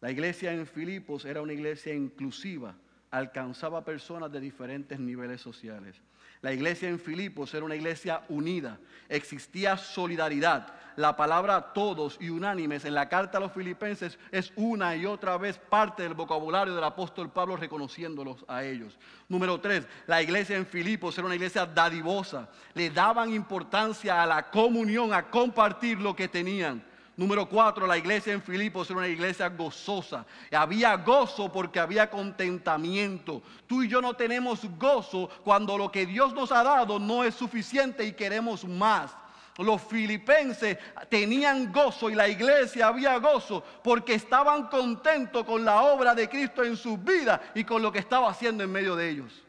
La 0.00 0.10
iglesia 0.10 0.52
en 0.52 0.66
Filipos 0.66 1.24
era 1.24 1.42
una 1.42 1.52
iglesia 1.52 1.92
inclusiva, 1.92 2.76
alcanzaba 3.10 3.84
personas 3.84 4.30
de 4.30 4.40
diferentes 4.40 5.00
niveles 5.00 5.40
sociales. 5.40 6.00
La 6.40 6.52
iglesia 6.52 6.88
en 6.88 7.00
Filipos 7.00 7.52
era 7.54 7.64
una 7.64 7.74
iglesia 7.74 8.22
unida, 8.28 8.78
existía 9.08 9.76
solidaridad. 9.76 10.74
La 10.94 11.16
palabra 11.16 11.72
todos 11.72 12.16
y 12.20 12.28
unánimes 12.28 12.84
en 12.84 12.94
la 12.94 13.08
carta 13.08 13.38
a 13.38 13.40
los 13.40 13.52
filipenses 13.52 14.18
es 14.32 14.52
una 14.56 14.96
y 14.96 15.06
otra 15.06 15.36
vez 15.36 15.56
parte 15.56 16.02
del 16.02 16.14
vocabulario 16.14 16.74
del 16.74 16.82
apóstol 16.82 17.30
Pablo 17.30 17.56
reconociéndolos 17.56 18.44
a 18.48 18.64
ellos. 18.64 18.98
Número 19.28 19.60
tres, 19.60 19.86
la 20.08 20.20
iglesia 20.20 20.56
en 20.56 20.66
Filipos 20.66 21.16
era 21.16 21.26
una 21.26 21.36
iglesia 21.36 21.66
dadivosa. 21.66 22.48
Le 22.74 22.90
daban 22.90 23.32
importancia 23.32 24.20
a 24.20 24.26
la 24.26 24.50
comunión, 24.50 25.12
a 25.12 25.30
compartir 25.30 26.00
lo 26.00 26.16
que 26.16 26.26
tenían. 26.26 26.82
Número 27.18 27.48
cuatro, 27.48 27.84
la 27.84 27.98
iglesia 27.98 28.32
en 28.32 28.40
Filipos 28.40 28.88
era 28.88 29.00
una 29.00 29.08
iglesia 29.08 29.48
gozosa. 29.48 30.24
Había 30.52 30.96
gozo 30.98 31.50
porque 31.52 31.80
había 31.80 32.08
contentamiento. 32.08 33.42
Tú 33.66 33.82
y 33.82 33.88
yo 33.88 34.00
no 34.00 34.14
tenemos 34.14 34.60
gozo 34.78 35.28
cuando 35.42 35.76
lo 35.76 35.90
que 35.90 36.06
Dios 36.06 36.32
nos 36.32 36.52
ha 36.52 36.62
dado 36.62 37.00
no 37.00 37.24
es 37.24 37.34
suficiente 37.34 38.04
y 38.04 38.12
queremos 38.12 38.64
más. 38.64 39.16
Los 39.56 39.82
filipenses 39.82 40.78
tenían 41.08 41.72
gozo 41.72 42.08
y 42.08 42.14
la 42.14 42.28
iglesia 42.28 42.86
había 42.86 43.18
gozo 43.18 43.64
porque 43.82 44.14
estaban 44.14 44.68
contentos 44.68 45.42
con 45.42 45.64
la 45.64 45.82
obra 45.82 46.14
de 46.14 46.28
Cristo 46.28 46.62
en 46.62 46.76
sus 46.76 47.02
vidas 47.02 47.40
y 47.52 47.64
con 47.64 47.82
lo 47.82 47.90
que 47.90 47.98
estaba 47.98 48.30
haciendo 48.30 48.62
en 48.62 48.70
medio 48.70 48.94
de 48.94 49.10
ellos. 49.10 49.42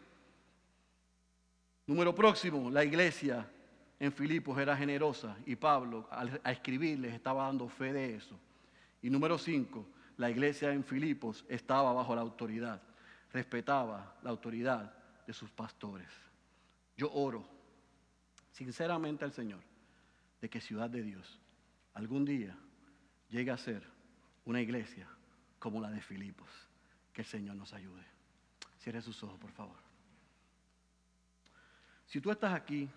Número 1.86 2.16
próximo, 2.16 2.72
la 2.72 2.84
iglesia 2.84 3.48
en 4.00 4.12
Filipos 4.14 4.58
era 4.58 4.78
generosa 4.78 5.38
y 5.46 5.56
Pablo 5.56 6.08
al, 6.10 6.40
a 6.44 6.52
escribirles 6.52 7.14
estaba 7.14 7.46
dando 7.46 7.68
fe 7.68 7.92
de 7.92 8.16
eso. 8.16 8.40
Y 9.02 9.10
número 9.10 9.38
cinco, 9.38 9.86
la 10.18 10.30
iglesia 10.30 10.72
en 10.72 10.84
Filipos 10.84 11.46
estaba 11.50 11.94
bajo 11.94 12.16
la 12.16 12.22
autoridad, 12.22 12.82
respetaba 13.32 14.18
la 14.24 14.30
autoridad 14.30 14.94
de 15.26 15.34
sus 15.34 15.50
pastores. 15.50 16.10
Yo 16.98 17.12
oro 17.12 17.46
sinceramente 18.52 19.26
al 19.26 19.32
Señor 19.32 19.62
de 20.42 20.50
que 20.50 20.62
Ciudad 20.62 20.90
de 20.90 21.04
Dios 21.04 21.40
algún 21.94 22.26
día 22.26 22.56
llegue 23.30 23.52
a 23.52 23.58
ser 23.58 23.84
una 24.46 24.62
iglesia 24.62 25.08
como 25.60 25.82
la 25.82 25.90
de 25.92 26.02
Filipos. 26.02 26.50
Que 27.14 27.22
el 27.22 27.28
Señor 27.28 27.56
nos 27.56 27.74
ayude. 27.74 28.04
Cierre 28.80 29.02
sus 29.02 29.22
ojos, 29.24 29.38
por 29.40 29.52
favor. 29.52 29.76
Si 32.06 32.22
tú 32.22 32.32
estás 32.32 32.54
aquí 32.54 32.90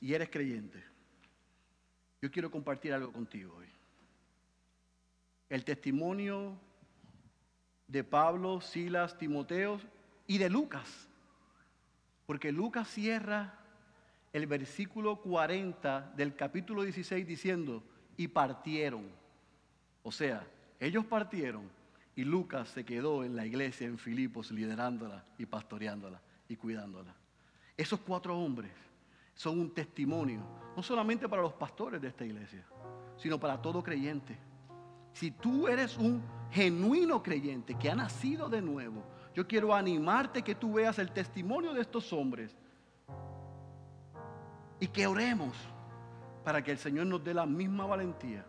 y 0.00 0.14
eres 0.14 0.30
creyente, 0.30 0.82
yo 2.22 2.30
quiero 2.30 2.50
compartir 2.50 2.92
algo 2.92 3.12
contigo 3.12 3.56
hoy. 3.56 3.66
El 5.48 5.64
testimonio 5.64 6.58
de 7.86 8.04
Pablo, 8.04 8.60
Silas, 8.60 9.18
Timoteo 9.18 9.80
y 10.26 10.38
de 10.38 10.48
Lucas. 10.48 11.08
Porque 12.26 12.52
Lucas 12.52 12.88
cierra 12.88 13.58
el 14.32 14.46
versículo 14.46 15.20
40 15.20 16.12
del 16.16 16.36
capítulo 16.36 16.82
16 16.84 17.26
diciendo, 17.26 17.82
y 18.16 18.28
partieron. 18.28 19.08
O 20.02 20.12
sea, 20.12 20.46
ellos 20.78 21.04
partieron 21.04 21.68
y 22.14 22.24
Lucas 22.24 22.68
se 22.68 22.84
quedó 22.84 23.24
en 23.24 23.34
la 23.34 23.46
iglesia 23.46 23.86
en 23.86 23.98
Filipos 23.98 24.50
liderándola 24.50 25.24
y 25.38 25.46
pastoreándola 25.46 26.20
y 26.48 26.56
cuidándola. 26.56 27.14
Esos 27.76 28.00
cuatro 28.00 28.38
hombres 28.38 28.70
son 29.40 29.58
un 29.58 29.70
testimonio, 29.70 30.42
no 30.76 30.82
solamente 30.82 31.26
para 31.26 31.40
los 31.40 31.54
pastores 31.54 31.98
de 31.98 32.08
esta 32.08 32.26
iglesia, 32.26 32.62
sino 33.16 33.40
para 33.40 33.56
todo 33.56 33.82
creyente. 33.82 34.36
Si 35.14 35.30
tú 35.30 35.66
eres 35.66 35.96
un 35.96 36.22
genuino 36.50 37.22
creyente 37.22 37.74
que 37.74 37.90
ha 37.90 37.94
nacido 37.94 38.50
de 38.50 38.60
nuevo, 38.60 39.02
yo 39.34 39.48
quiero 39.48 39.74
animarte 39.74 40.42
que 40.42 40.54
tú 40.54 40.74
veas 40.74 40.98
el 40.98 41.10
testimonio 41.12 41.72
de 41.72 41.80
estos 41.80 42.12
hombres 42.12 42.54
y 44.78 44.86
que 44.88 45.06
oremos 45.06 45.56
para 46.44 46.62
que 46.62 46.72
el 46.72 46.78
Señor 46.78 47.06
nos 47.06 47.24
dé 47.24 47.32
la 47.32 47.46
misma 47.46 47.86
valentía 47.86 48.44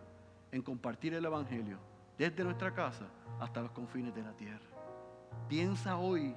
en 0.51 0.61
compartir 0.61 1.13
el 1.13 1.23
Evangelio 1.23 1.77
desde 2.17 2.43
nuestra 2.43 2.73
casa 2.73 3.07
hasta 3.39 3.61
los 3.61 3.71
confines 3.71 4.13
de 4.13 4.23
la 4.23 4.33
tierra. 4.33 4.67
Piensa 5.47 5.97
hoy 5.97 6.35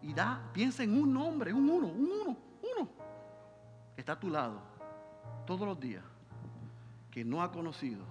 y 0.00 0.14
da, 0.14 0.40
piensa 0.54 0.84
en 0.84 0.98
un 0.98 1.12
nombre, 1.12 1.52
un 1.52 1.68
uno, 1.68 1.88
un 1.88 2.10
uno, 2.10 2.36
uno 2.62 3.09
está 4.00 4.12
a 4.12 4.20
tu 4.20 4.28
lado 4.28 4.60
todos 5.46 5.66
los 5.66 5.78
días 5.78 6.04
que 7.10 7.24
no 7.24 7.42
ha 7.42 7.50
conocido 7.50 8.04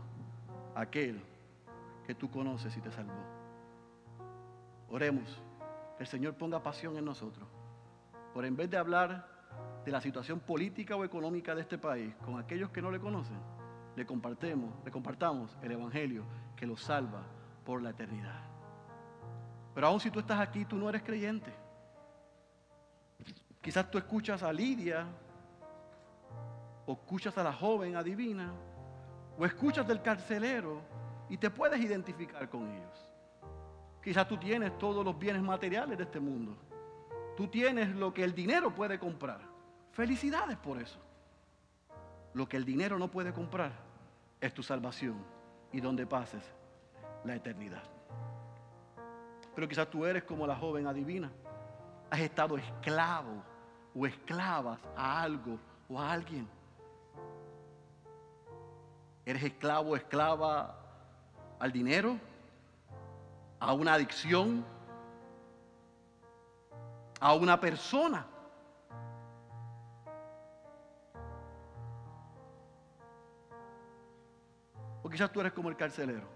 aquel 0.76 1.22
que 2.06 2.16
tú 2.16 2.30
conoces 2.30 2.76
y 2.76 2.82
te 2.82 2.92
salvó. 2.92 3.22
Oremos, 4.90 5.42
que 5.98 6.04
el 6.04 6.08
Señor 6.08 6.36
ponga 6.36 6.64
pasión 6.64 6.98
en 6.98 7.06
nosotros, 7.06 7.48
por 8.34 8.46
en 8.46 8.56
vez 8.56 8.70
de 8.70 8.78
hablar 8.78 9.28
de 9.86 9.92
la 9.92 10.02
situación 10.02 10.40
política 10.40 10.96
o 10.96 11.04
económica 11.04 11.56
de 11.56 11.62
este 11.62 11.78
país 11.78 12.14
con 12.26 12.40
aquellos 12.40 12.70
que 12.70 12.82
no 12.82 12.92
le 12.92 13.00
conocen, 13.00 13.38
le 13.96 14.06
compartemos, 14.06 14.74
le 14.84 14.92
compartamos 14.92 15.58
el 15.62 15.72
evangelio 15.72 16.24
que 16.56 16.66
los 16.66 16.82
salva 16.82 17.24
por 17.66 17.82
la 17.82 17.92
eternidad. 17.92 18.42
Pero 19.74 19.88
aún 19.88 20.00
si 20.00 20.12
tú 20.12 20.20
estás 20.20 20.40
aquí, 20.40 20.66
tú 20.66 20.78
no 20.78 20.90
eres 20.90 21.04
creyente. 21.04 21.54
Quizás 23.62 23.90
tú 23.90 23.98
escuchas 23.98 24.42
a 24.44 24.52
Lidia 24.52 25.06
o 26.90 26.94
escuchas 26.94 27.38
a 27.38 27.44
la 27.44 27.54
joven 27.54 27.96
adivina, 27.96 28.52
o 29.38 29.46
escuchas 29.46 29.88
del 29.88 30.02
carcelero 30.02 30.82
y 31.30 31.38
te 31.38 31.52
puedes 31.52 31.80
identificar 31.80 32.50
con 32.50 32.68
ellos. 32.68 33.08
Quizás 34.04 34.28
tú 34.28 34.38
tienes 34.38 34.76
todos 34.80 35.06
los 35.06 35.20
bienes 35.20 35.44
materiales 35.44 36.00
de 36.00 36.06
este 36.06 36.20
mundo. 36.20 36.58
Tú 37.38 37.48
tienes 37.48 37.96
lo 37.96 38.12
que 38.12 38.24
el 38.24 38.34
dinero 38.34 38.74
puede 38.74 38.98
comprar. 38.98 39.40
Felicidades 39.92 40.58
por 40.58 40.82
eso. 40.82 40.98
Lo 42.34 42.50
que 42.50 42.58
el 42.58 42.66
dinero 42.66 42.98
no 42.98 43.08
puede 43.08 43.34
comprar 43.34 43.72
es 44.42 44.52
tu 44.52 44.64
salvación 44.64 45.24
y 45.72 45.82
donde 45.82 46.08
pases 46.08 46.42
la 47.24 47.36
eternidad. 47.36 47.84
Pero 49.54 49.68
quizás 49.68 49.88
tú 49.92 50.08
eres 50.08 50.24
como 50.24 50.48
la 50.48 50.56
joven 50.56 50.88
adivina. 50.88 51.32
Has 52.10 52.22
estado 52.22 52.58
esclavo 52.58 53.44
o 53.94 54.08
esclavas 54.08 54.80
a 54.98 55.22
algo 55.22 55.60
o 55.88 56.00
a 56.00 56.12
alguien. 56.12 56.50
¿Eres 59.30 59.44
esclavo 59.44 59.92
o 59.92 59.96
esclava 59.96 60.76
al 61.60 61.72
dinero? 61.72 62.18
¿A 63.60 63.74
una 63.74 63.94
adicción? 63.94 64.66
¿A 67.20 67.36
una 67.36 67.60
persona? 67.60 68.26
O 75.04 75.10
quizás 75.12 75.32
tú 75.32 75.42
eres 75.42 75.54
como 75.54 75.70
el 75.70 75.78
carcelero. 75.78 76.28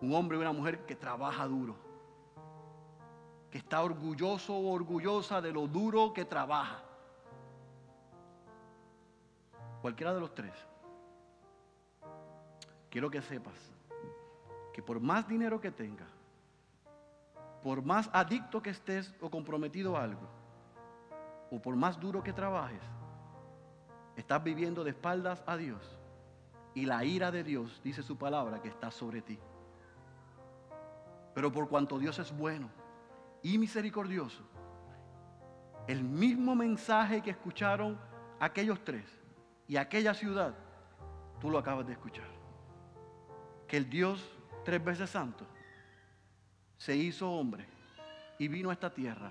Un 0.00 0.12
hombre 0.12 0.38
y 0.38 0.40
una 0.40 0.52
mujer 0.52 0.84
que 0.84 0.96
trabaja 0.96 1.46
duro. 1.46 1.76
Que 3.48 3.58
está 3.58 3.80
orgulloso 3.80 4.56
o 4.56 4.72
orgullosa 4.72 5.40
de 5.40 5.52
lo 5.52 5.68
duro 5.68 6.12
que 6.12 6.24
trabaja 6.24 6.82
cualquiera 9.82 10.14
de 10.14 10.20
los 10.20 10.32
tres, 10.32 10.54
quiero 12.88 13.10
que 13.10 13.20
sepas 13.20 13.72
que 14.72 14.80
por 14.80 15.00
más 15.00 15.26
dinero 15.26 15.60
que 15.60 15.72
tengas, 15.72 16.08
por 17.62 17.84
más 17.84 18.08
adicto 18.12 18.62
que 18.62 18.70
estés 18.70 19.12
o 19.20 19.28
comprometido 19.28 19.96
a 19.96 20.04
algo, 20.04 20.28
o 21.50 21.60
por 21.60 21.74
más 21.74 21.98
duro 21.98 22.22
que 22.22 22.32
trabajes, 22.32 22.80
estás 24.16 24.42
viviendo 24.42 24.84
de 24.84 24.90
espaldas 24.90 25.42
a 25.46 25.56
Dios. 25.56 25.98
Y 26.74 26.86
la 26.86 27.04
ira 27.04 27.30
de 27.30 27.44
Dios, 27.44 27.80
dice 27.84 28.02
su 28.02 28.16
palabra, 28.16 28.62
que 28.62 28.68
está 28.68 28.90
sobre 28.90 29.20
ti. 29.20 29.38
Pero 31.34 31.52
por 31.52 31.68
cuanto 31.68 31.98
Dios 31.98 32.18
es 32.18 32.34
bueno 32.34 32.70
y 33.42 33.58
misericordioso, 33.58 34.42
el 35.86 36.02
mismo 36.02 36.54
mensaje 36.54 37.20
que 37.20 37.30
escucharon 37.30 37.98
aquellos 38.40 38.82
tres 38.84 39.21
y 39.68 39.76
aquella 39.76 40.14
ciudad, 40.14 40.54
tú 41.40 41.50
lo 41.50 41.58
acabas 41.58 41.86
de 41.86 41.92
escuchar. 41.92 42.28
Que 43.66 43.76
el 43.76 43.88
Dios 43.88 44.24
tres 44.64 44.82
veces 44.84 45.10
santo 45.10 45.46
se 46.76 46.96
hizo 46.96 47.30
hombre 47.30 47.66
y 48.38 48.48
vino 48.48 48.70
a 48.70 48.72
esta 48.72 48.92
tierra 48.92 49.30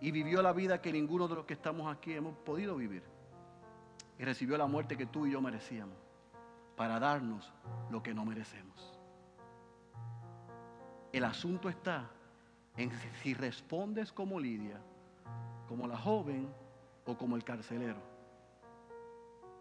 y 0.00 0.10
vivió 0.10 0.42
la 0.42 0.52
vida 0.52 0.82
que 0.82 0.92
ninguno 0.92 1.28
de 1.28 1.36
los 1.36 1.44
que 1.44 1.54
estamos 1.54 1.92
aquí 1.94 2.12
hemos 2.12 2.36
podido 2.38 2.76
vivir. 2.76 3.02
Y 4.18 4.24
recibió 4.24 4.56
la 4.56 4.66
muerte 4.66 4.96
que 4.96 5.06
tú 5.06 5.26
y 5.26 5.32
yo 5.32 5.40
merecíamos 5.40 5.96
para 6.76 6.98
darnos 6.98 7.52
lo 7.90 8.02
que 8.02 8.14
no 8.14 8.24
merecemos. 8.24 8.98
El 11.12 11.24
asunto 11.24 11.68
está 11.68 12.10
en 12.76 12.90
si 13.22 13.32
respondes 13.32 14.12
como 14.12 14.38
Lidia, 14.38 14.80
como 15.68 15.86
la 15.86 15.96
joven 15.96 16.48
o 17.06 17.16
como 17.16 17.36
el 17.36 17.44
carcelero. 17.44 18.15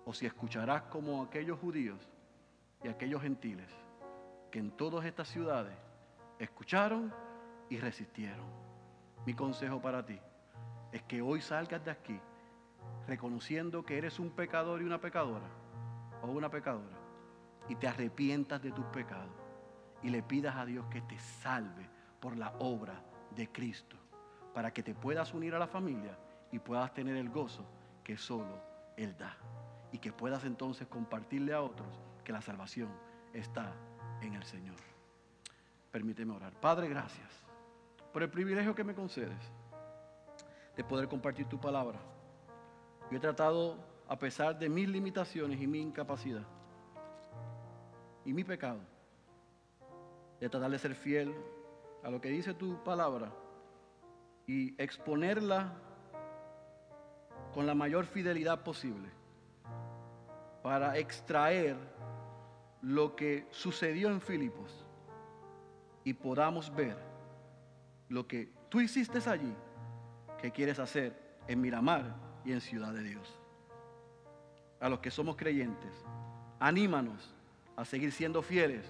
O 0.05 0.13
si 0.13 0.25
escucharás 0.25 0.83
como 0.83 1.23
aquellos 1.23 1.59
judíos 1.59 1.99
y 2.83 2.87
aquellos 2.87 3.21
gentiles 3.21 3.69
que 4.51 4.59
en 4.59 4.71
todas 4.71 5.05
estas 5.05 5.27
ciudades 5.27 5.75
escucharon 6.39 7.13
y 7.69 7.79
resistieron. 7.79 8.45
Mi 9.25 9.33
consejo 9.33 9.81
para 9.81 10.05
ti 10.05 10.19
es 10.91 11.01
que 11.03 11.21
hoy 11.21 11.41
salgas 11.41 11.83
de 11.83 11.91
aquí 11.91 12.19
reconociendo 13.07 13.83
que 13.83 13.97
eres 13.97 14.19
un 14.19 14.31
pecador 14.31 14.81
y 14.81 14.85
una 14.85 15.01
pecadora 15.01 15.47
o 16.21 16.27
una 16.27 16.49
pecadora 16.49 16.97
y 17.67 17.75
te 17.75 17.87
arrepientas 17.87 18.61
de 18.61 18.71
tus 18.71 18.85
pecados 18.85 19.35
y 20.03 20.09
le 20.09 20.21
pidas 20.21 20.55
a 20.55 20.65
Dios 20.65 20.85
que 20.87 21.01
te 21.01 21.17
salve 21.19 21.89
por 22.19 22.37
la 22.37 22.53
obra 22.59 23.01
de 23.35 23.51
Cristo 23.51 23.97
para 24.53 24.71
que 24.71 24.83
te 24.83 24.93
puedas 24.93 25.33
unir 25.33 25.55
a 25.55 25.59
la 25.59 25.67
familia 25.67 26.17
y 26.51 26.59
puedas 26.59 26.93
tener 26.93 27.15
el 27.15 27.29
gozo 27.29 27.65
que 28.03 28.17
solo 28.17 28.61
Él 28.95 29.17
da 29.17 29.35
y 29.95 29.97
que 29.97 30.11
puedas 30.11 30.43
entonces 30.43 30.89
compartirle 30.89 31.53
a 31.53 31.61
otros 31.61 31.87
que 32.25 32.33
la 32.33 32.41
salvación 32.41 32.89
está 33.31 33.71
en 34.21 34.33
el 34.33 34.43
Señor. 34.43 34.75
Permíteme 35.89 36.33
orar. 36.33 36.51
Padre, 36.59 36.89
gracias 36.89 37.29
por 38.11 38.21
el 38.21 38.29
privilegio 38.29 38.75
que 38.75 38.83
me 38.83 38.93
concedes 38.93 39.39
de 40.75 40.83
poder 40.83 41.07
compartir 41.07 41.47
tu 41.47 41.61
palabra. 41.61 41.97
Yo 43.09 43.17
he 43.17 43.21
tratado, 43.21 43.77
a 44.09 44.19
pesar 44.19 44.59
de 44.59 44.67
mis 44.67 44.89
limitaciones 44.89 45.61
y 45.61 45.65
mi 45.65 45.79
incapacidad 45.79 46.45
y 48.25 48.33
mi 48.33 48.43
pecado, 48.43 48.81
de 50.41 50.49
tratar 50.49 50.71
de 50.71 50.77
ser 50.77 50.93
fiel 50.93 51.33
a 52.03 52.09
lo 52.09 52.19
que 52.19 52.27
dice 52.27 52.53
tu 52.53 52.83
palabra 52.83 53.31
y 54.45 54.75
exponerla 54.77 55.71
con 57.53 57.65
la 57.65 57.75
mayor 57.75 58.05
fidelidad 58.05 58.61
posible 58.61 59.14
para 60.65 60.97
extraer 60.97 61.77
lo 62.81 63.15
que 63.15 63.45
sucedió 63.51 64.09
en 64.09 64.19
Filipos 64.19 64.83
y 66.03 66.11
podamos 66.11 66.73
ver 66.73 66.97
lo 68.09 68.25
que 68.27 68.51
tú 68.67 68.81
hiciste 68.81 69.19
allí, 69.29 69.53
que 70.39 70.49
quieres 70.49 70.79
hacer 70.79 71.37
en 71.47 71.61
Miramar 71.61 72.15
y 72.43 72.51
en 72.51 72.61
Ciudad 72.61 72.93
de 72.93 73.03
Dios. 73.03 73.39
A 74.79 74.89
los 74.89 75.01
que 75.01 75.11
somos 75.11 75.35
creyentes, 75.35 75.93
anímanos 76.59 77.35
a 77.75 77.85
seguir 77.85 78.11
siendo 78.11 78.41
fieles 78.41 78.87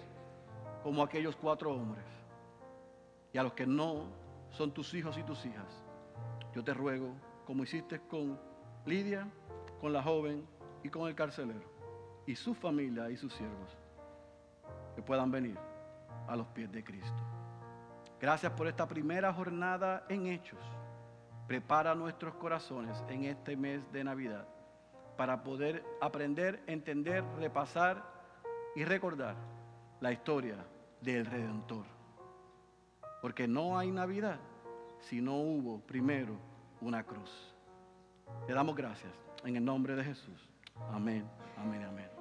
como 0.81 1.03
aquellos 1.03 1.35
cuatro 1.35 1.73
hombres. 1.73 2.05
Y 3.33 3.37
a 3.37 3.43
los 3.43 3.51
que 3.51 3.67
no 3.67 4.05
son 4.49 4.73
tus 4.73 4.93
hijos 4.93 5.17
y 5.17 5.23
tus 5.23 5.45
hijas, 5.45 5.83
yo 6.53 6.63
te 6.63 6.73
ruego, 6.73 7.13
como 7.45 7.63
hiciste 7.63 7.99
con 7.99 8.39
Lidia, 8.85 9.27
con 9.81 9.91
la 9.91 10.01
joven 10.01 10.54
y 10.85 10.89
con 10.89 11.07
el 11.07 11.15
carcelero, 11.15 11.67
y 12.27 12.35
su 12.35 12.53
familia 12.53 13.09
y 13.09 13.17
sus 13.17 13.33
siervos, 13.33 13.75
que 14.95 15.01
puedan 15.01 15.31
venir 15.31 15.57
a 16.27 16.35
los 16.35 16.45
pies 16.49 16.71
de 16.71 16.83
Cristo. 16.83 17.23
Gracias 18.21 18.51
por 18.51 18.67
esta 18.67 18.87
primera 18.87 19.33
jornada 19.33 20.05
en 20.09 20.27
Hechos. 20.27 20.59
Prepara 21.47 21.95
nuestros 21.95 22.35
corazones 22.35 23.03
en 23.09 23.25
este 23.25 23.57
mes 23.57 23.81
de 23.91 24.03
Navidad 24.03 24.47
para 25.17 25.41
poder 25.43 25.83
aprender, 26.01 26.61
entender, 26.67 27.23
repasar 27.39 28.03
y 28.75 28.85
recordar 28.85 29.35
la 30.01 30.11
historia 30.11 30.57
del 31.01 31.25
Redentor. 31.25 31.85
Porque 33.23 33.47
no 33.47 33.75
hay 33.79 33.89
Navidad 33.89 34.39
si 34.99 35.19
no 35.19 35.33
hubo 35.33 35.79
primero 35.79 36.35
una 36.79 37.03
cruz. 37.03 37.55
Le 38.47 38.53
damos 38.53 38.75
gracias 38.75 39.13
en 39.43 39.55
el 39.55 39.65
nombre 39.65 39.95
de 39.95 40.03
Jesús. 40.03 40.54
Amén, 40.91 41.29
amén, 41.57 41.83
amén. 41.83 42.14